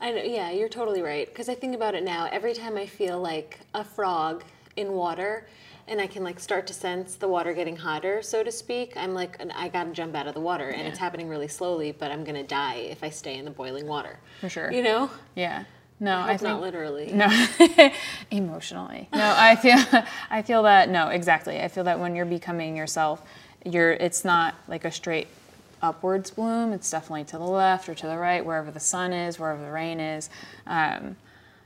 I 0.00 0.12
know, 0.12 0.22
yeah, 0.22 0.50
you're 0.50 0.68
totally 0.68 1.00
right. 1.02 1.26
Because 1.26 1.48
I 1.48 1.54
think 1.54 1.74
about 1.74 1.94
it 1.94 2.04
now. 2.04 2.28
Every 2.30 2.52
time 2.54 2.76
I 2.76 2.86
feel 2.86 3.18
like 3.18 3.60
a 3.74 3.82
frog 3.82 4.44
in 4.76 4.92
water, 4.92 5.46
and 5.88 6.00
I 6.00 6.06
can 6.06 6.22
like 6.22 6.38
start 6.40 6.66
to 6.66 6.74
sense 6.74 7.14
the 7.14 7.28
water 7.28 7.52
getting 7.54 7.76
hotter, 7.76 8.20
so 8.20 8.42
to 8.42 8.52
speak, 8.52 8.94
I'm 8.96 9.14
like, 9.14 9.40
I 9.54 9.68
gotta 9.68 9.92
jump 9.92 10.14
out 10.14 10.26
of 10.26 10.34
the 10.34 10.40
water, 10.40 10.68
and 10.68 10.86
it's 10.86 10.98
happening 10.98 11.28
really 11.28 11.48
slowly. 11.48 11.92
But 11.92 12.10
I'm 12.10 12.24
gonna 12.24 12.42
die 12.42 12.74
if 12.90 13.02
I 13.02 13.08
stay 13.10 13.36
in 13.38 13.44
the 13.46 13.50
boiling 13.50 13.86
water. 13.86 14.18
For 14.40 14.48
sure. 14.50 14.70
You 14.70 14.82
know? 14.82 15.10
Yeah. 15.34 15.64
No, 15.98 16.18
I 16.18 16.32
I 16.32 16.36
think 16.36 16.42
not 16.42 16.60
literally. 16.60 17.10
No, 17.14 17.90
emotionally. 18.30 19.08
No, 19.14 19.34
I 19.36 19.56
feel 19.56 19.78
I 20.30 20.42
feel 20.42 20.62
that 20.64 20.90
no, 20.90 21.08
exactly. 21.08 21.60
I 21.60 21.68
feel 21.68 21.84
that 21.84 21.98
when 21.98 22.14
you're 22.14 22.26
becoming 22.26 22.76
yourself, 22.76 23.22
you're 23.66 23.92
it's 23.92 24.24
not 24.24 24.54
like 24.68 24.84
a 24.84 24.90
straight 24.92 25.28
upwards 25.82 26.30
bloom. 26.30 26.72
It's 26.72 26.90
definitely 26.90 27.24
to 27.24 27.38
the 27.38 27.44
left 27.44 27.88
or 27.88 27.94
to 27.94 28.06
the 28.06 28.16
right, 28.16 28.44
wherever 28.44 28.70
the 28.70 28.80
sun 28.80 29.12
is, 29.12 29.38
wherever 29.38 29.62
the 29.62 29.70
rain 29.70 30.00
is. 30.00 30.30
Um, 30.66 31.16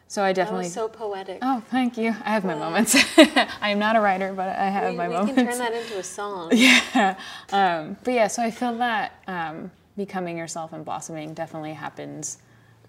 so 0.08 0.24
I 0.24 0.30
That 0.30 0.36
definitely. 0.36 0.64
was 0.64 0.72
so 0.74 0.88
poetic. 0.88 1.38
oh, 1.42 1.62
thank 1.70 1.96
you. 1.96 2.08
I 2.08 2.30
have 2.30 2.44
my 2.44 2.56
moments. 2.56 2.96
I 3.16 3.70
am 3.70 3.78
not 3.78 3.94
a 3.94 4.00
writer, 4.00 4.32
but 4.32 4.48
I 4.48 4.68
have 4.68 4.90
we 4.90 4.96
my 4.96 5.08
we 5.08 5.14
moments. 5.14 5.34
can 5.36 5.46
turn 5.46 5.58
that 5.58 5.72
into 5.72 5.98
a 5.98 6.02
song. 6.02 6.50
Yeah. 6.54 7.14
Um, 7.52 7.96
but 8.02 8.14
yeah, 8.14 8.26
so 8.26 8.42
I 8.42 8.50
feel 8.50 8.76
that 8.78 9.12
um, 9.28 9.70
becoming 9.96 10.36
yourself 10.36 10.72
and 10.72 10.84
blossoming 10.84 11.32
definitely 11.34 11.74
happens 11.74 12.38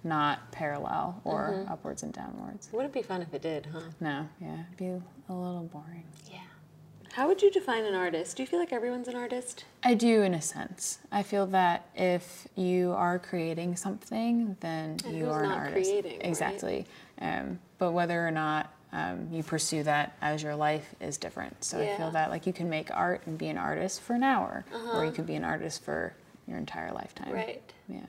not 0.03 0.51
parallel 0.51 1.21
or 1.23 1.51
Mm-hmm. 1.53 1.71
upwards 1.71 2.01
and 2.01 2.11
downwards. 2.11 2.69
Would 2.71 2.85
it 2.85 2.91
be 2.93 3.03
fun 3.03 3.21
if 3.21 3.31
it 3.35 3.43
did, 3.43 3.67
huh? 3.71 3.81
No, 3.99 4.27
yeah, 4.41 4.53
it'd 4.53 4.77
be 4.77 4.85
a 4.87 5.33
little 5.33 5.69
boring. 5.71 6.03
Yeah. 6.31 6.39
How 7.13 7.27
would 7.27 7.41
you 7.41 7.51
define 7.51 7.83
an 7.83 7.93
artist? 7.93 8.37
Do 8.37 8.43
you 8.43 8.47
feel 8.47 8.59
like 8.59 8.71
everyone's 8.71 9.09
an 9.09 9.15
artist? 9.15 9.65
I 9.83 9.95
do, 9.95 10.21
in 10.21 10.33
a 10.33 10.41
sense. 10.41 10.99
I 11.11 11.23
feel 11.23 11.45
that 11.47 11.85
if 11.93 12.47
you 12.55 12.91
are 12.91 13.19
creating 13.19 13.75
something, 13.75 14.55
then 14.61 14.97
And 15.05 15.15
you 15.17 15.29
are 15.29 15.43
an 15.43 15.51
artist. 15.51 15.73
creating, 15.91 16.19
right? 16.19 16.25
exactly. 16.25 16.85
Um, 17.19 17.59
but 17.79 17.91
whether 17.91 18.25
or 18.25 18.31
not 18.31 18.71
um, 18.93 19.27
you 19.31 19.43
pursue 19.43 19.83
that 19.83 20.15
as 20.21 20.41
your 20.41 20.55
life 20.55 20.95
is 21.01 21.17
different. 21.17 21.63
So 21.65 21.79
I 21.81 21.97
feel 21.97 22.11
that 22.11 22.29
like 22.29 22.47
you 22.47 22.53
can 22.53 22.69
make 22.69 22.89
art 22.95 23.21
and 23.25 23.37
be 23.37 23.47
an 23.49 23.57
artist 23.57 24.01
for 24.01 24.13
an 24.13 24.23
hour, 24.23 24.63
or 24.71 24.77
Uh-huh. 24.77 25.01
you 25.01 25.11
could 25.11 25.25
be 25.27 25.35
an 25.35 25.43
artist 25.43 25.83
for 25.83 26.13
your 26.47 26.57
entire 26.57 26.93
lifetime. 26.93 27.33
Right. 27.33 27.61
Yeah. 27.89 27.99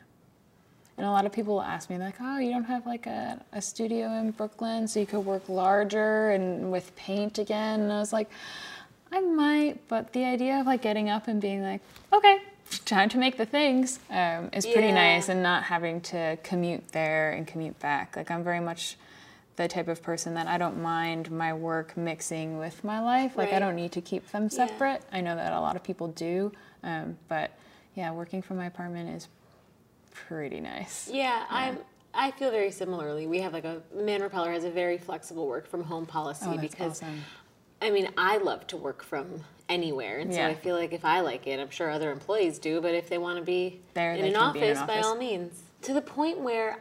And 0.99 1.07
a 1.07 1.11
lot 1.11 1.25
of 1.27 1.33
people 1.33 1.55
will 1.55 1.63
ask 1.63 1.89
me 1.89 1.99
like, 1.99 2.17
"Oh, 2.21 2.39
you 2.39 2.51
don't 2.53 2.65
have 2.65 2.85
like 2.87 3.07
a, 3.07 3.41
a 3.53 3.63
studio 3.63 4.09
in 4.19 4.31
Brooklyn, 4.33 4.87
so 4.87 5.01
you 5.01 5.07
could 5.07 5.25
work 5.25 5.49
larger 5.49 6.31
and 6.31 6.71
with 6.71 6.95
paint 6.97 7.39
again." 7.39 7.81
And 7.81 7.93
I 7.93 7.99
was 7.99 8.13
like, 8.13 8.29
"I 9.13 9.21
might, 9.21 9.87
but 9.89 10.13
the 10.13 10.25
idea 10.25 10.59
of 10.61 10.67
like 10.67 10.83
getting 10.83 11.09
up 11.11 11.29
and 11.29 11.41
being 11.41 11.63
like, 11.63 11.81
okay, 12.13 12.39
time 12.85 13.09
to 13.11 13.19
make 13.19 13.37
the 13.37 13.47
things 13.47 13.99
um, 14.11 14.49
is 14.53 14.67
pretty 14.67 14.89
Yeah. 14.89 14.95
nice 15.17 15.29
and 15.29 15.43
not 15.43 15.65
having 15.65 16.01
to 16.03 16.39
commute 16.43 16.89
there 16.93 17.33
and 17.33 17.47
commute 17.47 17.79
back. 17.79 18.17
Like 18.17 18.31
I'm 18.31 18.43
very 18.43 18.61
much 18.61 18.97
the 19.57 19.69
type 19.69 19.89
of 19.89 20.03
person 20.03 20.33
that 20.35 20.47
I 20.47 20.57
don't 20.57 20.81
mind 20.83 21.31
my 21.31 21.53
work 21.53 21.95
mixing 21.97 22.59
with 22.59 22.83
my 22.85 23.01
life. 23.01 23.37
Like 23.37 23.53
I 23.53 23.59
don't 23.59 23.77
need 23.77 23.93
to 23.93 24.01
keep 24.01 24.27
them 24.33 24.45
Yeah. 24.45 24.49
separate. 24.67 25.03
I 25.13 25.21
know 25.21 25.37
that 25.37 25.53
a 25.53 25.61
lot 25.61 25.77
of 25.77 25.83
people 25.83 26.09
do, 26.09 26.53
um, 26.83 27.19
but 27.29 27.51
yeah, 27.95 28.11
working 28.13 28.41
from 28.41 28.57
my 28.57 28.65
apartment 28.67 29.11
is 29.15 29.29
pretty 30.15 30.61
nice. 30.61 31.11
Yeah, 31.13 31.45
I'm. 31.51 31.79
I 32.15 32.31
feel 32.33 32.51
very 32.51 32.71
similarly. 32.71 33.27
We 33.27 33.41
have 33.41 33.53
like 33.55 33.65
a 33.65 33.83
Man 33.95 34.21
Repeller 34.23 34.53
has 34.53 34.65
a 34.65 34.71
very 34.71 34.99
flexible 34.99 35.47
work 35.47 35.67
from 35.67 35.83
home 35.83 36.05
policy 36.05 36.45
Oh, 36.47 36.57
that's 36.57 36.75
because 36.75 37.03
awesome. 37.03 37.23
I 37.83 37.91
mean 37.91 38.09
I 38.17 38.39
love 38.39 38.67
to 38.69 38.77
work 38.77 39.03
from 39.03 39.45
anywhere, 39.69 40.19
and 40.19 40.33
so 40.33 40.43
I 40.45 40.55
feel 40.55 40.77
like 40.77 40.93
if 40.93 41.05
I 41.05 41.21
like 41.21 41.47
it, 41.47 41.59
I'm 41.59 41.71
sure 41.71 41.91
other 41.91 42.13
employees 42.13 42.59
do. 42.59 42.81
But 42.81 42.95
if 42.95 43.09
they 43.09 43.19
want 43.19 43.39
to 43.39 43.45
be 43.45 43.81
There, 43.95 44.13
in 44.15 44.25
an, 44.25 44.37
office, 44.37 44.61
be 44.61 44.69
in 44.69 44.77
an 44.77 44.87
by 44.87 45.01
all 45.01 45.17
means. 45.17 45.63
To 45.83 45.93
the 45.95 46.03
point 46.03 46.39
where, 46.39 46.79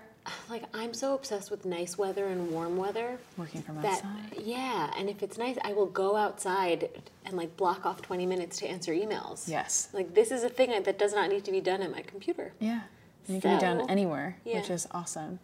like, 0.49 0.63
I'm 0.73 0.93
so 0.93 1.15
obsessed 1.15 1.49
with 1.49 1.65
nice 1.65 1.97
weather 1.97 2.27
and 2.27 2.51
warm 2.51 2.77
weather. 2.77 3.17
Working 3.37 3.61
from 3.63 3.81
That 3.81 4.03
outside. 4.03 4.41
yeah, 4.43 4.91
and 4.97 5.09
if 5.09 5.23
it's 5.23 5.37
nice, 5.37 5.57
I 5.63 5.73
will 5.73 5.87
go 5.87 6.15
outside 6.15 6.89
and 7.25 7.35
like 7.35 7.57
block 7.57 7.85
off 7.85 8.01
20 8.01 8.25
minutes 8.25 8.57
to 8.59 8.67
answer 8.67 8.93
emails. 8.93 9.47
Yes. 9.47 9.89
Like 9.93 10.13
this 10.13 10.31
is 10.31 10.43
a 10.43 10.49
thing 10.49 10.69
that 10.83 10.99
does 10.99 11.13
not 11.13 11.29
need 11.29 11.45
to 11.45 11.51
be 11.51 11.61
done 11.61 11.81
at 11.81 11.91
my 11.91 12.01
computer. 12.01 12.53
Yeah. 12.59 12.81
And 13.27 13.35
you 13.35 13.41
can 13.41 13.57
be 13.57 13.61
done 13.61 13.89
anywhere, 13.89 14.37
which 14.43 14.69
is 14.69 14.87
awesome. 14.91 15.39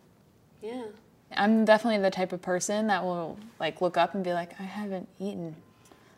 Yeah. 0.62 0.84
I'm 1.36 1.66
definitely 1.66 2.02
the 2.02 2.12
type 2.12 2.32
of 2.32 2.42
person 2.42 2.88
that 2.88 3.04
will 3.04 3.38
like 3.60 3.82
look 3.82 3.98
up 3.98 4.16
and 4.16 4.24
be 4.24 4.34
like, 4.34 4.60
I 4.60 4.64
haven't 4.64 5.08
eaten. 5.20 5.56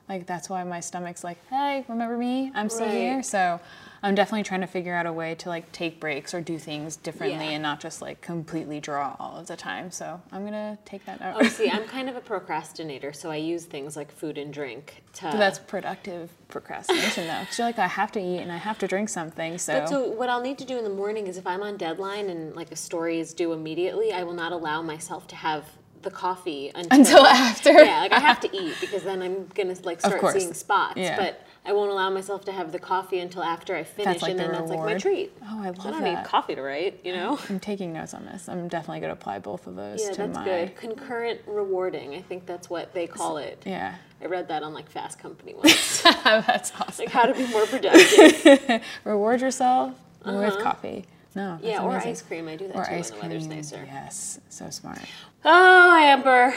Like 0.07 0.25
that's 0.25 0.49
why 0.49 0.63
my 0.63 0.79
stomach's 0.79 1.23
like, 1.23 1.37
hey, 1.49 1.85
remember 1.87 2.17
me? 2.17 2.51
I'm 2.55 2.69
still 2.69 2.89
here. 2.89 3.21
So 3.23 3.59
I'm 4.01 4.15
definitely 4.15 4.43
trying 4.43 4.61
to 4.61 4.67
figure 4.67 4.93
out 4.95 5.05
a 5.05 5.13
way 5.13 5.35
to 5.35 5.49
like 5.49 5.71
take 5.71 5.99
breaks 5.99 6.33
or 6.33 6.41
do 6.41 6.57
things 6.57 6.95
differently 6.95 7.45
Yeah. 7.47 7.51
and 7.53 7.63
not 7.63 7.79
just 7.79 8.01
like 8.01 8.21
completely 8.21 8.79
draw 8.79 9.15
all 9.19 9.37
of 9.37 9.47
the 9.47 9.55
time. 9.57 9.91
So 9.91 10.21
I'm 10.31 10.45
gonna 10.45 10.77
take 10.85 11.05
that 11.05 11.19
note. 11.19 11.35
Oh, 11.39 11.47
see, 11.47 11.69
I'm 11.69 11.83
kind 11.85 12.09
of 12.09 12.15
a 12.15 12.21
procrastinator, 12.21 13.11
so 13.13 13.29
I 13.29 13.35
use 13.37 13.65
things 13.65 13.95
like 13.95 14.11
food 14.11 14.37
and 14.37 14.53
drink 14.53 15.03
to. 15.15 15.23
But 15.23 15.37
that's 15.37 15.59
productive 15.59 16.29
procrastination 16.47 17.27
though. 17.27 17.45
'Cause 17.45 17.57
you're 17.57 17.67
like, 17.67 17.79
I 17.79 17.87
have 17.87 18.11
to 18.13 18.21
eat 18.21 18.39
and 18.39 18.51
I 18.51 18.57
have 18.57 18.77
to 18.79 18.87
drink 18.87 19.09
something. 19.09 19.57
So, 19.57 19.79
But 19.81 19.89
so 19.89 20.07
what 20.09 20.29
I'll 20.29 20.41
need 20.41 20.57
to 20.59 20.65
do 20.65 20.77
in 20.77 20.83
the 20.83 20.89
morning 20.89 21.27
is 21.27 21.37
if 21.37 21.45
I'm 21.45 21.61
on 21.63 21.77
deadline 21.77 22.29
and 22.29 22.55
like 22.55 22.71
a 22.71 22.75
story 22.75 23.19
is 23.19 23.33
due 23.33 23.51
immediately, 23.53 24.13
I 24.13 24.23
will 24.23 24.33
not 24.33 24.51
allow 24.51 24.81
myself 24.81 25.27
to 25.27 25.35
have 25.35 25.65
the 26.01 26.11
coffee 26.11 26.71
until, 26.75 26.97
Until 26.99 27.25
after. 27.25 27.73
Yeah, 27.83 27.99
like 27.99 28.13
I 28.13 28.19
have 28.19 28.39
to 28.41 28.55
eat 28.55 28.75
because 28.79 29.03
then 29.03 29.21
I'm 29.21 29.47
gonna 29.53 29.75
like 29.83 29.99
start 29.99 30.21
seeing 30.33 30.53
spots. 30.53 30.93
Yeah. 30.97 31.17
But 31.17 31.41
I 31.69 31.71
won't 31.71 31.91
allow 31.91 32.09
myself 32.09 32.45
to 32.45 32.51
have 32.51 32.71
the 32.71 32.79
coffee 32.79 33.19
until 33.19 33.43
after 33.43 33.75
I 33.75 33.83
finish, 33.83 34.23
like 34.23 34.31
and 34.31 34.39
the 34.39 34.43
then 34.45 34.53
that's 34.53 34.71
like 34.71 34.79
my 34.79 34.95
treat. 34.97 35.31
Oh, 35.43 35.61
I 35.61 35.67
love 35.67 35.75
that. 35.77 35.85
I 35.85 35.91
don't 35.91 36.03
need 36.03 36.23
coffee 36.25 36.55
to 36.55 36.63
write, 36.63 36.99
you 37.05 37.13
know. 37.15 37.37
I'm 37.47 37.59
taking 37.59 37.93
notes 37.93 38.15
on 38.15 38.25
this. 38.25 38.49
I'm 38.49 38.67
definitely 38.67 39.01
gonna 39.01 39.13
apply 39.13 39.37
both 39.37 39.67
of 39.67 39.75
those 39.75 40.01
Yeah, 40.03 40.11
to 40.13 40.17
that's 40.17 40.35
my 40.35 40.43
good. 40.45 40.75
Concurrent 40.75 41.41
rewarding, 41.45 42.15
I 42.15 42.21
think 42.21 42.47
that's 42.47 42.71
what 42.71 42.95
they 42.95 43.05
call 43.05 43.37
it. 43.37 43.61
Yeah. 43.67 43.93
I 44.19 44.25
read 44.25 44.47
that 44.47 44.63
on 44.63 44.73
like 44.73 44.89
Fast 44.89 45.19
Company 45.19 45.53
once. 45.53 46.01
that's 46.23 46.71
awesome. 46.81 47.05
like 47.05 47.13
how 47.13 47.25
to 47.27 47.35
be 47.35 47.45
more 47.49 47.67
productive. 47.67 48.81
Reward 49.03 49.41
yourself 49.41 49.93
with 50.25 50.57
coffee. 50.63 51.05
No. 51.35 51.51
that's 51.51 51.63
Uh-huh. 51.63 51.71
yeah, 51.71 51.83
or 51.83 51.91
amazing. 51.91 52.11
ice 52.11 52.21
cream. 52.23 52.47
I 52.47 52.55
do 52.55 52.65
that 52.69 52.75
Or 52.77 52.83
too 52.85 52.91
ice 52.93 53.11
when 53.11 53.19
cream. 53.19 53.29
the 53.29 53.35
weather's 53.35 53.47
nicer. 53.47 53.83
Yes, 53.85 54.39
so 54.49 54.71
smart. 54.71 55.01
Oh, 55.45 55.95
Amber. 56.01 56.55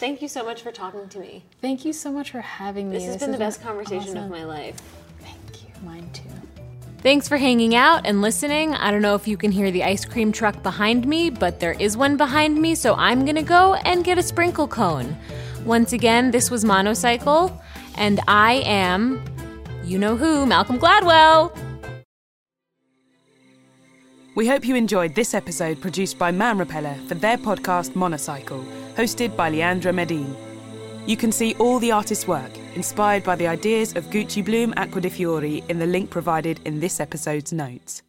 Thank 0.00 0.22
you 0.22 0.28
so 0.28 0.42
much 0.42 0.62
for 0.62 0.72
talking 0.72 1.06
to 1.10 1.18
me. 1.18 1.44
Thank 1.60 1.84
you 1.84 1.92
so 1.92 2.10
much 2.10 2.30
for 2.30 2.40
having 2.40 2.88
me. 2.88 2.96
This 2.96 3.04
has 3.04 3.18
been 3.18 3.32
the 3.32 3.36
best 3.38 3.60
conversation 3.60 4.16
awesome. 4.16 4.24
of 4.24 4.30
my 4.30 4.44
life. 4.44 4.80
Thank 5.20 5.62
you. 5.62 5.68
Mine 5.84 6.08
too. 6.14 6.22
Thanks 7.02 7.28
for 7.28 7.36
hanging 7.36 7.74
out 7.74 8.06
and 8.06 8.22
listening. 8.22 8.74
I 8.74 8.90
don't 8.90 9.02
know 9.02 9.14
if 9.14 9.28
you 9.28 9.36
can 9.36 9.52
hear 9.52 9.70
the 9.70 9.84
ice 9.84 10.06
cream 10.06 10.32
truck 10.32 10.62
behind 10.62 11.06
me, 11.06 11.28
but 11.28 11.60
there 11.60 11.74
is 11.74 11.98
one 11.98 12.16
behind 12.16 12.56
me, 12.56 12.74
so 12.74 12.94
I'm 12.94 13.26
gonna 13.26 13.42
go 13.42 13.74
and 13.74 14.02
get 14.02 14.16
a 14.16 14.22
sprinkle 14.22 14.66
cone. 14.66 15.18
Once 15.66 15.92
again, 15.92 16.30
this 16.30 16.50
was 16.50 16.64
Monocycle, 16.64 17.60
and 17.96 18.20
I 18.26 18.62
am, 18.64 19.22
you 19.84 19.98
know 19.98 20.16
who, 20.16 20.46
Malcolm 20.46 20.78
Gladwell. 20.78 21.54
We 24.40 24.46
hope 24.46 24.64
you 24.64 24.74
enjoyed 24.74 25.14
this 25.14 25.34
episode 25.34 25.82
produced 25.82 26.18
by 26.18 26.30
Man 26.30 26.56
Repeller 26.56 26.94
for 27.08 27.14
their 27.14 27.36
podcast 27.36 27.94
Monocycle, 27.94 28.64
hosted 28.94 29.36
by 29.36 29.52
Leandra 29.52 29.94
Medine. 29.94 30.34
You 31.04 31.18
can 31.18 31.30
see 31.30 31.52
all 31.58 31.78
the 31.78 31.92
artist's 31.92 32.26
work, 32.26 32.50
inspired 32.74 33.22
by 33.22 33.36
the 33.36 33.46
ideas 33.46 33.94
of 33.96 34.06
Gucci 34.06 34.42
Bloom 34.42 34.72
Acqua 34.78 35.02
di 35.02 35.10
Fiori, 35.10 35.62
in 35.68 35.78
the 35.78 35.84
link 35.84 36.08
provided 36.08 36.58
in 36.64 36.80
this 36.80 37.00
episode's 37.00 37.52
notes. 37.52 38.02